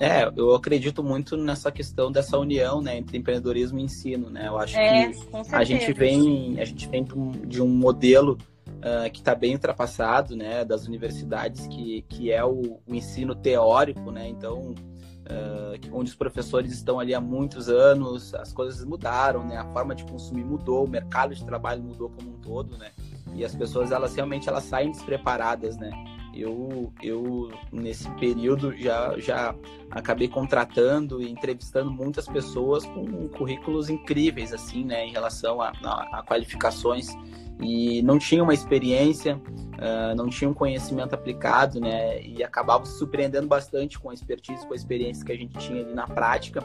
É, 0.01 0.31
eu 0.37 0.55
acredito 0.55 1.03
muito 1.03 1.37
nessa 1.37 1.71
questão 1.71 2.11
dessa 2.11 2.37
união, 2.39 2.81
né, 2.81 2.99
entre 2.99 3.19
empreendedorismo 3.19 3.79
e 3.79 3.83
ensino, 3.83 4.31
né? 4.31 4.49
Eu 4.49 4.59
acho 4.59 4.77
é, 4.77 5.11
que 5.11 5.55
a 5.55 5.63
gente 5.63 5.93
vem, 5.93 6.61
a 6.61 6.65
gente 6.65 6.89
vem 6.89 7.07
de 7.47 7.63
um 7.63 7.69
modelo 7.69 8.37
uh, 8.83 9.11
que 9.11 9.21
está 9.21 9.35
bem 9.35 9.55
ultrapassado, 9.55 10.37
né, 10.37 10.65
das 10.65 10.87
universidades, 10.87 11.67
que, 11.69 12.03
que 12.09 12.31
é 12.31 12.45
o, 12.45 12.81
o 12.87 12.95
ensino 12.95 13.35
teórico, 13.35 14.11
né, 14.11 14.29
então, 14.29 14.75
uh, 14.75 15.97
onde 15.97 16.11
os 16.11 16.17
professores 16.17 16.73
estão 16.73 16.99
ali 16.99 17.15
há 17.15 17.21
muitos 17.21 17.69
anos, 17.69 18.35
as 18.35 18.53
coisas 18.53 18.85
mudaram, 18.85 19.47
né, 19.47 19.57
a 19.57 19.65
forma 19.73 19.95
de 19.95 20.05
consumir 20.05 20.45
mudou, 20.45 20.85
o 20.85 20.89
mercado 20.89 21.35
de 21.35 21.45
trabalho 21.45 21.83
mudou 21.83 22.11
como 22.11 22.31
um 22.31 22.41
todo, 22.41 22.77
né, 22.77 22.91
e 23.35 23.45
as 23.45 23.55
pessoas, 23.55 23.93
elas 23.93 24.15
realmente, 24.15 24.49
elas 24.49 24.65
saem 24.65 24.91
despreparadas, 24.91 25.77
né, 25.77 25.91
eu, 26.35 26.91
eu 27.03 27.51
nesse 27.71 28.09
período 28.13 28.75
já, 28.75 29.19
já 29.19 29.55
acabei 29.91 30.29
contratando 30.29 31.21
e 31.21 31.31
entrevistando 31.31 31.91
muitas 31.91 32.27
pessoas 32.27 32.87
com 32.87 33.29
currículos 33.29 33.91
incríveis 33.91 34.51
assim 34.51 34.83
né 34.83 35.07
em 35.07 35.13
relação 35.13 35.61
a, 35.61 35.73
a, 35.85 36.21
a 36.21 36.23
qualificações 36.23 37.09
e 37.63 38.03
não 38.03 38.19
tinha 38.19 38.43
uma 38.43 38.53
experiência, 38.53 39.37
uh, 39.37 40.15
não 40.17 40.29
tinha 40.29 40.51
um 40.51 40.55
conhecimento 40.55 41.15
aplicado, 41.15 41.81
né? 41.81 42.21
E 42.23 42.43
acabava 42.43 42.85
se 42.85 42.99
surpreendendo 42.99 43.47
bastante 43.47 43.99
com 43.99 44.11
a 44.11 44.15
expertise, 44.15 44.67
com 44.67 44.73
a 44.73 44.77
experiência 44.77 45.25
que 45.25 45.33
a 45.33 45.37
gente 45.37 45.57
tinha 45.59 45.83
ali 45.83 45.95
na 45.95 46.07
prática, 46.07 46.65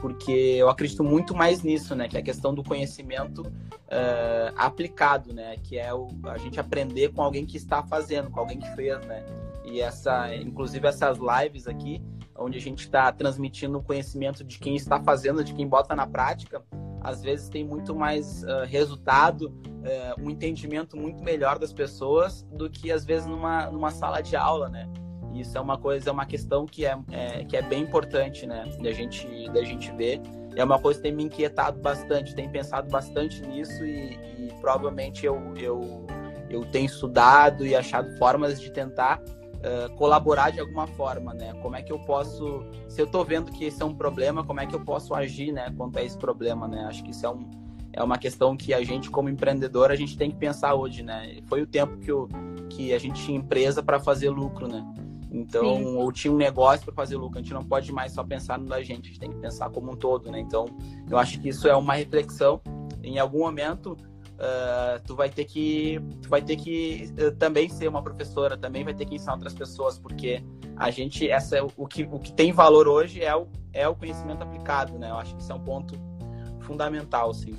porque 0.00 0.32
eu 0.32 0.68
acredito 0.68 1.04
muito 1.04 1.34
mais 1.34 1.62
nisso, 1.62 1.94
né? 1.94 2.08
Que 2.08 2.16
é 2.16 2.20
a 2.20 2.22
questão 2.22 2.54
do 2.54 2.62
conhecimento 2.62 3.42
uh, 3.42 4.54
aplicado, 4.56 5.34
né? 5.34 5.56
Que 5.62 5.78
é 5.78 5.92
o, 5.92 6.08
a 6.24 6.38
gente 6.38 6.58
aprender 6.58 7.12
com 7.12 7.22
alguém 7.22 7.44
que 7.44 7.56
está 7.56 7.82
fazendo, 7.82 8.30
com 8.30 8.40
alguém 8.40 8.58
que 8.58 8.68
fez, 8.74 8.98
né? 9.06 9.24
E 9.64 9.80
essa, 9.80 10.34
inclusive 10.34 10.86
essas 10.88 11.18
lives 11.18 11.68
aqui, 11.68 12.02
onde 12.38 12.56
a 12.56 12.60
gente 12.60 12.80
está 12.80 13.12
transmitindo 13.12 13.78
o 13.78 13.82
conhecimento 13.82 14.42
de 14.42 14.58
quem 14.58 14.76
está 14.76 15.00
fazendo, 15.00 15.44
de 15.44 15.52
quem 15.52 15.66
bota 15.66 15.94
na 15.94 16.06
prática, 16.06 16.62
às 17.00 17.22
vezes 17.22 17.48
tem 17.48 17.64
muito 17.64 17.94
mais 17.94 18.42
uh, 18.44 18.64
resultado, 18.66 19.52
uh, 19.78 20.22
um 20.22 20.30
entendimento 20.30 20.96
muito 20.96 21.22
melhor 21.22 21.58
das 21.58 21.72
pessoas 21.72 22.42
do 22.52 22.68
que 22.68 22.90
às 22.90 23.04
vezes 23.04 23.26
numa, 23.26 23.70
numa 23.70 23.90
sala 23.90 24.20
de 24.20 24.36
aula, 24.36 24.68
né? 24.68 24.88
Isso 25.34 25.56
é 25.56 25.60
uma 25.60 25.78
coisa, 25.78 26.10
é 26.10 26.12
uma 26.12 26.26
questão 26.26 26.66
que 26.66 26.84
é, 26.84 26.98
é, 27.10 27.44
que 27.44 27.56
é 27.56 27.62
bem 27.62 27.82
importante, 27.82 28.46
né? 28.46 28.64
Da 28.82 28.92
gente, 28.92 29.48
da 29.50 29.62
gente 29.62 29.90
ver. 29.92 30.20
É 30.56 30.64
uma 30.64 30.78
coisa 30.78 30.98
que 30.98 31.04
tem 31.04 31.14
me 31.14 31.24
inquietado 31.24 31.80
bastante, 31.80 32.34
tenho 32.34 32.50
pensado 32.50 32.90
bastante 32.90 33.40
nisso 33.42 33.84
e, 33.84 34.14
e 34.14 34.52
provavelmente 34.60 35.24
eu, 35.24 35.40
eu, 35.56 36.06
eu 36.50 36.64
tenho 36.66 36.86
estudado 36.86 37.64
e 37.64 37.76
achado 37.76 38.10
formas 38.18 38.60
de 38.60 38.72
tentar 38.72 39.22
uh, 39.58 39.94
colaborar 39.96 40.50
de 40.50 40.60
alguma 40.60 40.86
forma, 40.86 41.34
né? 41.34 41.52
Como 41.62 41.76
é 41.76 41.82
que 41.82 41.92
eu 41.92 41.98
posso, 42.00 42.64
se 42.88 43.00
eu 43.00 43.06
estou 43.06 43.24
vendo 43.24 43.52
que 43.52 43.66
esse 43.66 43.82
é 43.82 43.84
um 43.84 43.94
problema, 43.94 44.44
como 44.44 44.60
é 44.60 44.66
que 44.66 44.74
eu 44.74 44.84
posso 44.84 45.14
agir, 45.14 45.52
né, 45.52 45.72
quanto 45.76 45.98
a 45.98 46.02
esse 46.02 46.18
problema, 46.18 46.66
né? 46.66 46.84
Acho 46.88 47.04
que 47.04 47.10
isso 47.10 47.24
é, 47.24 47.30
um, 47.30 47.48
é 47.98 48.02
uma 48.02 48.16
questão 48.16 48.56
que 48.56 48.72
a 48.72 48.82
gente, 48.84 49.10
como 49.10 49.28
empreendedor, 49.28 49.90
a 49.90 49.96
gente 49.96 50.16
tem 50.16 50.30
que 50.30 50.36
pensar 50.36 50.74
hoje, 50.74 51.02
né? 51.02 51.40
Foi 51.46 51.60
o 51.62 51.66
tempo 51.66 51.98
que, 51.98 52.08
eu, 52.08 52.28
que 52.70 52.94
a 52.94 52.98
gente 52.98 53.24
tinha 53.24 53.36
empresa 53.36 53.82
para 53.82 53.98
fazer 53.98 54.30
lucro, 54.30 54.68
né? 54.68 54.86
Então, 55.32 55.76
Sim. 55.76 55.96
ou 55.96 56.12
tinha 56.12 56.32
um 56.32 56.36
negócio 56.36 56.84
para 56.84 56.94
fazer 56.94 57.16
lucro. 57.16 57.40
A 57.40 57.42
gente 57.42 57.52
não 57.52 57.64
pode 57.64 57.90
mais 57.90 58.12
só 58.12 58.22
pensar 58.22 58.56
no 58.56 58.66
da 58.66 58.80
gente, 58.84 59.06
a 59.06 59.08
gente 59.08 59.18
tem 59.18 59.30
que 59.30 59.38
pensar 59.38 59.68
como 59.70 59.90
um 59.90 59.96
todo, 59.96 60.30
né? 60.30 60.38
Então, 60.38 60.66
eu 61.10 61.18
acho 61.18 61.40
que 61.40 61.48
isso 61.48 61.66
é 61.66 61.74
uma 61.74 61.94
reflexão. 61.94 62.60
Em 63.02 63.18
algum 63.18 63.40
momento, 63.40 63.96
uh, 64.34 65.02
tu 65.04 65.16
vai 65.16 65.28
ter 65.28 65.44
que 65.44 66.00
tu 66.22 66.28
vai 66.28 66.40
ter 66.40 66.54
que 66.54 67.12
uh, 67.20 67.34
também 67.34 67.68
ser 67.68 67.88
uma 67.88 68.00
professora, 68.02 68.56
também 68.56 68.84
vai 68.84 68.94
ter 68.94 69.06
que 69.06 69.16
ensinar 69.16 69.34
outras 69.34 69.54
pessoas, 69.54 69.98
porque 69.98 70.40
a 70.76 70.88
gente 70.92 71.28
essa 71.28 71.56
é 71.56 71.62
o, 71.62 71.68
o 71.76 71.86
que 71.86 72.04
o 72.04 72.20
que 72.20 72.32
tem 72.32 72.52
valor 72.52 72.86
hoje 72.86 73.24
é 73.24 73.34
o 73.34 73.48
é 73.72 73.88
o 73.88 73.94
conhecimento 73.96 74.42
aplicado, 74.42 74.96
né? 74.98 75.10
Eu 75.10 75.16
acho 75.16 75.34
que 75.34 75.42
isso 75.42 75.50
é 75.50 75.54
um 75.54 75.64
ponto 75.64 75.94
fundamental, 76.60 77.30
assim. 77.30 77.54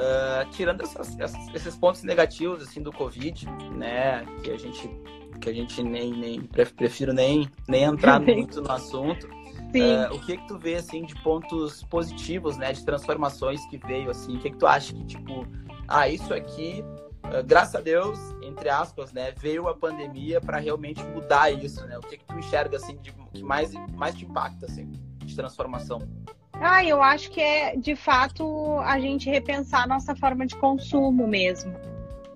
Uh, 0.00 0.48
tirando 0.52 0.80
essas, 0.80 1.18
essas, 1.18 1.54
esses 1.54 1.76
pontos 1.76 2.02
negativos 2.04 2.62
assim 2.62 2.80
do 2.80 2.90
Covid, 2.90 3.46
né, 3.76 4.24
que 4.42 4.50
a 4.50 4.56
gente 4.56 4.88
que 5.42 5.50
a 5.50 5.52
gente 5.52 5.82
nem, 5.82 6.10
nem 6.12 6.40
prefiro 6.42 7.12
nem 7.12 7.50
nem 7.68 7.84
entrar 7.84 8.18
muito 8.20 8.62
no 8.62 8.72
assunto. 8.72 9.26
Uh, 9.26 10.14
o 10.14 10.20
que 10.20 10.38
que 10.38 10.48
tu 10.48 10.58
vê 10.58 10.76
assim 10.76 11.04
de 11.04 11.14
pontos 11.22 11.82
positivos, 11.84 12.56
né, 12.56 12.72
de 12.72 12.82
transformações 12.82 13.62
que 13.66 13.76
veio 13.76 14.10
assim? 14.10 14.36
O 14.36 14.40
que 14.40 14.50
que 14.50 14.56
tu 14.56 14.66
acha 14.66 14.94
que 14.94 15.04
tipo, 15.04 15.46
ah, 15.86 16.08
isso 16.08 16.32
aqui, 16.32 16.82
uh, 17.26 17.44
graças 17.44 17.74
a 17.74 17.80
Deus, 17.80 18.18
entre 18.42 18.70
aspas, 18.70 19.12
né, 19.12 19.32
veio 19.38 19.68
a 19.68 19.74
pandemia 19.74 20.40
para 20.40 20.58
realmente 20.58 21.02
mudar 21.02 21.52
isso, 21.52 21.84
né? 21.86 21.98
O 21.98 22.00
que 22.00 22.16
que 22.16 22.24
tu 22.24 22.38
enxerga 22.38 22.78
assim 22.78 22.96
de 22.96 23.12
que 23.12 23.42
mais 23.42 23.72
mais 23.92 24.14
te 24.14 24.24
impacta 24.24 24.64
assim 24.64 24.90
de 25.18 25.36
transformação? 25.36 25.98
Ah, 26.60 26.84
eu 26.84 27.02
acho 27.02 27.30
que 27.30 27.40
é 27.40 27.74
de 27.74 27.96
fato 27.96 28.78
a 28.80 29.00
gente 29.00 29.30
repensar 29.30 29.84
a 29.84 29.86
nossa 29.86 30.14
forma 30.14 30.46
de 30.46 30.54
consumo 30.56 31.26
mesmo. 31.26 31.74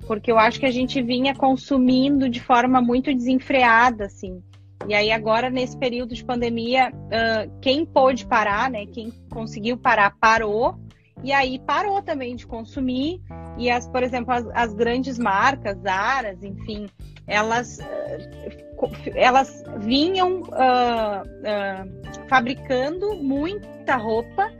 Porque 0.06 0.32
eu 0.32 0.38
acho 0.38 0.58
que 0.58 0.66
a 0.66 0.70
gente 0.70 1.02
vinha 1.02 1.34
consumindo 1.34 2.28
de 2.28 2.40
forma 2.40 2.80
muito 2.80 3.14
desenfreada, 3.14 4.06
assim. 4.06 4.42
E 4.88 4.94
aí 4.94 5.12
agora 5.12 5.50
nesse 5.50 5.76
período 5.76 6.14
de 6.14 6.24
pandemia, 6.24 6.90
uh, 6.90 7.60
quem 7.60 7.84
pôde 7.84 8.26
parar, 8.26 8.70
né? 8.70 8.86
Quem 8.86 9.12
conseguiu 9.30 9.76
parar 9.76 10.14
parou. 10.18 10.78
E 11.22 11.30
aí 11.30 11.58
parou 11.58 12.02
também 12.02 12.34
de 12.34 12.46
consumir. 12.46 13.20
E 13.58 13.70
as, 13.70 13.86
por 13.86 14.02
exemplo, 14.02 14.32
as, 14.32 14.46
as 14.54 14.74
grandes 14.74 15.18
marcas, 15.18 15.84
Aras, 15.84 16.42
enfim, 16.42 16.86
elas 17.26 17.78
elas 19.14 19.64
vinham 19.78 20.42
uh, 20.42 21.22
uh, 21.22 22.28
fabricando 22.28 23.14
muita 23.16 23.96
roupa 23.96 24.50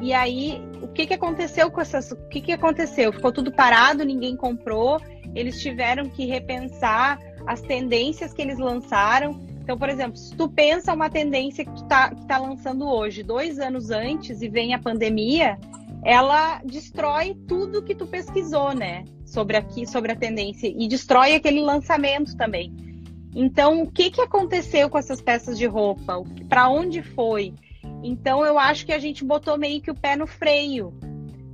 e 0.00 0.12
aí 0.12 0.62
o 0.80 0.88
que, 0.88 1.06
que 1.06 1.14
aconteceu 1.14 1.70
com 1.70 1.80
essas 1.80 2.12
o 2.12 2.16
que, 2.28 2.40
que 2.40 2.52
aconteceu 2.52 3.12
ficou 3.12 3.32
tudo 3.32 3.50
parado 3.50 4.04
ninguém 4.04 4.36
comprou 4.36 5.00
eles 5.34 5.60
tiveram 5.60 6.08
que 6.08 6.26
repensar 6.26 7.18
as 7.46 7.60
tendências 7.60 8.32
que 8.32 8.42
eles 8.42 8.58
lançaram. 8.58 9.40
Então, 9.60 9.78
por 9.78 9.88
exemplo, 9.88 10.16
se 10.16 10.34
tu 10.34 10.48
pensa 10.48 10.92
uma 10.92 11.08
tendência 11.08 11.64
que 11.64 11.72
tu 11.72 11.84
tá, 11.84 12.14
que 12.14 12.26
tá 12.26 12.38
lançando 12.38 12.86
hoje, 12.86 13.22
dois 13.22 13.58
anos 13.58 13.90
antes, 13.90 14.42
e 14.42 14.48
vem 14.48 14.74
a 14.74 14.78
pandemia, 14.78 15.58
ela 16.04 16.60
destrói 16.64 17.36
tudo 17.46 17.82
que 17.82 17.94
tu 17.94 18.06
pesquisou, 18.06 18.74
né? 18.74 19.04
Sobre 19.32 19.56
aqui, 19.56 19.86
sobre 19.86 20.12
a 20.12 20.16
tendência, 20.16 20.66
e 20.68 20.86
destrói 20.86 21.34
aquele 21.34 21.62
lançamento 21.62 22.36
também. 22.36 22.70
Então, 23.34 23.82
o 23.82 23.90
que, 23.90 24.10
que 24.10 24.20
aconteceu 24.20 24.90
com 24.90 24.98
essas 24.98 25.22
peças 25.22 25.56
de 25.56 25.64
roupa? 25.64 26.22
Para 26.50 26.68
onde 26.68 27.02
foi? 27.02 27.54
Então, 28.02 28.44
eu 28.44 28.58
acho 28.58 28.84
que 28.84 28.92
a 28.92 28.98
gente 28.98 29.24
botou 29.24 29.56
meio 29.56 29.80
que 29.80 29.90
o 29.90 29.94
pé 29.94 30.16
no 30.16 30.26
freio 30.26 30.92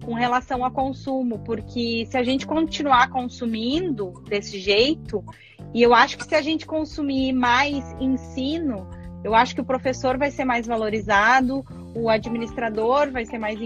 com 0.05 0.13
relação 0.13 0.65
ao 0.65 0.73
consumo, 0.73 1.39
porque 1.41 2.05
se 2.11 2.17
a 2.17 2.25
gente 2.25 2.49
continuar 2.49 3.11
consumindo 3.11 4.13
desse 4.29 4.59
jeito, 4.59 5.25
e 5.73 5.81
eu 5.81 5.95
acho 5.95 6.19
que 6.19 6.25
se 6.25 6.35
a 6.35 6.43
gente 6.43 6.67
consumir 6.67 7.33
mais 7.33 7.85
ensino, 8.01 8.89
eu 9.23 9.35
acho 9.35 9.55
que 9.55 9.61
o 9.61 9.65
professor 9.65 10.19
vai 10.19 10.33
ser 10.33 10.45
mais 10.45 10.67
valorizado, 10.67 11.65
o 11.95 12.09
administrador 12.09 13.11
vai 13.13 13.25
ser 13.25 13.39
mais. 13.39 13.59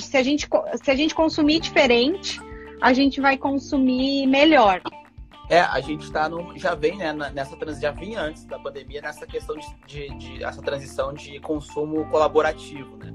Se 0.00 0.16
a 0.16 0.22
gente, 0.22 0.48
se 0.82 0.90
a 0.90 0.94
gente 0.96 1.14
consumir 1.14 1.60
diferente, 1.60 2.40
a 2.80 2.92
gente 2.92 3.20
vai 3.20 3.36
consumir 3.36 4.26
melhor. 4.26 4.80
É, 5.48 5.60
a 5.60 5.80
gente 5.80 6.04
está 6.04 6.30
já 6.54 6.76
vem 6.76 6.96
né, 6.96 7.12
nessa 7.12 7.56
já 7.80 7.90
vinha 7.90 8.20
antes 8.20 8.44
da 8.44 8.56
pandemia 8.56 9.02
nessa 9.02 9.26
questão 9.26 9.56
de, 9.56 9.66
de, 9.86 10.08
de 10.16 10.44
essa 10.44 10.62
transição 10.62 11.12
de 11.12 11.40
consumo 11.40 12.08
colaborativo, 12.08 12.96
né? 12.96 13.12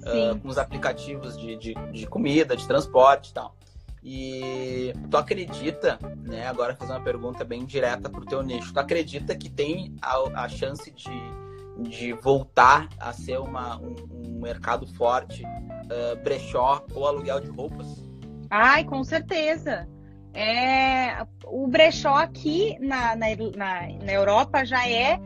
Uh, 0.00 0.38
com 0.38 0.48
os 0.48 0.56
aplicativos 0.56 1.36
de, 1.36 1.56
de, 1.56 1.74
de, 1.92 2.06
comida, 2.06 2.56
de 2.56 2.66
transporte 2.66 3.30
e 3.30 3.34
tal. 3.34 3.54
E 4.02 4.92
tu 5.10 5.16
acredita, 5.16 5.98
né? 6.24 6.46
Agora 6.46 6.76
fazer 6.76 6.92
uma 6.92 7.00
pergunta 7.00 7.44
bem 7.44 7.64
direta 7.64 8.08
pro 8.08 8.24
teu 8.24 8.42
nicho. 8.42 8.72
Tu 8.72 8.78
acredita 8.78 9.34
que 9.34 9.50
tem 9.50 9.96
a, 10.00 10.44
a 10.44 10.48
chance 10.48 10.90
de, 10.90 11.88
de 11.90 12.12
voltar 12.12 12.88
a 13.00 13.12
ser 13.12 13.38
uma, 13.38 13.78
um, 13.78 13.96
um 14.26 14.40
mercado 14.40 14.86
forte, 14.86 15.42
uh, 15.42 16.22
brechó 16.22 16.84
ou 16.94 17.06
aluguel 17.06 17.40
de 17.40 17.48
roupas? 17.48 18.07
Ai, 18.50 18.84
com 18.84 19.02
certeza. 19.04 19.88
É, 20.34 21.26
o 21.46 21.66
brechó 21.66 22.14
aqui 22.14 22.76
na, 22.80 23.16
na, 23.16 23.26
na, 23.56 23.88
na 24.04 24.12
Europa 24.12 24.64
já 24.64 24.88
é 24.88 25.18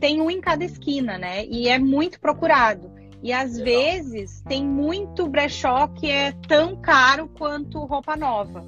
tem 0.00 0.20
um 0.20 0.30
em 0.30 0.40
cada 0.40 0.64
esquina, 0.64 1.18
né? 1.18 1.44
E 1.46 1.68
é 1.68 1.78
muito 1.78 2.20
procurado. 2.20 2.90
E 3.22 3.32
às 3.32 3.58
vezes 3.58 4.42
tem 4.42 4.64
muito 4.64 5.26
brechó 5.26 5.88
que 5.88 6.10
é 6.10 6.32
tão 6.46 6.76
caro 6.76 7.28
quanto 7.28 7.84
roupa 7.84 8.16
nova. 8.16 8.64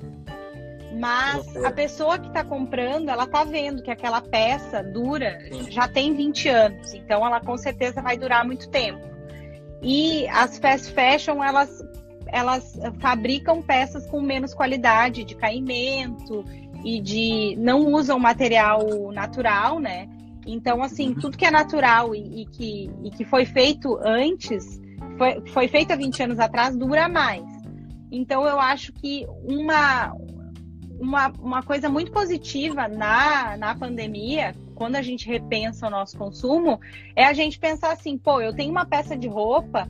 Mas 0.98 1.56
a 1.64 1.70
pessoa 1.70 2.18
que 2.18 2.28
está 2.28 2.42
comprando, 2.42 3.08
ela 3.08 3.26
tá 3.26 3.44
vendo 3.44 3.82
que 3.82 3.90
aquela 3.90 4.20
peça 4.20 4.82
dura, 4.82 5.38
já 5.68 5.86
tem 5.86 6.14
20 6.14 6.48
anos, 6.48 6.94
então 6.94 7.24
ela 7.24 7.40
com 7.40 7.56
certeza 7.56 8.00
vai 8.00 8.16
durar 8.16 8.44
muito 8.44 8.68
tempo. 8.70 9.06
E 9.82 10.26
as 10.28 10.58
fast 10.58 10.92
fashion, 10.92 11.44
elas, 11.44 11.70
elas 12.32 12.78
fabricam 13.00 13.62
peças 13.62 14.06
com 14.06 14.20
menos 14.20 14.54
qualidade 14.54 15.24
de 15.24 15.34
caimento 15.34 16.44
e 16.84 17.00
de 17.00 17.56
não 17.58 17.92
usam 17.92 18.18
material 18.18 19.12
natural, 19.12 19.78
né? 19.78 20.08
Então, 20.46 20.82
assim, 20.82 21.14
tudo 21.14 21.36
que 21.36 21.44
é 21.44 21.50
natural 21.50 22.14
e, 22.14 22.42
e, 22.42 22.46
que, 22.46 22.90
e 23.04 23.10
que 23.10 23.24
foi 23.24 23.44
feito 23.44 23.98
antes, 24.02 24.80
foi, 25.18 25.42
foi 25.48 25.68
feito 25.68 25.92
há 25.92 25.96
20 25.96 26.22
anos 26.22 26.38
atrás, 26.38 26.76
dura 26.76 27.08
mais. 27.08 27.44
Então, 28.10 28.46
eu 28.46 28.58
acho 28.58 28.92
que 28.94 29.26
uma, 29.44 30.14
uma, 30.98 31.28
uma 31.38 31.62
coisa 31.62 31.88
muito 31.90 32.10
positiva 32.10 32.88
na, 32.88 33.56
na 33.58 33.74
pandemia, 33.74 34.54
quando 34.74 34.96
a 34.96 35.02
gente 35.02 35.28
repensa 35.28 35.86
o 35.86 35.90
nosso 35.90 36.16
consumo, 36.16 36.80
é 37.14 37.24
a 37.24 37.32
gente 37.34 37.58
pensar 37.58 37.92
assim, 37.92 38.16
pô, 38.16 38.40
eu 38.40 38.54
tenho 38.54 38.70
uma 38.70 38.86
peça 38.86 39.16
de 39.16 39.28
roupa, 39.28 39.86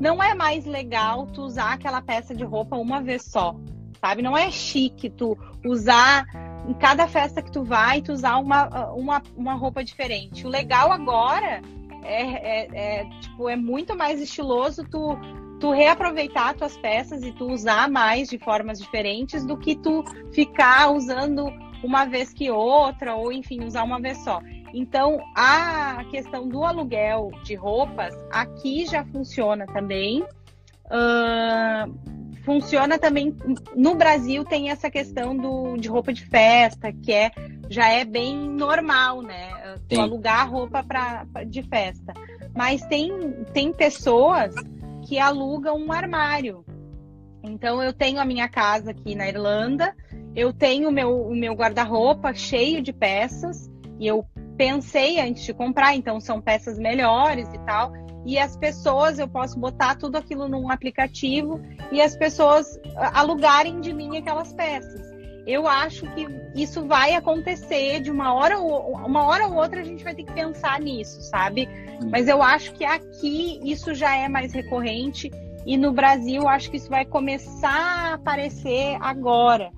não 0.00 0.22
é 0.22 0.34
mais 0.34 0.64
legal 0.64 1.26
tu 1.26 1.42
usar 1.42 1.72
aquela 1.72 2.02
peça 2.02 2.34
de 2.34 2.44
roupa 2.44 2.76
uma 2.76 3.00
vez 3.00 3.22
só, 3.22 3.56
sabe? 4.00 4.22
Não 4.22 4.36
é 4.36 4.50
chique 4.50 5.10
tu 5.10 5.36
usar 5.64 6.26
em 6.68 6.74
cada 6.74 7.06
festa 7.06 7.40
que 7.40 7.50
tu 7.50 7.64
vai, 7.64 8.02
tu 8.02 8.12
usar 8.12 8.36
uma, 8.38 8.90
uma, 8.92 9.22
uma 9.36 9.54
roupa 9.54 9.84
diferente. 9.84 10.46
O 10.46 10.50
legal 10.50 10.92
agora 10.92 11.62
é, 12.02 12.22
é, 12.22 12.68
é, 12.72 13.04
tipo, 13.20 13.48
é 13.48 13.56
muito 13.56 13.96
mais 13.96 14.20
estiloso 14.20 14.84
tu, 14.84 15.16
tu 15.60 15.70
reaproveitar 15.70 16.54
tuas 16.54 16.76
peças 16.76 17.22
e 17.22 17.32
tu 17.32 17.46
usar 17.50 17.88
mais 17.88 18.28
de 18.28 18.38
formas 18.38 18.78
diferentes 18.78 19.44
do 19.44 19.56
que 19.56 19.76
tu 19.76 20.04
ficar 20.32 20.90
usando 20.90 21.46
uma 21.82 22.04
vez 22.04 22.32
que 22.32 22.50
outra, 22.50 23.14
ou 23.14 23.32
enfim, 23.32 23.64
usar 23.64 23.84
uma 23.84 24.00
vez 24.00 24.18
só. 24.18 24.40
Então, 24.78 25.18
a 25.34 26.04
questão 26.10 26.46
do 26.46 26.62
aluguel 26.62 27.30
de 27.42 27.54
roupas 27.54 28.14
aqui 28.30 28.84
já 28.84 29.04
funciona 29.06 29.64
também. 29.64 30.22
Uh, 30.84 31.92
funciona 32.44 32.98
também 32.98 33.34
no 33.74 33.96
Brasil 33.96 34.44
tem 34.44 34.70
essa 34.70 34.88
questão 34.88 35.36
do, 35.36 35.76
de 35.76 35.88
roupa 35.88 36.12
de 36.12 36.24
festa 36.24 36.92
que 36.92 37.12
é 37.12 37.32
já 37.68 37.88
é 37.88 38.04
bem 38.04 38.36
normal 38.36 39.20
né? 39.20 39.50
Alugar 39.98 40.48
roupa 40.48 40.84
pra, 40.84 41.26
pra, 41.32 41.42
de 41.42 41.62
festa. 41.62 42.12
Mas 42.54 42.82
tem 42.82 43.10
tem 43.52 43.72
pessoas 43.72 44.54
que 45.08 45.18
alugam 45.18 45.76
um 45.78 45.90
armário. 45.90 46.64
Então 47.42 47.82
eu 47.82 47.92
tenho 47.92 48.20
a 48.20 48.24
minha 48.24 48.48
casa 48.48 48.90
aqui 48.90 49.14
na 49.14 49.26
Irlanda 49.26 49.92
eu 50.36 50.52
tenho 50.52 50.90
o 50.90 50.92
meu, 50.92 51.22
o 51.22 51.34
meu 51.34 51.54
guarda-roupa 51.54 52.34
cheio 52.34 52.82
de 52.82 52.92
peças 52.92 53.70
e 53.98 54.06
eu 54.06 54.26
pensei 54.56 55.20
antes 55.20 55.44
de 55.44 55.52
comprar 55.52 55.94
então 55.94 56.20
são 56.20 56.40
peças 56.40 56.78
melhores 56.78 57.48
e 57.52 57.58
tal 57.60 57.92
e 58.26 58.40
as 58.40 58.56
pessoas, 58.56 59.20
eu 59.20 59.28
posso 59.28 59.56
botar 59.56 59.94
tudo 59.94 60.16
aquilo 60.16 60.48
num 60.48 60.68
aplicativo 60.68 61.62
e 61.92 62.02
as 62.02 62.16
pessoas 62.16 62.76
alugarem 63.14 63.80
de 63.80 63.92
mim 63.92 64.18
aquelas 64.18 64.52
peças. 64.52 65.00
Eu 65.46 65.68
acho 65.68 66.12
que 66.12 66.26
isso 66.56 66.84
vai 66.86 67.14
acontecer 67.14 68.00
de 68.00 68.10
uma 68.10 68.34
hora 68.34 68.58
ou 68.58 68.96
uma 68.96 69.24
hora 69.24 69.46
ou 69.46 69.54
outra 69.54 69.80
a 69.80 69.84
gente 69.84 70.02
vai 70.02 70.12
ter 70.12 70.24
que 70.24 70.32
pensar 70.32 70.80
nisso, 70.80 71.22
sabe? 71.22 71.68
Mas 72.10 72.26
eu 72.26 72.42
acho 72.42 72.72
que 72.72 72.84
aqui 72.84 73.60
isso 73.62 73.94
já 73.94 74.16
é 74.16 74.28
mais 74.28 74.52
recorrente 74.52 75.30
e 75.64 75.76
no 75.76 75.92
Brasil 75.92 76.48
acho 76.48 76.68
que 76.68 76.78
isso 76.78 76.90
vai 76.90 77.04
começar 77.04 77.70
a 77.70 78.14
aparecer 78.14 78.98
agora. 79.00 79.70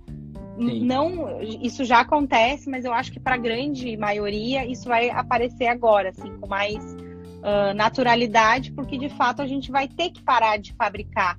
Sim. 0.58 0.84
Não, 0.84 1.40
isso 1.40 1.84
já 1.84 2.00
acontece, 2.00 2.68
mas 2.68 2.84
eu 2.84 2.92
acho 2.92 3.12
que 3.12 3.20
para 3.20 3.36
a 3.36 3.38
grande 3.38 3.96
maioria 3.96 4.66
isso 4.66 4.88
vai 4.88 5.08
aparecer 5.08 5.66
agora, 5.66 6.08
assim, 6.08 6.36
com 6.38 6.48
mais 6.48 6.84
uh, 6.84 7.74
naturalidade, 7.74 8.72
porque 8.72 8.98
de 8.98 9.08
fato 9.08 9.40
a 9.40 9.46
gente 9.46 9.70
vai 9.70 9.86
ter 9.86 10.10
que 10.10 10.20
parar 10.22 10.56
de 10.58 10.72
fabricar 10.74 11.38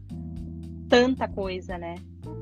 tanta 0.88 1.28
coisa, 1.28 1.78
né? 1.78 1.96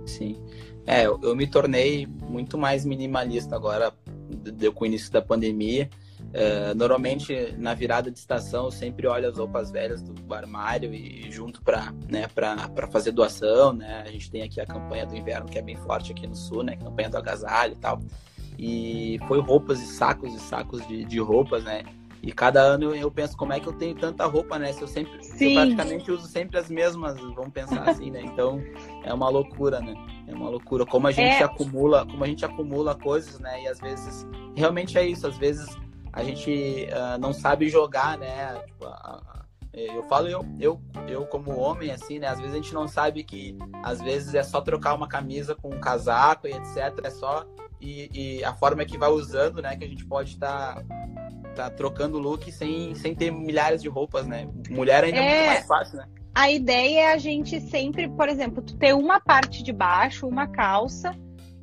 Sim. 0.05 0.37
É, 0.85 1.05
eu, 1.05 1.19
eu 1.21 1.35
me 1.35 1.47
tornei 1.47 2.07
muito 2.07 2.57
mais 2.57 2.85
minimalista 2.85 3.55
agora 3.55 3.91
de, 4.29 4.71
com 4.71 4.83
o 4.83 4.87
início 4.87 5.11
da 5.11 5.21
pandemia. 5.21 5.89
Uh, 6.19 6.75
normalmente 6.75 7.53
na 7.57 7.73
virada 7.73 8.11
de 8.11 8.19
estação 8.19 8.65
eu 8.65 8.71
sempre 8.71 9.07
olho 9.07 9.29
as 9.29 9.37
roupas 9.37 9.71
velhas 9.71 10.01
do 10.01 10.33
armário 10.33 10.93
e 10.93 11.31
junto 11.31 11.61
para 11.61 11.93
né, 12.09 12.27
para 12.27 12.87
fazer 12.87 13.11
doação, 13.11 13.73
né? 13.73 14.03
A 14.05 14.11
gente 14.11 14.29
tem 14.29 14.41
aqui 14.41 14.59
a 14.59 14.65
campanha 14.65 15.05
do 15.05 15.15
inverno 15.15 15.47
que 15.47 15.57
é 15.57 15.61
bem 15.61 15.75
forte 15.77 16.11
aqui 16.11 16.27
no 16.27 16.35
sul, 16.35 16.63
né? 16.63 16.75
Campanha 16.75 17.09
do 17.09 17.17
agasalho 17.17 17.73
e 17.73 17.77
tal. 17.77 18.01
E 18.57 19.19
foi 19.27 19.39
roupas 19.39 19.81
e 19.81 19.85
sacos 19.85 20.33
e 20.33 20.39
sacos 20.39 20.85
de, 20.87 21.05
de 21.05 21.19
roupas, 21.19 21.63
né? 21.63 21.83
E 22.21 22.31
cada 22.31 22.61
ano 22.61 22.95
eu 22.95 23.11
penso 23.11 23.37
como 23.37 23.53
é 23.53 23.59
que 23.59 23.67
eu 23.67 23.73
tenho 23.73 23.95
tanta 23.95 24.25
roupa, 24.25 24.57
né? 24.57 24.73
Se 24.73 24.81
eu 24.81 24.87
sempre, 24.87 25.23
se 25.23 25.45
eu 25.45 25.53
praticamente 25.53 26.11
uso 26.11 26.27
sempre 26.27 26.57
as 26.57 26.69
mesmas, 26.69 27.15
vamos 27.19 27.53
pensar 27.53 27.83
assim, 27.87 28.09
né? 28.09 28.21
Então 28.21 28.61
é 29.03 29.13
uma 29.13 29.29
loucura, 29.29 29.79
né? 29.79 29.93
É 30.27 30.33
uma 30.33 30.49
loucura 30.49 30.85
como 30.85 31.07
a 31.07 31.11
gente 31.11 31.41
é... 31.41 31.43
acumula, 31.43 32.05
como 32.05 32.23
a 32.23 32.27
gente 32.27 32.43
acumula 32.43 32.95
coisas, 32.95 33.39
né? 33.39 33.63
E 33.63 33.67
às 33.67 33.79
vezes 33.79 34.27
realmente 34.55 34.97
é 34.97 35.07
isso, 35.07 35.27
às 35.27 35.37
vezes 35.37 35.67
a 36.11 36.23
gente 36.23 36.87
uh, 36.91 37.17
não 37.19 37.33
sabe 37.33 37.69
jogar, 37.69 38.17
né? 38.17 38.55
Tipo, 38.65 38.85
a, 38.85 38.89
a, 38.91 39.45
eu 39.73 40.03
falo 40.03 40.27
eu, 40.27 40.45
eu, 40.59 40.81
eu 41.07 41.25
como 41.25 41.57
homem 41.57 41.91
assim, 41.91 42.19
né? 42.19 42.27
Às 42.27 42.39
vezes 42.39 42.53
a 42.53 42.57
gente 42.57 42.73
não 42.73 42.87
sabe 42.87 43.23
que 43.23 43.57
às 43.83 44.01
vezes 44.01 44.33
é 44.33 44.43
só 44.43 44.61
trocar 44.61 44.95
uma 44.95 45.07
camisa 45.07 45.55
com 45.55 45.69
um 45.69 45.79
casaco 45.79 46.47
e 46.47 46.51
etc. 46.51 46.99
É 47.03 47.09
só 47.09 47.45
e, 47.79 48.09
e 48.11 48.43
a 48.43 48.53
forma 48.55 48.83
que 48.85 48.97
vai 48.97 49.09
usando, 49.09 49.61
né? 49.61 49.75
Que 49.75 49.85
a 49.85 49.87
gente 49.87 50.05
pode 50.05 50.31
estar 50.31 50.75
tá 50.75 50.83
tá 51.55 51.69
trocando 51.71 52.19
look 52.19 52.51
sem, 52.51 52.93
sem 52.93 53.15
ter 53.15 53.31
milhares 53.31 53.81
de 53.81 53.89
roupas, 53.89 54.27
né? 54.27 54.47
Mulher 54.69 55.03
ainda 55.03 55.17
é, 55.17 55.21
é 55.21 55.35
muito 55.35 55.47
mais 55.47 55.67
fácil, 55.67 55.97
né? 55.97 56.07
A 56.35 56.51
ideia 56.51 56.99
é 56.99 57.13
a 57.13 57.17
gente 57.17 57.59
sempre, 57.59 58.07
por 58.07 58.29
exemplo, 58.29 58.61
tu 58.61 58.77
ter 58.77 58.93
uma 58.93 59.19
parte 59.19 59.63
de 59.63 59.73
baixo, 59.73 60.27
uma 60.27 60.47
calça, 60.47 61.15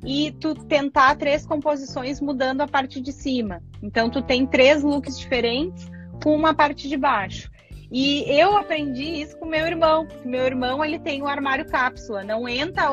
e 0.05 0.33
tu 0.33 0.55
tentar 0.55 1.17
três 1.17 1.47
composições 1.47 2.21
mudando 2.21 2.61
a 2.61 2.69
parte 2.69 3.01
de 3.01 3.13
cima. 3.13 3.63
Então 3.83 4.11
tu 4.11 4.23
tem 4.23 4.47
três 4.47 4.83
looks 4.83 5.19
diferentes 5.19 5.91
com 6.23 6.35
uma 6.35 6.55
parte 6.55 6.89
de 6.89 6.97
baixo. 6.97 7.51
E 7.91 8.25
eu 8.29 8.57
aprendi 8.57 9.23
isso 9.23 9.39
com 9.39 9.47
meu 9.47 9.67
irmão, 9.67 10.07
porque 10.07 10.29
meu 10.29 10.45
irmão 10.45 10.85
ele 10.85 10.99
tem 10.99 11.23
um 11.23 11.29
armário 11.29 11.67
cápsula, 11.67 12.25
não 12.25 12.49
entra 12.49 12.89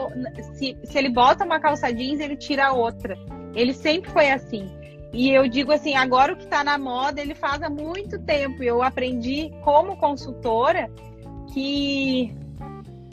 se, 0.54 0.78
se 0.84 0.98
ele 0.98 1.10
bota 1.10 1.44
uma 1.44 1.60
calça 1.60 1.92
jeans, 1.92 2.20
ele 2.20 2.36
tira 2.36 2.72
outra. 2.72 3.18
Ele 3.56 3.74
sempre 3.74 4.12
foi 4.12 4.30
assim. 4.30 4.70
E 5.14 5.30
eu 5.30 5.48
digo 5.48 5.72
assim, 5.72 5.96
agora 5.96 6.34
o 6.34 6.38
que 6.38 6.44
está 6.44 6.64
na 6.64 6.78
moda, 6.78 7.20
ele 7.20 7.36
faz 7.36 7.62
há 7.62 7.70
muito 7.70 8.20
tempo. 8.20 8.64
Eu 8.64 8.82
aprendi 8.82 9.52
como 9.64 9.98
consultora 9.98 10.90
que 11.54 12.34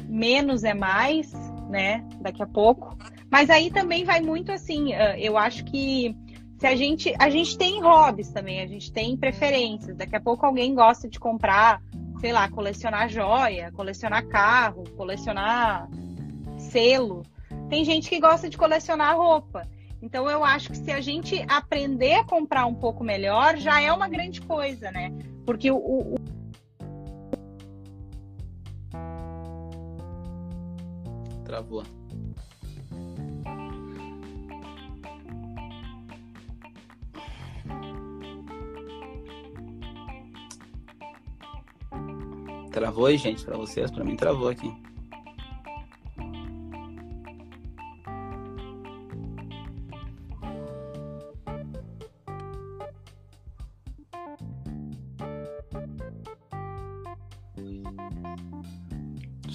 menos 0.07 0.64
é 0.64 0.74
mais, 0.74 1.32
né? 1.68 2.05
Daqui 2.20 2.42
a 2.42 2.46
pouco. 2.46 2.96
Mas 3.30 3.50
aí 3.50 3.70
também 3.70 4.04
vai 4.04 4.20
muito 4.20 4.50
assim, 4.50 4.92
eu 5.18 5.36
acho 5.36 5.64
que 5.64 6.16
se 6.58 6.66
a 6.66 6.74
gente 6.74 7.14
a 7.18 7.30
gente 7.30 7.56
tem 7.56 7.80
hobbies 7.80 8.30
também, 8.30 8.60
a 8.60 8.66
gente 8.66 8.92
tem 8.92 9.16
preferências. 9.16 9.96
Daqui 9.96 10.16
a 10.16 10.20
pouco 10.20 10.44
alguém 10.44 10.74
gosta 10.74 11.08
de 11.08 11.18
comprar, 11.18 11.80
sei 12.20 12.32
lá, 12.32 12.48
colecionar 12.48 13.08
joia, 13.08 13.70
colecionar 13.72 14.26
carro, 14.26 14.84
colecionar 14.96 15.88
selo. 16.58 17.22
Tem 17.68 17.84
gente 17.84 18.08
que 18.08 18.18
gosta 18.18 18.48
de 18.48 18.56
colecionar 18.56 19.16
roupa. 19.16 19.68
Então 20.02 20.28
eu 20.28 20.44
acho 20.44 20.70
que 20.70 20.78
se 20.78 20.90
a 20.90 21.00
gente 21.00 21.44
aprender 21.48 22.14
a 22.14 22.24
comprar 22.24 22.66
um 22.66 22.74
pouco 22.74 23.04
melhor, 23.04 23.56
já 23.56 23.80
é 23.80 23.92
uma 23.92 24.08
grande 24.08 24.40
coisa, 24.40 24.90
né? 24.90 25.12
Porque 25.44 25.70
o, 25.70 25.76
o... 25.76 26.14
Travou. 31.44 31.97
Travou 42.78 43.06
aí, 43.06 43.18
gente, 43.18 43.44
para 43.44 43.56
vocês? 43.56 43.90
Para 43.90 44.04
mim 44.04 44.14
travou 44.14 44.48
aqui. 44.48 44.72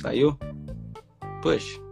Saiu? 0.02 0.38
Push. 1.42 1.83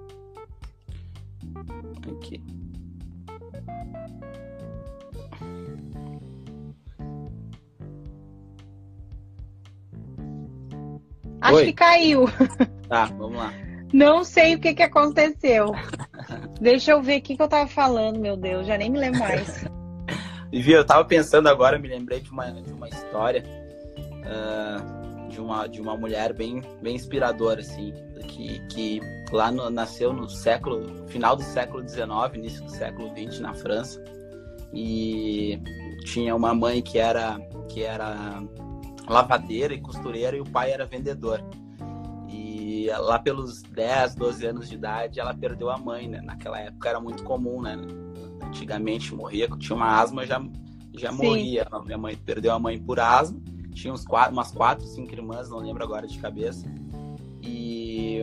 Acho 11.51 11.57
Oi. 11.57 11.65
que 11.65 11.73
caiu. 11.73 12.25
Tá, 12.87 13.05
vamos 13.05 13.37
lá. 13.37 13.53
Não 13.93 14.23
sei 14.23 14.55
o 14.55 14.59
que, 14.59 14.73
que 14.73 14.83
aconteceu. 14.83 15.73
Deixa 16.59 16.91
eu 16.91 17.01
ver 17.01 17.19
o 17.19 17.21
que, 17.21 17.37
que 17.37 17.41
eu 17.41 17.47
tava 17.47 17.67
falando, 17.67 18.19
meu 18.19 18.35
Deus, 18.35 18.67
já 18.67 18.77
nem 18.77 18.89
me 18.89 18.99
lembro 18.99 19.19
mais. 19.19 19.65
Vivi, 20.51 20.73
eu 20.73 20.85
tava 20.85 21.05
pensando 21.05 21.47
agora, 21.47 21.79
me 21.79 21.87
lembrei 21.87 22.19
de 22.19 22.29
uma, 22.29 22.51
de 22.51 22.73
uma 22.73 22.89
história. 22.89 23.43
Uh 24.25 25.01
de 25.31 25.39
uma, 25.39 25.67
de 25.67 25.81
uma 25.81 25.97
mulher 25.97 26.33
bem, 26.33 26.61
bem 26.81 26.95
inspiradora, 26.95 27.61
assim, 27.61 27.93
que, 28.27 28.59
que 28.67 29.01
lá 29.31 29.51
no, 29.51 29.69
nasceu 29.69 30.13
no 30.13 30.29
século, 30.29 31.07
final 31.07 31.35
do 31.35 31.43
século 31.43 31.87
XIX, 31.87 32.09
início 32.35 32.63
do 32.63 32.71
século 32.71 33.09
XX 33.09 33.39
na 33.39 33.53
França, 33.53 34.03
e 34.73 35.59
tinha 36.05 36.35
uma 36.35 36.53
mãe 36.53 36.81
que 36.81 36.99
era, 36.99 37.39
que 37.69 37.83
era 37.83 38.43
lavadeira 39.07 39.73
e 39.73 39.81
costureira 39.81 40.35
e 40.35 40.41
o 40.41 40.45
pai 40.45 40.71
era 40.71 40.85
vendedor. 40.85 41.43
E 42.29 42.87
lá 42.97 43.19
pelos 43.19 43.61
10, 43.61 44.15
12 44.15 44.45
anos 44.45 44.69
de 44.69 44.75
idade, 44.75 45.19
ela 45.19 45.33
perdeu 45.33 45.69
a 45.69 45.77
mãe, 45.77 46.07
né? 46.07 46.21
Naquela 46.21 46.59
época 46.59 46.89
era 46.89 46.99
muito 46.99 47.23
comum, 47.23 47.61
né? 47.61 47.77
Antigamente 48.43 49.13
morria, 49.13 49.47
tinha 49.59 49.75
uma 49.75 49.99
asma, 49.99 50.25
já, 50.25 50.41
já 50.93 51.11
morria. 51.11 51.67
Minha 51.85 51.97
mãe 51.97 52.15
perdeu 52.15 52.53
a 52.53 52.59
mãe 52.59 52.79
por 52.79 52.99
asma 52.99 53.39
tinha 53.71 53.93
uns 53.93 54.05
quatro, 54.05 54.33
umas 54.33 54.51
quatro, 54.51 54.85
cinco 54.85 55.13
irmãs, 55.13 55.49
não 55.49 55.59
lembro 55.59 55.83
agora 55.83 56.07
de 56.07 56.17
cabeça. 56.19 56.67
E, 57.41 58.21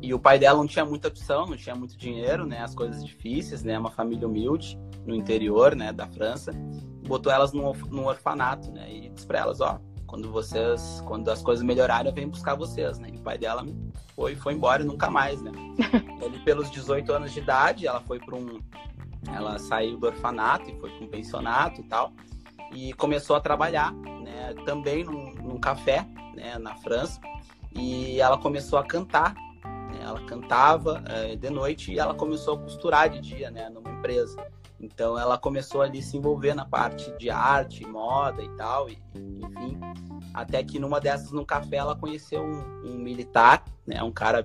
e 0.00 0.12
o 0.12 0.18
pai 0.18 0.38
dela 0.38 0.58
não 0.58 0.66
tinha 0.66 0.84
muita 0.84 1.08
opção, 1.08 1.46
não 1.46 1.56
tinha 1.56 1.74
muito 1.74 1.96
dinheiro, 1.96 2.46
né? 2.46 2.58
As 2.60 2.74
coisas 2.74 3.04
difíceis, 3.04 3.62
né? 3.62 3.78
Uma 3.78 3.90
família 3.90 4.26
humilde 4.26 4.78
no 5.06 5.14
interior, 5.14 5.74
né? 5.74 5.92
Da 5.92 6.06
França. 6.06 6.52
Botou 7.06 7.32
elas 7.32 7.52
num, 7.52 7.72
num 7.90 8.06
orfanato, 8.06 8.70
né? 8.70 8.92
E 8.92 9.08
disse 9.10 9.26
pra 9.26 9.40
elas, 9.40 9.60
ó, 9.60 9.80
quando 10.12 10.30
vocês, 10.30 11.02
quando 11.06 11.30
as 11.30 11.40
coisas 11.40 11.64
melhorarem, 11.64 12.10
eu 12.10 12.14
venho 12.14 12.28
buscar 12.28 12.54
vocês, 12.54 12.98
né? 12.98 13.08
E 13.10 13.16
o 13.16 13.20
pai 13.20 13.38
dela 13.38 13.64
foi, 14.14 14.36
foi 14.36 14.52
embora 14.52 14.82
e 14.82 14.84
nunca 14.84 15.10
mais, 15.10 15.40
né? 15.40 15.50
Ele, 16.20 16.38
pelos 16.40 16.70
18 16.70 17.10
anos 17.10 17.32
de 17.32 17.40
idade, 17.40 17.86
ela 17.86 17.98
foi 18.02 18.18
para 18.18 18.36
um... 18.36 18.60
Ela 19.34 19.58
saiu 19.58 19.96
do 19.96 20.06
orfanato 20.06 20.68
e 20.68 20.78
foi 20.78 20.90
para 20.90 21.06
um 21.06 21.08
pensionato 21.08 21.80
e 21.80 21.84
tal. 21.84 22.12
E 22.74 22.92
começou 22.92 23.36
a 23.36 23.40
trabalhar 23.40 23.90
né, 23.94 24.54
também 24.66 25.02
num, 25.02 25.32
num 25.36 25.58
café 25.58 26.06
né, 26.34 26.58
na 26.58 26.74
França 26.74 27.18
e 27.74 28.20
ela 28.20 28.36
começou 28.36 28.78
a 28.78 28.84
cantar. 28.84 29.32
Né, 29.64 30.00
ela 30.02 30.20
cantava 30.26 31.02
é, 31.06 31.36
de 31.36 31.48
noite 31.48 31.90
e 31.90 31.98
ela 31.98 32.12
começou 32.12 32.56
a 32.56 32.58
costurar 32.58 33.08
de 33.08 33.18
dia 33.18 33.50
né, 33.50 33.70
numa 33.70 33.90
empresa. 33.90 34.36
Então 34.82 35.16
ela 35.16 35.38
começou 35.38 35.80
ali 35.80 36.00
a 36.00 36.02
se 36.02 36.16
envolver 36.16 36.54
na 36.54 36.64
parte 36.64 37.16
de 37.16 37.30
arte, 37.30 37.86
moda 37.86 38.42
e 38.42 38.48
tal, 38.56 38.90
e, 38.90 38.98
enfim. 39.14 39.78
Até 40.34 40.62
que 40.64 40.78
numa 40.78 41.00
dessas, 41.00 41.30
no 41.30 41.46
café, 41.46 41.76
ela 41.76 41.94
conheceu 41.94 42.42
um, 42.42 42.90
um 42.90 42.98
militar, 42.98 43.64
né, 43.86 44.02
um 44.02 44.10
cara 44.10 44.44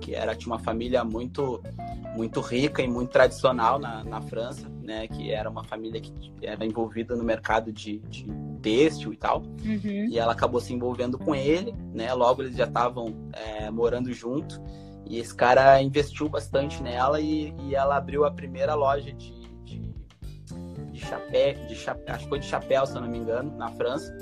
que 0.00 0.14
era 0.14 0.34
tinha 0.34 0.52
uma 0.52 0.58
família 0.58 1.02
muito 1.04 1.62
muito 2.14 2.40
rica 2.40 2.82
e 2.82 2.88
muito 2.88 3.10
tradicional 3.10 3.78
na, 3.78 4.02
na 4.02 4.20
França, 4.20 4.68
né, 4.82 5.06
que 5.06 5.30
era 5.30 5.48
uma 5.48 5.62
família 5.62 6.00
que 6.00 6.32
era 6.42 6.66
envolvida 6.66 7.14
no 7.14 7.22
mercado 7.22 7.72
de, 7.72 7.98
de 8.00 8.26
têxtil 8.60 9.12
e 9.12 9.16
tal. 9.16 9.42
Uhum. 9.64 10.08
E 10.08 10.18
ela 10.18 10.32
acabou 10.32 10.60
se 10.60 10.72
envolvendo 10.72 11.16
com 11.16 11.34
ele, 11.34 11.72
né? 11.94 12.12
Logo 12.12 12.42
eles 12.42 12.56
já 12.56 12.64
estavam 12.64 13.14
é, 13.32 13.70
morando 13.70 14.12
junto. 14.12 14.60
E 15.06 15.18
esse 15.18 15.34
cara 15.34 15.80
investiu 15.80 16.28
bastante 16.28 16.82
nela 16.82 17.20
e, 17.20 17.54
e 17.60 17.74
ela 17.74 17.96
abriu 17.96 18.24
a 18.24 18.30
primeira 18.30 18.74
loja 18.74 19.12
de, 19.12 19.32
de, 20.98 21.06
chapéu, 21.06 21.54
de 21.66 21.74
chapéu, 21.74 22.14
acho 22.14 22.24
que 22.24 22.28
foi 22.28 22.38
de 22.40 22.46
chapéu, 22.46 22.84
se 22.84 22.94
eu 22.94 23.00
não 23.00 23.08
me 23.08 23.18
engano, 23.18 23.56
na 23.56 23.68
França. 23.70 24.12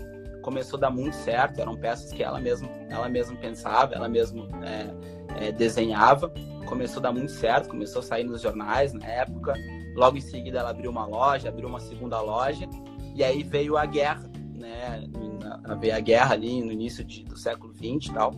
Começou 0.42 0.76
a 0.76 0.80
dar 0.82 0.90
muito 0.90 1.16
certo, 1.16 1.60
eram 1.60 1.74
peças 1.74 2.12
que 2.12 2.22
ela 2.22 2.40
mesma, 2.40 2.68
ela 2.88 3.08
mesma 3.08 3.36
pensava, 3.36 3.94
ela 3.94 4.08
mesma 4.08 4.46
é, 4.62 5.46
é, 5.46 5.52
desenhava. 5.52 6.32
Começou 6.66 7.00
a 7.00 7.04
dar 7.04 7.12
muito 7.12 7.32
certo, 7.32 7.68
começou 7.68 8.00
a 8.00 8.02
sair 8.02 8.24
nos 8.24 8.42
jornais 8.42 8.92
na 8.92 9.06
época. 9.06 9.54
Logo 9.96 10.16
em 10.16 10.20
seguida 10.20 10.58
ela 10.58 10.70
abriu 10.70 10.90
uma 10.90 11.06
loja, 11.06 11.48
abriu 11.48 11.68
uma 11.68 11.80
segunda 11.80 12.20
loja. 12.20 12.68
E 13.14 13.24
aí 13.24 13.42
veio 13.42 13.76
a 13.76 13.86
guerra, 13.86 14.30
né? 14.54 15.08
Veio 15.80 15.96
a 15.96 16.00
guerra 16.00 16.34
ali 16.34 16.62
no 16.62 16.70
início 16.70 17.02
de, 17.02 17.24
do 17.24 17.36
século 17.36 17.72
XX 17.72 18.10
e 18.10 18.12
tal. 18.12 18.34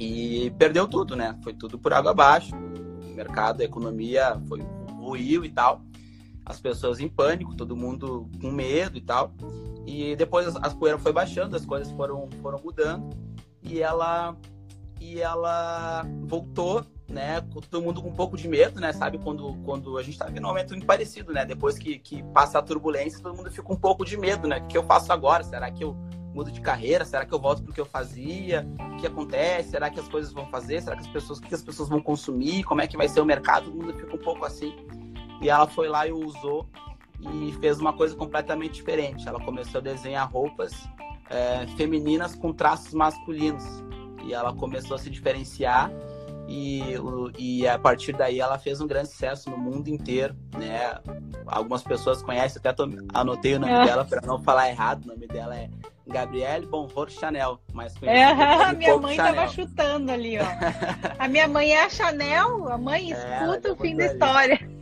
E 0.00 0.50
perdeu 0.58 0.86
tudo, 0.86 1.16
né? 1.16 1.36
Foi 1.42 1.52
tudo 1.52 1.78
por 1.78 1.92
água 1.92 2.12
abaixo. 2.12 2.54
O 2.54 3.14
mercado, 3.14 3.60
a 3.60 3.64
economia 3.64 4.40
foi 4.48 4.60
ruiu 4.98 5.44
e 5.44 5.50
tal. 5.50 5.82
As 6.44 6.60
pessoas 6.60 7.00
em 7.00 7.08
pânico, 7.08 7.54
todo 7.54 7.76
mundo 7.76 8.28
com 8.40 8.50
medo 8.50 8.98
e 8.98 9.00
tal. 9.00 9.32
E 9.86 10.14
depois 10.16 10.54
as 10.56 10.74
poeiras 10.74 11.02
foi 11.02 11.12
baixando, 11.12 11.56
as 11.56 11.64
coisas 11.64 11.90
foram, 11.92 12.28
foram 12.42 12.60
mudando. 12.62 13.16
E 13.62 13.80
ela 13.80 14.36
e 15.00 15.20
ela 15.20 16.06
voltou, 16.22 16.84
né? 17.08 17.40
Todo 17.70 17.82
mundo 17.82 18.00
com 18.00 18.08
um 18.08 18.14
pouco 18.14 18.36
de 18.36 18.48
medo, 18.48 18.80
né? 18.80 18.92
Sabe 18.92 19.18
quando, 19.18 19.54
quando 19.64 19.98
a 19.98 20.02
gente 20.02 20.18
tá 20.18 20.26
vendo 20.26 20.44
um 20.44 20.48
momento 20.48 20.70
muito 20.70 20.86
parecido, 20.86 21.32
né? 21.32 21.44
Depois 21.44 21.78
que, 21.78 21.98
que 21.98 22.22
passa 22.32 22.58
a 22.58 22.62
turbulência, 22.62 23.20
todo 23.20 23.36
mundo 23.36 23.50
fica 23.50 23.70
um 23.70 23.76
pouco 23.76 24.04
de 24.04 24.16
medo, 24.16 24.48
né? 24.48 24.60
O 24.60 24.66
que 24.66 24.78
eu 24.78 24.84
faço 24.84 25.12
agora? 25.12 25.44
Será 25.44 25.70
que 25.70 25.84
eu 25.84 25.94
mudo 26.34 26.50
de 26.50 26.60
carreira? 26.60 27.04
Será 27.04 27.24
que 27.26 27.32
eu 27.32 27.38
volto 27.38 27.62
pro 27.62 27.72
que 27.72 27.80
eu 27.80 27.86
fazia? 27.86 28.66
O 28.94 28.96
que 28.96 29.06
acontece? 29.06 29.70
Será 29.70 29.90
que 29.90 30.00
as 30.00 30.08
coisas 30.08 30.32
vão 30.32 30.46
fazer? 30.46 30.80
Será 30.80 30.96
que 30.96 31.02
as 31.02 31.08
pessoas, 31.08 31.38
o 31.38 31.42
que 31.42 31.54
as 31.54 31.62
pessoas 31.62 31.88
vão 31.88 32.00
consumir? 32.00 32.64
Como 32.64 32.80
é 32.80 32.86
que 32.86 32.96
vai 32.96 33.08
ser 33.08 33.20
o 33.20 33.26
mercado? 33.26 33.66
Todo 33.66 33.76
mundo 33.76 33.94
fica 33.94 34.14
um 34.14 34.18
pouco 34.18 34.44
assim. 34.44 34.74
E 35.40 35.48
ela 35.48 35.66
foi 35.66 35.88
lá 35.88 36.06
e 36.06 36.12
usou 36.12 36.66
e 37.20 37.52
fez 37.60 37.80
uma 37.80 37.92
coisa 37.92 38.14
completamente 38.14 38.74
diferente. 38.74 39.28
Ela 39.28 39.40
começou 39.40 39.78
a 39.78 39.82
desenhar 39.82 40.30
roupas 40.30 40.72
é, 41.30 41.66
femininas 41.76 42.34
com 42.34 42.52
traços 42.52 42.94
masculinos. 42.94 43.64
E 44.24 44.32
ela 44.32 44.54
começou 44.54 44.96
a 44.96 44.98
se 44.98 45.10
diferenciar 45.10 45.90
e, 46.46 46.94
e 47.38 47.66
a 47.66 47.78
partir 47.78 48.12
daí 48.12 48.38
ela 48.38 48.58
fez 48.58 48.80
um 48.80 48.86
grande 48.86 49.08
sucesso 49.08 49.50
no 49.50 49.56
mundo 49.56 49.88
inteiro, 49.88 50.36
né? 50.56 50.98
Algumas 51.46 51.82
pessoas 51.82 52.22
conhecem, 52.22 52.58
até 52.58 52.72
tô, 52.72 52.88
anotei 53.14 53.54
o 53.54 53.60
nome 53.60 53.72
é. 53.72 53.84
dela 53.84 54.04
para 54.04 54.20
não 54.26 54.42
falar 54.42 54.68
errado, 54.68 55.04
o 55.04 55.08
nome 55.08 55.26
dela 55.26 55.56
é 55.56 55.70
Gabrielle 56.06 56.66
Bonhor 56.66 57.10
Chanel, 57.10 57.58
mas 57.72 57.94
é, 58.02 58.24
a 58.24 58.72
minha 58.74 58.96
mãe 58.98 59.16
Chanel. 59.16 59.34
tava 59.34 59.48
chutando 59.48 60.12
ali, 60.12 60.38
ó. 60.38 60.44
a 61.18 61.28
minha 61.28 61.48
mãe 61.48 61.72
é 61.72 61.84
a 61.84 61.88
Chanel, 61.88 62.68
a 62.68 62.76
mãe 62.76 63.12
é, 63.12 63.16
escuta 63.16 63.68
é, 63.68 63.72
o 63.72 63.76
fim 63.76 63.96
da 63.96 64.06
história. 64.06 64.73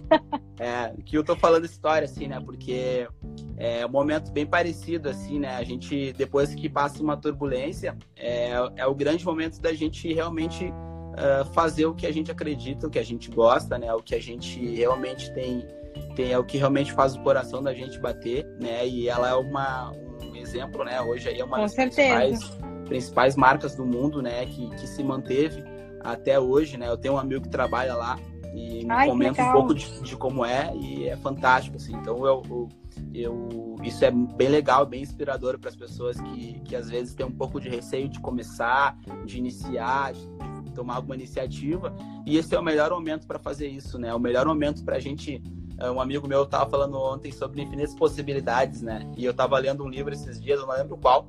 É, 0.58 0.92
que 1.04 1.16
eu 1.16 1.24
tô 1.24 1.34
falando 1.34 1.64
história, 1.64 2.04
assim, 2.04 2.28
né? 2.28 2.40
Porque 2.40 3.08
é 3.56 3.84
um 3.84 3.88
momento 3.88 4.30
bem 4.30 4.46
parecido, 4.46 5.08
assim, 5.08 5.40
né? 5.40 5.56
A 5.56 5.64
gente, 5.64 6.12
depois 6.12 6.54
que 6.54 6.68
passa 6.68 7.02
uma 7.02 7.16
turbulência, 7.16 7.96
é, 8.16 8.52
é 8.76 8.86
o 8.86 8.94
grande 8.94 9.24
momento 9.24 9.60
da 9.60 9.72
gente 9.72 10.12
realmente 10.12 10.66
uh, 10.66 11.44
fazer 11.52 11.86
o 11.86 11.94
que 11.94 12.06
a 12.06 12.12
gente 12.12 12.30
acredita, 12.30 12.86
o 12.86 12.90
que 12.90 12.98
a 12.98 13.04
gente 13.04 13.30
gosta, 13.30 13.76
né? 13.76 13.92
O 13.92 14.02
que 14.02 14.14
a 14.14 14.20
gente 14.20 14.64
realmente 14.74 15.32
tem 15.34 15.66
tem, 16.14 16.32
é 16.32 16.38
o 16.38 16.44
que 16.44 16.58
realmente 16.58 16.92
faz 16.92 17.14
o 17.14 17.22
coração 17.22 17.62
da 17.62 17.72
gente 17.72 17.98
bater, 17.98 18.46
né? 18.60 18.86
E 18.86 19.08
ela 19.08 19.30
é 19.30 19.34
uma, 19.34 19.90
um 19.90 20.36
exemplo, 20.36 20.84
né? 20.84 21.00
Hoje 21.00 21.28
aí 21.28 21.40
é 21.40 21.44
uma 21.44 21.56
Com 21.56 21.62
das 21.62 21.74
certeza. 21.74 22.18
principais, 22.18 22.58
principais 22.86 23.36
marcas 23.36 23.74
do 23.74 23.84
mundo, 23.84 24.22
né? 24.22 24.46
Que, 24.46 24.68
que 24.70 24.86
se 24.86 25.02
manteve 25.02 25.71
até 26.04 26.38
hoje, 26.38 26.76
né? 26.76 26.88
Eu 26.88 26.96
tenho 26.96 27.14
um 27.14 27.18
amigo 27.18 27.42
que 27.42 27.48
trabalha 27.48 27.94
lá 27.94 28.18
e 28.54 28.84
me 28.84 28.90
Ai, 28.90 29.08
comenta 29.08 29.42
um 29.42 29.52
pouco 29.52 29.74
de, 29.74 30.00
de 30.02 30.16
como 30.16 30.44
é 30.44 30.74
e 30.76 31.08
é 31.08 31.16
fantástico, 31.16 31.76
assim. 31.76 31.94
Então 31.96 32.26
eu, 32.26 32.42
eu, 32.50 32.68
eu- 33.14 33.76
isso 33.82 34.04
é 34.04 34.10
bem 34.10 34.48
legal, 34.48 34.86
bem 34.86 35.02
inspirador 35.02 35.58
para 35.58 35.68
as 35.70 35.74
pessoas 35.76 36.20
que, 36.20 36.60
que 36.60 36.76
às 36.76 36.88
vezes 36.88 37.14
têm 37.14 37.26
um 37.26 37.32
pouco 37.32 37.60
de 37.60 37.68
receio 37.68 38.08
de 38.08 38.20
começar, 38.20 38.96
de 39.24 39.38
iniciar, 39.38 40.12
de, 40.12 40.28
de 40.64 40.70
tomar 40.72 40.96
alguma 40.96 41.14
iniciativa. 41.16 41.92
E 42.24 42.36
esse 42.36 42.54
é 42.54 42.58
o 42.58 42.62
melhor 42.62 42.90
momento 42.90 43.26
para 43.26 43.38
fazer 43.38 43.68
isso, 43.68 43.98
né? 43.98 44.14
O 44.14 44.20
melhor 44.20 44.46
momento 44.46 44.84
para 44.84 44.96
a 44.96 45.00
gente. 45.00 45.42
eh, 45.78 45.90
Um 45.90 46.00
amigo 46.00 46.28
meu 46.28 46.44
estava 46.44 46.68
falando 46.70 46.96
ontem 46.96 47.32
sobre 47.32 47.62
infinitas 47.62 47.94
possibilidades, 47.94 48.82
né? 48.82 49.10
E 49.16 49.24
eu 49.24 49.32
estava 49.32 49.58
lendo 49.58 49.82
um 49.82 49.88
livro 49.88 50.12
esses 50.12 50.40
dias, 50.40 50.60
eu 50.60 50.66
não 50.66 50.74
lembro 50.74 50.96
qual, 50.96 51.26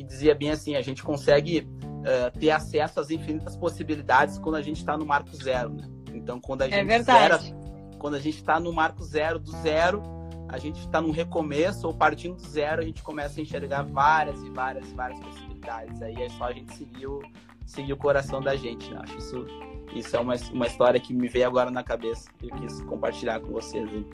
e 0.00 0.02
dizia 0.02 0.34
bem 0.34 0.50
assim: 0.50 0.74
a 0.76 0.82
gente 0.82 1.02
consegue 1.02 1.68
eh, 2.04 2.30
ter 2.30 2.50
acesso 2.50 3.00
às 3.00 3.10
infinitas 3.10 3.56
possibilidades 3.56 4.38
quando 4.38 4.56
a 4.56 4.62
gente 4.62 4.78
está 4.78 4.96
no 4.96 5.06
marco 5.06 5.34
zero, 5.36 5.70
né? 5.70 5.88
Então, 6.14 6.40
quando 6.40 6.62
a 6.62 6.66
É 6.66 6.70
gente 6.70 6.86
verdade. 6.86 7.44
zera 7.44 7.66
quando 7.98 8.14
a 8.14 8.20
gente 8.20 8.36
está 8.36 8.60
no 8.60 8.72
marco 8.72 9.02
zero 9.02 9.38
do 9.38 9.50
zero, 9.62 10.02
a 10.48 10.58
gente 10.58 10.78
está 10.80 11.00
num 11.00 11.10
recomeço 11.10 11.86
ou 11.88 11.94
partindo 11.94 12.36
do 12.36 12.46
zero, 12.46 12.82
a 12.82 12.84
gente 12.84 13.02
começa 13.02 13.40
a 13.40 13.42
enxergar 13.42 13.82
várias 13.82 14.40
e 14.42 14.50
várias 14.50 14.90
e 14.90 14.94
várias 14.94 15.18
possibilidades. 15.18 16.00
Aí 16.02 16.14
é 16.22 16.28
só 16.28 16.44
a 16.44 16.52
gente 16.52 16.74
seguir 16.76 17.06
o, 17.06 17.20
seguir 17.64 17.92
o 17.94 17.96
coração 17.96 18.40
da 18.40 18.54
gente. 18.54 18.90
Né? 18.90 19.00
Acho 19.02 19.16
isso, 19.18 19.46
isso 19.94 20.14
é 20.16 20.20
uma, 20.20 20.34
uma 20.52 20.66
história 20.66 21.00
que 21.00 21.12
me 21.14 21.26
veio 21.26 21.46
agora 21.46 21.70
na 21.70 21.82
cabeça 21.82 22.28
e 22.42 22.48
eu 22.48 22.56
quis 22.56 22.80
compartilhar 22.82 23.40
com 23.40 23.48
vocês. 23.50 23.88
hein? 23.92 24.06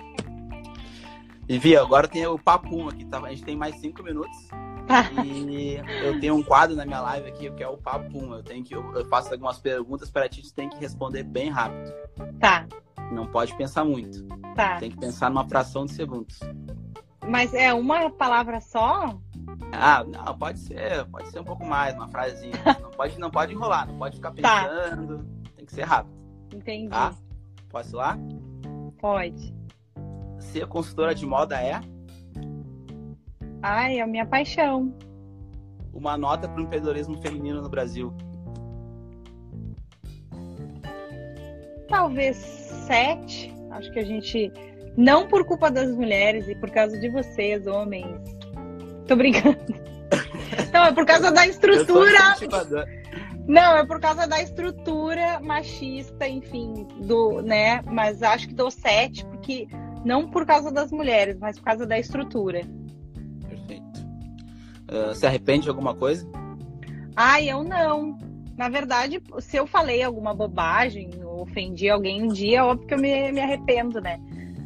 E 1.48 1.58
Via, 1.58 1.82
agora 1.82 2.06
tem 2.08 2.24
o 2.26 2.38
papum 2.38 2.88
aqui, 2.88 3.04
tá? 3.04 3.18
A 3.18 3.28
gente 3.30 3.42
tem 3.44 3.56
mais 3.56 3.76
cinco 3.80 4.02
minutos. 4.02 4.48
E 5.24 5.76
eu 6.04 6.18
tenho 6.20 6.34
um 6.34 6.42
quadro 6.42 6.76
na 6.76 6.84
minha 6.84 7.00
live 7.00 7.28
aqui 7.28 7.50
que 7.50 7.62
é 7.62 7.68
o 7.68 7.76
papum. 7.76 8.34
Eu 8.34 8.42
tenho 8.42 8.64
que 8.64 8.74
eu 8.74 9.04
faço 9.06 9.32
algumas 9.32 9.58
perguntas 9.58 10.10
para 10.10 10.28
ti, 10.28 10.42
tu 10.42 10.52
tem 10.54 10.68
que 10.68 10.76
responder 10.78 11.22
bem 11.22 11.50
rápido. 11.50 11.92
Tá, 12.40 12.66
Não 13.10 13.26
pode 13.26 13.54
pensar 13.56 13.84
muito. 13.84 14.24
tá. 14.54 14.78
Tem 14.78 14.90
que 14.90 14.96
pensar 14.98 15.30
numa 15.30 15.46
fração 15.48 15.84
de 15.86 15.92
segundos. 15.92 16.38
Mas 17.26 17.54
é 17.54 17.72
uma 17.72 18.10
palavra 18.10 18.60
só? 18.60 19.18
Ah, 19.72 20.04
não, 20.04 20.36
pode 20.36 20.58
ser, 20.58 21.04
pode 21.06 21.30
ser 21.30 21.40
um 21.40 21.44
pouco 21.44 21.64
mais, 21.64 21.94
uma 21.94 22.08
frasezinha. 22.08 22.52
Não 22.82 22.90
pode, 22.90 23.18
não 23.18 23.30
pode 23.30 23.52
enrolar, 23.54 23.86
não 23.88 23.96
pode 23.96 24.16
ficar 24.16 24.32
Tá. 24.32 24.68
pensando. 24.68 25.24
Tem 25.56 25.64
que 25.64 25.72
ser 25.72 25.82
rápido, 25.84 26.14
Entendi. 26.54 26.88
tá? 26.90 27.14
Posso 27.70 27.94
ir 27.94 27.96
lá? 27.96 28.18
Pode. 29.00 29.54
Ser 30.38 30.66
consultora 30.66 31.14
de 31.14 31.24
moda 31.24 31.58
é 31.60 31.80
Ai, 33.62 33.98
é 33.98 34.02
a 34.02 34.06
minha 34.06 34.26
paixão. 34.26 34.92
uma 35.92 36.18
nota 36.18 36.48
para 36.48 36.60
o 36.60 36.64
empreendedorismo 36.64 37.20
feminino 37.22 37.62
no 37.62 37.68
Brasil. 37.68 38.12
Talvez 41.88 42.36
sete. 42.36 43.54
Acho 43.70 43.90
que 43.92 44.00
a 44.00 44.04
gente. 44.04 44.52
Não 44.96 45.28
por 45.28 45.44
culpa 45.44 45.70
das 45.70 45.94
mulheres 45.94 46.48
e 46.48 46.54
por 46.56 46.70
causa 46.70 46.98
de 46.98 47.08
vocês, 47.08 47.66
homens. 47.66 48.20
Tô 49.06 49.14
brincando. 49.14 49.58
Não, 50.72 50.84
é 50.84 50.92
por 50.92 51.06
causa 51.06 51.30
da 51.30 51.46
estrutura. 51.46 52.18
Não, 53.46 53.76
é 53.76 53.86
por 53.86 54.00
causa 54.00 54.26
da 54.26 54.42
estrutura 54.42 55.40
machista, 55.40 56.28
enfim, 56.28 56.86
do, 57.00 57.40
né? 57.42 57.82
Mas 57.82 58.22
acho 58.22 58.48
que 58.48 58.54
dou 58.54 58.70
sete, 58.70 59.24
porque 59.26 59.66
não 60.04 60.30
por 60.30 60.46
causa 60.46 60.70
das 60.70 60.92
mulheres, 60.92 61.38
mas 61.38 61.58
por 61.58 61.64
causa 61.64 61.86
da 61.86 61.98
estrutura. 61.98 62.62
Ah, 64.92 65.14
se 65.14 65.26
arrepende 65.26 65.64
de 65.64 65.68
alguma 65.70 65.94
coisa? 65.94 66.28
Ai, 67.16 67.50
eu 67.50 67.62
não. 67.64 68.18
Na 68.56 68.68
verdade, 68.68 69.20
se 69.40 69.56
eu 69.56 69.66
falei 69.66 70.02
alguma 70.02 70.34
bobagem, 70.34 71.10
ofendi 71.24 71.88
alguém 71.88 72.22
um 72.22 72.28
dia, 72.28 72.58
é 72.58 72.62
óbvio 72.62 72.86
que 72.86 72.94
eu 72.94 72.98
me, 72.98 73.32
me 73.32 73.40
arrependo, 73.40 74.00
né? 74.00 74.20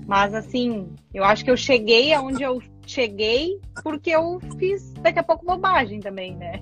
Mas 0.07 0.35
assim, 0.35 0.89
eu 1.15 1.25
acho 1.25 1.45
que 1.45 1.51
eu 1.51 1.57
cheguei 1.57 2.13
aonde 2.13 2.43
eu 2.43 2.61
cheguei 2.87 3.61
porque 3.83 4.11
eu 4.11 4.41
fiz 4.59 4.93
daqui 4.95 5.19
a 5.19 5.23
pouco 5.23 5.45
bobagem 5.45 6.01
também, 6.01 6.37
né? 6.37 6.61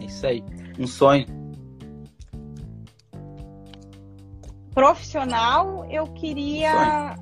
É 0.00 0.04
isso 0.04 0.26
aí. 0.26 0.42
Um 0.78 0.86
sonho. 0.86 1.26
Profissional, 4.74 5.86
eu 5.90 6.06
queria. 6.08 7.16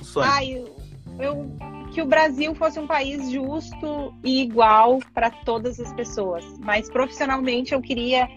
Um 0.00 0.04
sonho. 0.04 0.30
Ai, 0.30 0.52
eu, 0.52 0.76
eu- 1.20 1.56
que 1.98 2.02
o 2.02 2.06
Brasil 2.06 2.54
fosse 2.54 2.78
um 2.78 2.86
país 2.86 3.28
justo 3.28 4.14
e 4.22 4.42
igual 4.42 5.00
para 5.12 5.32
todas 5.32 5.80
as 5.80 5.92
pessoas. 5.94 6.44
Mas 6.60 6.88
profissionalmente 6.88 7.74
eu 7.74 7.82
queria 7.82 8.28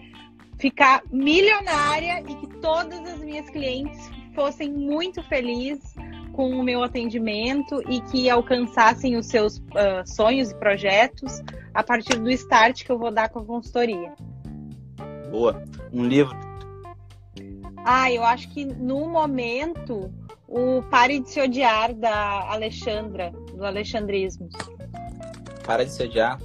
ficar 0.58 1.00
milionária 1.12 2.24
e 2.28 2.34
que 2.34 2.48
todas 2.58 2.98
as 3.08 3.20
minhas 3.20 3.48
clientes 3.50 4.10
fossem 4.34 4.68
muito 4.68 5.22
felizes 5.22 5.94
com 6.32 6.50
o 6.50 6.64
meu 6.64 6.82
atendimento 6.82 7.80
e 7.88 8.00
que 8.00 8.28
alcançassem 8.28 9.16
os 9.16 9.26
seus 9.26 9.62
ah, 9.76 10.02
sonhos 10.04 10.50
e 10.50 10.56
projetos 10.56 11.40
a 11.72 11.84
partir 11.84 12.18
do 12.18 12.32
start 12.32 12.84
que 12.84 12.90
eu 12.90 12.98
vou 12.98 13.12
dar 13.12 13.28
com 13.28 13.38
a 13.38 13.44
consultoria. 13.44 14.12
Boa. 15.30 15.62
Um 15.92 16.04
livro. 16.04 16.36
Ah, 17.84 18.10
eu 18.10 18.24
acho 18.24 18.48
que 18.48 18.64
no 18.64 19.08
momento 19.08 20.12
o 20.48 20.82
Pare 20.90 21.20
de 21.20 21.30
se 21.30 21.40
odiar 21.40 21.94
da 21.94 22.50
Alexandra, 22.50 23.32
do 23.62 23.66
Alexandrismo. 23.66 24.48
Para 25.64 25.84
de 25.84 25.92
se 25.92 26.02
odiar. 26.02 26.38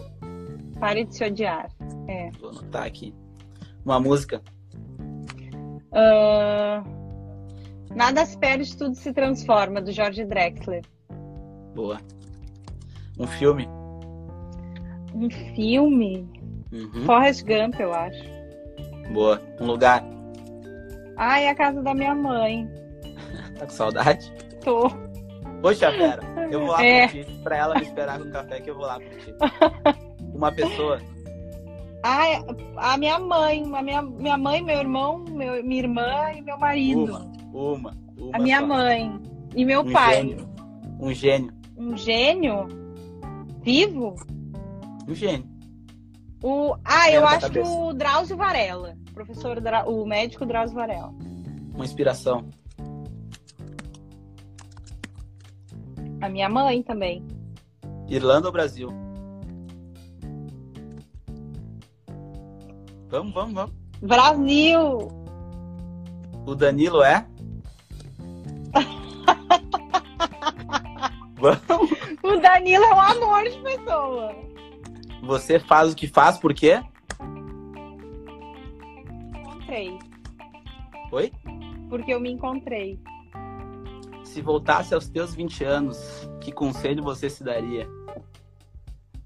Pare 0.80 1.04
de 1.04 1.16
se 1.16 1.26
odiar. 1.26 1.68
É. 2.08 2.30
Vou 2.40 2.52
anotar 2.52 2.86
aqui. 2.86 3.14
Uma 3.84 4.00
música. 4.00 4.42
Ah, 5.92 6.84
nada 7.96 8.24
se 8.24 8.38
perde, 8.38 8.78
tudo 8.78 8.96
se 8.96 9.12
transforma, 9.12 9.82
do 9.82 9.92
Jorge 9.92 10.24
Drexler. 10.26 10.84
Boa. 11.74 12.00
Um 13.20 13.26
filme. 13.26 13.68
Um 15.16 15.30
filme? 15.56 16.30
Uhum. 16.72 17.06
Forrest 17.06 17.44
Gump, 17.46 17.80
eu 17.80 17.94
acho. 17.94 18.24
Boa. 19.12 19.42
Um 19.60 19.66
lugar. 19.66 20.04
Ai, 21.16 21.48
a 21.48 21.56
casa 21.56 21.82
da 21.82 21.96
minha 21.96 22.14
mãe. 22.14 22.70
Tá 23.58 23.66
com 23.66 23.72
saudade? 23.72 24.32
Tô. 24.64 25.07
Poxa, 25.62 25.92
Vera, 25.92 26.22
eu 26.52 26.60
vou 26.62 26.70
lá 26.70 26.86
É. 26.86 27.08
pra 27.44 27.58
ela 27.58 27.76
me 27.76 27.82
esperar 27.82 28.20
com 28.20 28.30
café 28.32 28.62
que 28.62 28.70
eu 28.70 28.76
vou 28.76 28.86
lá 28.86 29.00
ti. 29.00 29.34
Uma 30.34 30.52
pessoa. 30.52 31.00
Ai, 32.04 32.40
a 32.78 32.98
minha 32.98 33.20
mãe, 33.20 33.64
a 33.76 33.82
minha, 33.82 34.02
minha 34.02 34.38
mãe, 34.38 34.62
meu 34.64 34.78
irmão, 34.78 35.26
meu, 35.30 35.64
minha 35.64 35.82
irmã 35.82 36.32
e 36.36 36.42
meu 36.42 36.58
marido. 36.58 37.04
Uma. 37.06 37.32
Uma. 37.54 37.98
uma 38.18 38.36
a 38.38 38.40
minha 38.40 38.60
só. 38.60 38.68
mãe 38.68 39.20
e 39.56 39.66
meu 39.66 39.82
um 39.82 39.92
pai. 39.92 40.16
Gênio. 40.16 40.50
Um 41.00 41.14
gênio. 41.14 41.54
Um 41.78 41.98
gênio 41.98 42.68
vivo? 43.62 44.16
Um 45.08 45.16
gênio. 45.16 45.46
O, 46.44 46.76
ah, 46.86 47.10
eu 47.12 47.26
acho 47.26 47.50
que 47.50 47.60
o 47.60 47.94
Drauzio 47.94 48.38
Varela. 48.38 48.96
Professor, 49.14 49.60
Dra- 49.60 49.90
o 49.90 50.06
médico 50.06 50.46
Drauzio 50.46 50.76
Varela. 50.76 51.12
Uma 51.74 51.84
inspiração. 51.84 52.46
A 56.22 56.30
minha 56.30 56.50
mãe 56.50 56.82
também. 56.82 57.24
Irlanda 58.08 58.48
ou 58.48 58.54
Brasil? 58.54 58.90
Vamos, 63.10 63.34
vamos, 63.34 63.54
vamos. 63.54 63.74
Brasil! 64.02 65.08
O 66.46 66.56
Danilo 66.56 67.04
é? 67.04 67.26
vamos. 71.36 71.92
O 72.24 72.40
Danilo 72.40 72.84
é 72.84 72.94
um 72.94 73.02
amor 73.02 73.44
de 73.44 73.58
pessoa. 73.60 74.36
Você 75.24 75.60
faz 75.60 75.94
o 75.94 75.96
que 75.96 76.08
faz 76.08 76.38
por 76.38 76.54
quê? 76.54 76.82
Encontrei. 79.36 79.98
Oi? 81.12 81.32
Porque 81.90 82.14
eu 82.14 82.20
me 82.20 82.32
encontrei. 82.32 83.00
Se 84.38 84.42
voltasse 84.44 84.94
aos 84.94 85.10
teus 85.10 85.34
20 85.34 85.64
anos, 85.64 85.98
que 86.40 86.52
conselho 86.52 87.02
você 87.02 87.28
se 87.28 87.44
daria? 87.44 87.90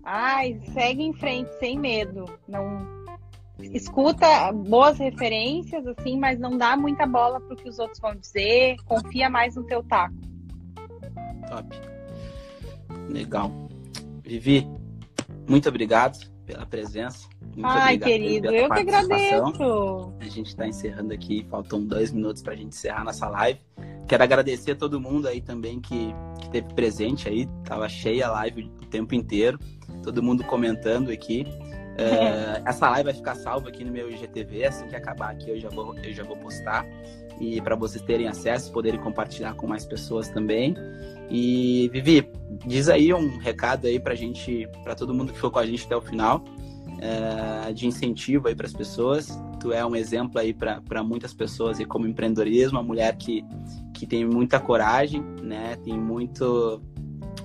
Ai, 0.05 0.57
segue 0.71 1.03
em 1.03 1.11
frente, 1.11 1.51
sem 1.59 1.77
medo. 1.77 2.23
Não 2.47 2.87
escuta 3.59 4.53
boas 4.53 4.97
referências, 4.99 5.85
assim, 5.85 6.17
mas 6.17 6.39
não 6.39 6.57
dá 6.57 6.77
muita 6.77 7.05
bola 7.05 7.41
pro 7.41 7.57
que 7.57 7.67
os 7.67 7.77
outros 7.77 7.99
vão 7.99 8.15
dizer. 8.15 8.77
Confia 8.85 9.29
mais 9.29 9.57
no 9.57 9.65
teu 9.65 9.83
taco. 9.83 10.15
Top. 11.49 11.67
Legal. 13.09 13.51
Vivi, 14.23 14.65
muito 15.45 15.67
obrigado 15.67 16.25
pela 16.45 16.65
presença. 16.65 17.27
Muito 17.53 17.65
Ai, 17.65 17.97
querido, 17.97 18.49
eu 18.49 18.69
que 18.69 18.79
agradeço. 18.79 20.13
A 20.21 20.29
gente 20.29 20.47
está 20.47 20.65
encerrando 20.65 21.13
aqui, 21.13 21.45
faltam 21.49 21.83
dois 21.83 22.13
minutos 22.13 22.41
para 22.41 22.53
a 22.53 22.55
gente 22.55 22.69
encerrar 22.69 23.03
nossa 23.03 23.27
live. 23.27 23.59
Quero 24.07 24.23
agradecer 24.23 24.71
a 24.71 24.75
todo 24.75 24.99
mundo 24.99 25.27
aí 25.27 25.41
também 25.41 25.79
que, 25.79 26.13
que 26.41 26.49
teve 26.49 26.73
presente 26.73 27.27
aí. 27.27 27.47
Tava 27.63 27.87
cheia 27.89 28.27
a 28.27 28.31
live 28.31 28.71
o 28.81 28.85
tempo 28.85 29.15
inteiro. 29.15 29.59
Todo 30.03 30.21
mundo 30.21 30.43
comentando 30.43 31.11
aqui. 31.11 31.45
Uh, 31.91 32.63
essa 32.65 32.89
live 32.89 33.05
vai 33.05 33.13
ficar 33.13 33.35
salva 33.35 33.69
aqui 33.69 33.83
no 33.83 33.91
meu 33.91 34.09
IGTV. 34.09 34.65
Assim 34.65 34.87
que 34.87 34.95
acabar 34.95 35.31
aqui, 35.31 35.49
eu 35.49 35.59
já 35.59 35.69
vou, 35.69 35.97
eu 35.97 36.13
já 36.13 36.23
vou 36.23 36.37
postar. 36.37 36.85
E 37.39 37.59
para 37.61 37.75
vocês 37.75 38.03
terem 38.03 38.27
acesso, 38.27 38.71
poderem 38.71 38.99
compartilhar 38.99 39.55
com 39.55 39.67
mais 39.67 39.85
pessoas 39.85 40.29
também. 40.29 40.75
E 41.29 41.89
Vivi, 41.93 42.29
diz 42.65 42.89
aí 42.89 43.13
um 43.13 43.37
recado 43.37 43.87
aí 43.87 43.99
pra 43.99 44.13
gente, 44.13 44.67
para 44.83 44.93
todo 44.95 45.13
mundo 45.13 45.29
que 45.29 45.35
ficou 45.35 45.49
com 45.49 45.59
a 45.59 45.65
gente 45.65 45.85
até 45.85 45.95
o 45.95 46.01
final, 46.01 46.43
uh, 46.97 47.73
de 47.73 47.87
incentivo 47.87 48.47
aí 48.47 48.55
para 48.55 48.67
as 48.67 48.73
pessoas. 48.73 49.29
Tu 49.59 49.71
é 49.71 49.85
um 49.85 49.95
exemplo 49.95 50.39
aí 50.39 50.53
para 50.53 51.03
muitas 51.03 51.33
pessoas 51.33 51.79
aí 51.79 51.85
como 51.85 52.07
empreendedorismo, 52.07 52.77
uma 52.77 52.83
mulher 52.83 53.15
que, 53.15 53.43
que 54.01 54.07
tem 54.07 54.25
muita 54.25 54.59
coragem, 54.59 55.21
né? 55.43 55.75
Tem 55.83 55.95
muito 55.95 56.81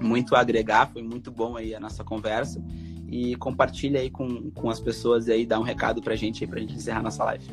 muito 0.00 0.34
a 0.34 0.40
agregar, 0.40 0.90
foi 0.90 1.02
muito 1.02 1.30
bom 1.30 1.54
aí 1.54 1.74
a 1.74 1.80
nossa 1.80 2.02
conversa 2.02 2.64
e 3.06 3.36
compartilha 3.36 4.00
aí 4.00 4.08
com, 4.08 4.50
com 4.52 4.70
as 4.70 4.80
pessoas 4.80 5.28
aí, 5.28 5.44
dá 5.44 5.60
um 5.60 5.62
recado 5.62 6.00
pra 6.00 6.16
gente 6.16 6.42
aí 6.42 6.48
pra 6.48 6.58
gente 6.58 6.74
encerrar 6.74 7.02
nossa 7.02 7.22
live. 7.24 7.44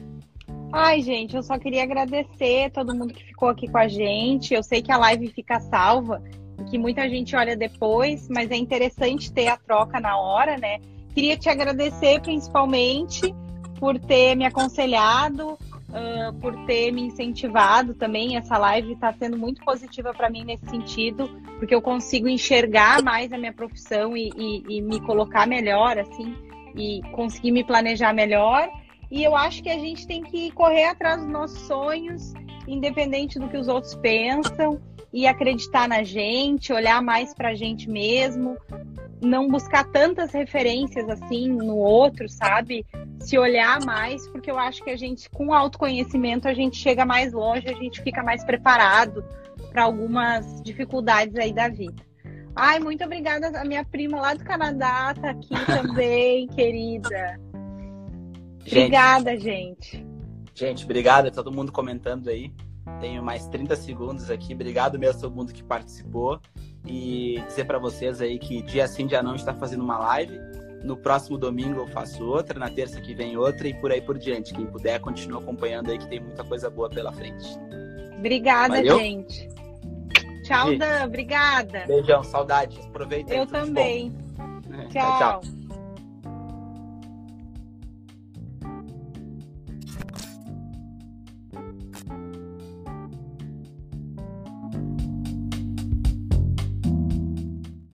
Ai, 0.71 1.01
gente, 1.01 1.35
eu 1.35 1.43
só 1.43 1.59
queria 1.59 1.83
agradecer 1.83 2.71
todo 2.71 2.95
mundo 2.95 3.13
que 3.13 3.25
ficou 3.25 3.49
aqui 3.49 3.67
com 3.67 3.77
a 3.77 3.89
gente. 3.89 4.53
Eu 4.53 4.63
sei 4.63 4.81
que 4.81 4.91
a 4.91 4.97
live 4.97 5.27
fica 5.27 5.59
salva 5.59 6.23
e 6.61 6.63
que 6.63 6.77
muita 6.77 7.07
gente 7.09 7.35
olha 7.35 7.57
depois, 7.57 8.29
mas 8.29 8.49
é 8.51 8.55
interessante 8.55 9.33
ter 9.33 9.49
a 9.49 9.57
troca 9.57 9.99
na 9.99 10.17
hora, 10.17 10.57
né? 10.57 10.79
Queria 11.13 11.35
te 11.35 11.49
agradecer 11.49 12.21
principalmente 12.21 13.35
por 13.81 13.99
ter 13.99 14.33
me 14.35 14.45
aconselhado, 14.45 15.57
uh, 15.93 16.33
por 16.39 16.55
ter 16.65 16.91
me 16.91 17.03
incentivado 17.03 17.93
também. 17.93 18.35
Essa 18.35 18.57
live 18.57 18.93
está 18.93 19.13
sendo 19.13 19.37
muito 19.37 19.63
positiva 19.63 20.13
para 20.13 20.29
mim 20.29 20.43
nesse 20.43 20.65
sentido, 20.69 21.29
porque 21.59 21.73
eu 21.73 21.81
consigo 21.81 22.27
enxergar 22.27 23.01
mais 23.03 23.31
a 23.31 23.37
minha 23.37 23.53
profissão 23.53 24.17
e, 24.17 24.29
e, 24.35 24.77
e 24.77 24.81
me 24.81 24.99
colocar 25.01 25.47
melhor, 25.47 25.97
assim, 25.97 26.35
e 26.75 27.01
conseguir 27.11 27.51
me 27.51 27.63
planejar 27.63 28.13
melhor. 28.13 28.67
E 29.11 29.23
eu 29.23 29.35
acho 29.35 29.61
que 29.61 29.69
a 29.69 29.77
gente 29.77 30.07
tem 30.07 30.23
que 30.23 30.51
correr 30.51 30.85
atrás 30.85 31.21
dos 31.21 31.29
nossos 31.29 31.59
sonhos, 31.67 32.33
independente 32.67 33.37
do 33.37 33.47
que 33.47 33.57
os 33.57 33.67
outros 33.67 33.93
pensam, 33.95 34.81
e 35.13 35.27
acreditar 35.27 35.87
na 35.87 36.03
gente, 36.03 36.73
olhar 36.73 37.01
mais 37.01 37.33
para 37.35 37.49
a 37.49 37.53
gente 37.55 37.87
mesmo, 37.87 38.57
não 39.21 39.47
buscar 39.47 39.83
tantas 39.85 40.31
referências 40.31 41.07
assim 41.07 41.47
no 41.47 41.77
outro, 41.77 42.27
sabe? 42.27 42.83
Se 43.19 43.37
olhar 43.37 43.79
mais, 43.85 44.27
porque 44.29 44.49
eu 44.49 44.57
acho 44.57 44.83
que 44.83 44.89
a 44.89 44.97
gente, 44.97 45.29
com 45.29 45.53
autoconhecimento, 45.53 46.47
a 46.47 46.53
gente 46.53 46.77
chega 46.77 47.05
mais 47.05 47.31
longe, 47.31 47.69
a 47.69 47.75
gente 47.75 48.01
fica 48.01 48.23
mais 48.23 48.43
preparado 48.43 49.23
para 49.71 49.83
algumas 49.83 50.61
dificuldades 50.63 51.35
aí 51.35 51.53
da 51.53 51.69
vida. 51.69 52.03
Ai, 52.55 52.79
muito 52.79 53.03
obrigada. 53.03 53.59
A 53.59 53.65
minha 53.65 53.85
prima 53.85 54.19
lá 54.19 54.33
do 54.33 54.43
Canadá 54.43 55.13
tá 55.13 55.29
aqui 55.29 55.53
também, 55.65 56.47
querida. 56.47 57.39
Gente, 58.65 58.77
obrigada, 58.77 59.39
gente. 59.39 60.05
Gente, 60.55 60.85
obrigado 60.85 61.27
a 61.27 61.31
todo 61.31 61.51
mundo 61.51 61.71
comentando 61.71 62.29
aí. 62.29 62.51
Tenho 62.99 63.23
mais 63.23 63.47
30 63.47 63.75
segundos 63.75 64.29
aqui. 64.29 64.53
Obrigado 64.53 64.99
mesmo 64.99 65.17
a 65.17 65.21
todo 65.21 65.35
mundo 65.35 65.53
que 65.53 65.63
participou. 65.63 66.39
E 66.85 67.41
dizer 67.47 67.65
para 67.65 67.79
vocês 67.79 68.21
aí 68.21 68.37
que 68.37 68.61
dia 68.61 68.87
sim, 68.87 69.07
dia 69.07 69.23
não 69.23 69.35
está 69.35 69.53
fazendo 69.53 69.83
uma 69.83 69.97
live. 69.97 70.37
No 70.83 70.97
próximo 70.97 71.37
domingo 71.37 71.79
eu 71.79 71.87
faço 71.87 72.25
outra, 72.25 72.59
na 72.59 72.69
terça 72.69 72.99
que 72.99 73.13
vem 73.13 73.37
outra 73.37 73.67
e 73.67 73.73
por 73.73 73.91
aí 73.91 74.01
por 74.01 74.17
diante. 74.17 74.53
Quem 74.53 74.65
puder, 74.65 74.99
continua 74.99 75.41
acompanhando 75.41 75.91
aí 75.91 75.97
que 75.97 76.07
tem 76.09 76.19
muita 76.19 76.43
coisa 76.43 76.69
boa 76.69 76.89
pela 76.89 77.11
frente. 77.13 77.57
Obrigada, 78.17 78.75
Valeu? 78.75 78.99
gente. 78.99 79.49
Tchau, 80.43 80.77
Dan. 80.77 81.05
Obrigada. 81.05 81.85
Beijão, 81.87 82.21
saudades. 82.23 82.85
Aproveita. 82.85 83.33
Eu 83.33 83.47
também. 83.47 84.11
tchau. 84.91 85.19
tchau. 85.19 85.41
tchau. 85.41 85.62